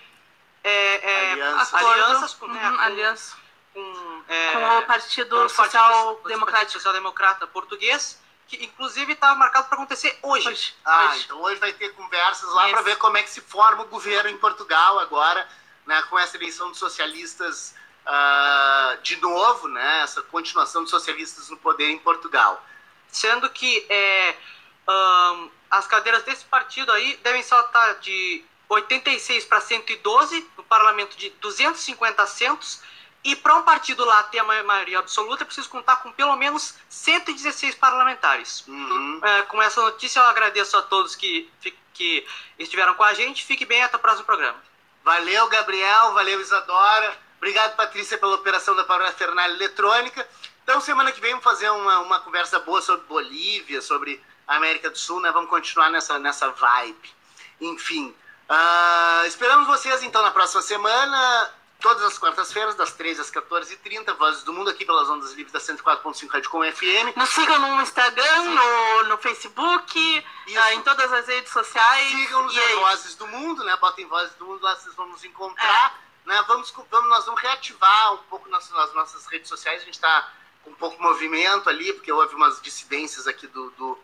é, 0.64 1.32
alianças, 1.32 1.74
alianças 1.74 2.34
com, 2.34 2.48
né, 2.48 2.70
uhum, 2.70 2.76
com, 2.76 2.82
aliança 2.82 3.38
com, 3.80 4.24
é, 4.28 4.52
com 4.52 4.78
o 4.80 4.86
Partido 4.86 5.50
Social 5.50 6.22
Democrático 6.26 6.74
Social 6.74 6.94
Democrata 6.94 7.48
Português, 7.48 8.20
que 8.48 8.64
inclusive 8.64 9.14
está 9.14 9.34
marcado 9.36 9.68
para 9.68 9.78
acontecer 9.78 10.18
hoje. 10.22 10.48
hoje. 10.48 10.76
Ah, 10.84 11.12
hoje. 11.12 11.24
então 11.26 11.42
hoje 11.42 11.60
vai 11.60 11.72
ter 11.74 11.90
conversas 11.94 12.50
lá 12.54 12.70
para 12.70 12.82
ver 12.82 12.98
como 12.98 13.18
é 13.18 13.24
que 13.24 13.30
se 13.30 13.42
forma 13.42 13.84
o 13.84 13.88
governo 13.88 14.30
em 14.30 14.38
Portugal 14.38 15.00
agora, 15.00 15.48
né, 15.86 16.02
com 16.10 16.18
essa 16.18 16.36
eleição 16.36 16.70
dos 16.70 16.80
socialistas 16.80 17.76
uh, 18.06 19.02
de 19.02 19.18
novo, 19.18 19.68
né, 19.68 20.02
essa 20.02 20.22
continuação 20.24 20.82
dos 20.82 20.92
socialistas 20.92 21.50
no 21.50 21.58
poder 21.58 21.90
em 21.90 22.00
Portugal. 22.00 22.64
Sendo 23.08 23.50
que 23.50 23.86
é, 23.90 24.36
um, 24.88 25.50
as 25.70 25.88
cadeiras 25.88 26.24
desse 26.24 26.46
partido 26.46 26.92
aí 26.92 27.18
devem 27.24 27.44
saltar 27.44 28.00
de 28.00 28.44
86 28.68 29.46
para 29.46 29.62
112, 29.62 30.48
no 30.56 30.64
parlamento 30.64 31.18
de 31.18 31.30
250 31.32 32.22
assentos, 32.22 32.82
e 33.24 33.36
para 33.36 33.56
um 33.56 33.64
partido 33.64 34.06
lá 34.06 34.24
ter 34.24 34.40
a 34.40 34.64
maioria 34.64 35.00
absoluta, 35.00 35.44
é 35.44 35.46
preciso 35.46 35.70
contar 35.70 35.98
com 35.98 36.12
pelo 36.12 36.36
menos 36.38 36.76
116 36.88 37.76
parlamentares. 37.76 38.66
Uhum. 38.66 39.20
É, 39.22 39.42
com 39.44 39.62
essa 39.62 39.82
notícia, 39.82 40.20
eu 40.20 40.26
agradeço 40.26 40.78
a 40.78 40.82
todos 40.82 41.16
que, 41.16 41.52
que 41.94 42.26
estiveram 42.58 42.94
com 42.94 43.04
a 43.04 43.14
gente. 43.14 43.44
Fique 43.44 43.66
bem 43.66 43.84
até 43.84 43.98
o 43.98 44.00
próximo 44.00 44.26
programa. 44.26 44.58
Valeu, 45.04 45.50
Gabriel. 45.50 46.14
Valeu, 46.14 46.40
Isadora. 46.40 47.18
Obrigado, 47.38 47.76
Patrícia, 47.76 48.18
pela 48.18 48.36
operação 48.36 48.76
da 48.76 48.86
parafernália 48.86 49.54
eletrônica. 49.54 50.26
Então, 50.64 50.80
semana 50.80 51.12
que 51.12 51.20
vem, 51.20 51.32
vamos 51.32 51.44
fazer 51.44 51.70
uma, 51.70 52.00
uma 52.00 52.20
conversa 52.22 52.60
boa 52.60 52.82
sobre 52.82 53.06
Bolívia, 53.06 53.82
sobre 53.82 54.24
América 54.48 54.90
do 54.90 54.98
Sul, 54.98 55.20
né? 55.20 55.32
Vamos 55.32 55.50
continuar 55.50 55.90
nessa, 55.90 56.18
nessa 56.20 56.50
vibe. 56.52 57.14
Enfim, 57.60 58.16
uh, 58.50 59.26
esperamos 59.26 59.68
vocês, 59.68 60.04
então, 60.04 60.22
na 60.22 60.32
próxima 60.32 60.62
semana 60.62 61.59
todas 61.80 62.04
as 62.04 62.18
quartas-feiras, 62.18 62.76
das 62.76 62.92
13 62.94 63.22
às 63.22 63.32
14h30, 63.32 64.14
Vozes 64.16 64.44
do 64.44 64.54
Mundo, 64.54 64.70
aqui 64.70 64.86
pelas 64.86 65.10
ondas 65.10 65.34
livres 65.34 65.52
da 65.52 65.60
104.5 65.60 66.30
Rádio 66.30 66.50
Com 66.50 66.62
FM. 66.62 67.16
Nos 67.16 67.30
sigam 67.30 67.60
no 67.60 67.82
Instagram, 67.82 68.44
no, 68.44 69.04
no 69.04 69.18
Facebook, 69.18 70.26
ah, 70.58 70.74
em 70.74 70.82
todas 70.82 71.12
as 71.12 71.28
redes 71.28 71.52
sociais. 71.52 72.12
Sigam-nos 72.12 72.54
nas 72.54 72.66
é 72.66 72.76
Vozes 72.76 73.16
do 73.16 73.28
Mundo, 73.28 73.64
né? 73.64 73.76
Botem 73.78 74.06
Vozes 74.08 74.36
do 74.36 74.46
Mundo, 74.46 74.62
lá 74.62 74.76
vocês 74.76 74.94
vão 74.96 75.08
nos 75.08 75.24
encontrar. 75.24 76.00
É. 76.26 76.30
Né? 76.30 76.44
Vamos, 76.48 76.72
vamos, 76.92 77.10
nós 77.10 77.26
vamos 77.26 77.42
reativar 77.42 78.14
um 78.14 78.24
pouco 78.30 78.50
nas, 78.50 78.70
nas 78.72 78.94
nossas 78.94 79.26
redes 79.28 79.48
sociais. 79.48 79.82
A 79.82 79.86
gente 79.86 79.96
está 79.96 80.32
com 80.64 80.72
um 80.72 80.76
pouco 80.76 80.98
de 80.98 81.02
movimento 81.02 81.70
ali, 81.70 81.94
porque 81.94 82.12
houve 82.12 82.36
umas 82.36 82.62
dissidências 82.62 83.26
aqui 83.26 83.48
do, 83.48 83.70
do, 83.72 84.00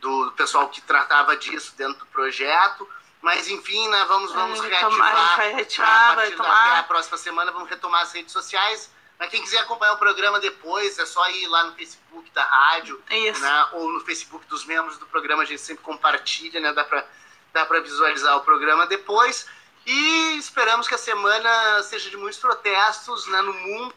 do 0.00 0.32
pessoal 0.32 0.68
que 0.68 0.80
tratava 0.80 1.36
disso 1.36 1.74
dentro 1.76 1.98
do 2.00 2.06
projeto. 2.06 2.88
Mas 3.20 3.48
enfim, 3.48 3.88
né, 3.88 4.04
vamos, 4.06 4.32
vamos 4.32 4.60
reativar. 4.60 4.90
Tomar, 4.90 5.36
vai 5.36 5.52
reativar, 5.52 6.14
vai 6.14 6.30
tomar. 6.32 6.68
Até 6.68 6.78
a 6.78 6.82
próxima 6.84 7.18
semana 7.18 7.50
vamos 7.50 7.68
retomar 7.68 8.02
as 8.02 8.12
redes 8.12 8.32
sociais. 8.32 8.90
Mas 9.18 9.30
quem 9.30 9.42
quiser 9.42 9.58
acompanhar 9.58 9.94
o 9.94 9.98
programa 9.98 10.38
depois, 10.38 10.96
é 10.98 11.04
só 11.04 11.28
ir 11.30 11.48
lá 11.48 11.64
no 11.64 11.74
Facebook 11.74 12.30
da 12.30 12.44
rádio, 12.44 13.02
Isso. 13.10 13.40
Né, 13.40 13.66
ou 13.72 13.92
no 13.92 14.00
Facebook 14.00 14.46
dos 14.46 14.64
membros 14.64 14.96
do 14.98 15.06
programa, 15.06 15.42
a 15.42 15.46
gente 15.46 15.60
sempre 15.60 15.82
compartilha, 15.82 16.60
né? 16.60 16.72
Dá 16.72 16.84
para 16.84 17.04
dá 17.52 17.66
pra 17.66 17.80
visualizar 17.80 18.36
o 18.36 18.42
programa 18.42 18.86
depois. 18.86 19.46
E 19.84 20.36
esperamos 20.36 20.86
que 20.86 20.94
a 20.94 20.98
semana 20.98 21.82
seja 21.82 22.10
de 22.10 22.16
muitos 22.16 22.38
protestos 22.38 23.26
né, 23.26 23.40
no 23.42 23.52
mundo. 23.52 23.94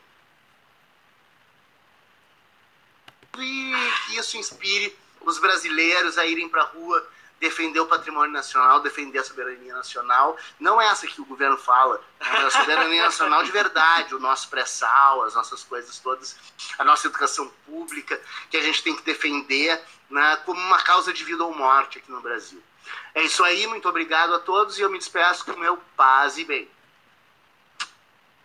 E 3.37 3.91
que 4.05 4.17
isso 4.17 4.37
inspire 4.37 4.97
os 5.21 5.37
brasileiros 5.37 6.17
a 6.17 6.25
irem 6.25 6.49
para 6.49 6.63
a 6.63 6.65
rua 6.65 7.07
defender 7.41 7.79
o 7.79 7.87
patrimônio 7.87 8.31
nacional, 8.31 8.79
defender 8.79 9.17
a 9.17 9.23
soberania 9.23 9.73
nacional. 9.73 10.37
Não 10.59 10.79
é 10.79 10.85
essa 10.85 11.07
que 11.07 11.19
o 11.19 11.25
governo 11.25 11.57
fala, 11.57 11.99
é 12.19 12.37
a 12.37 12.51
soberania 12.51 13.03
nacional 13.03 13.43
de 13.43 13.51
verdade, 13.51 14.13
o 14.13 14.19
nosso 14.19 14.47
pré-sal, 14.47 15.23
as 15.23 15.33
nossas 15.33 15.63
coisas 15.63 15.97
todas, 15.97 16.37
a 16.77 16.83
nossa 16.83 17.07
educação 17.07 17.51
pública, 17.65 18.21
que 18.49 18.55
a 18.55 18.61
gente 18.61 18.83
tem 18.83 18.95
que 18.95 19.01
defender 19.01 19.81
né, 20.09 20.37
como 20.45 20.61
uma 20.61 20.79
causa 20.79 21.11
de 21.11 21.23
vida 21.23 21.43
ou 21.43 21.53
morte 21.53 21.97
aqui 21.97 22.11
no 22.11 22.21
Brasil. 22.21 22.61
É 23.15 23.23
isso 23.23 23.43
aí, 23.43 23.65
muito 23.65 23.89
obrigado 23.89 24.35
a 24.35 24.39
todos 24.39 24.77
e 24.77 24.81
eu 24.81 24.89
me 24.89 24.99
despeço 24.99 25.43
com 25.43 25.53
o 25.53 25.59
meu 25.59 25.77
paz 25.97 26.37
e 26.37 26.45
bem. 26.45 26.69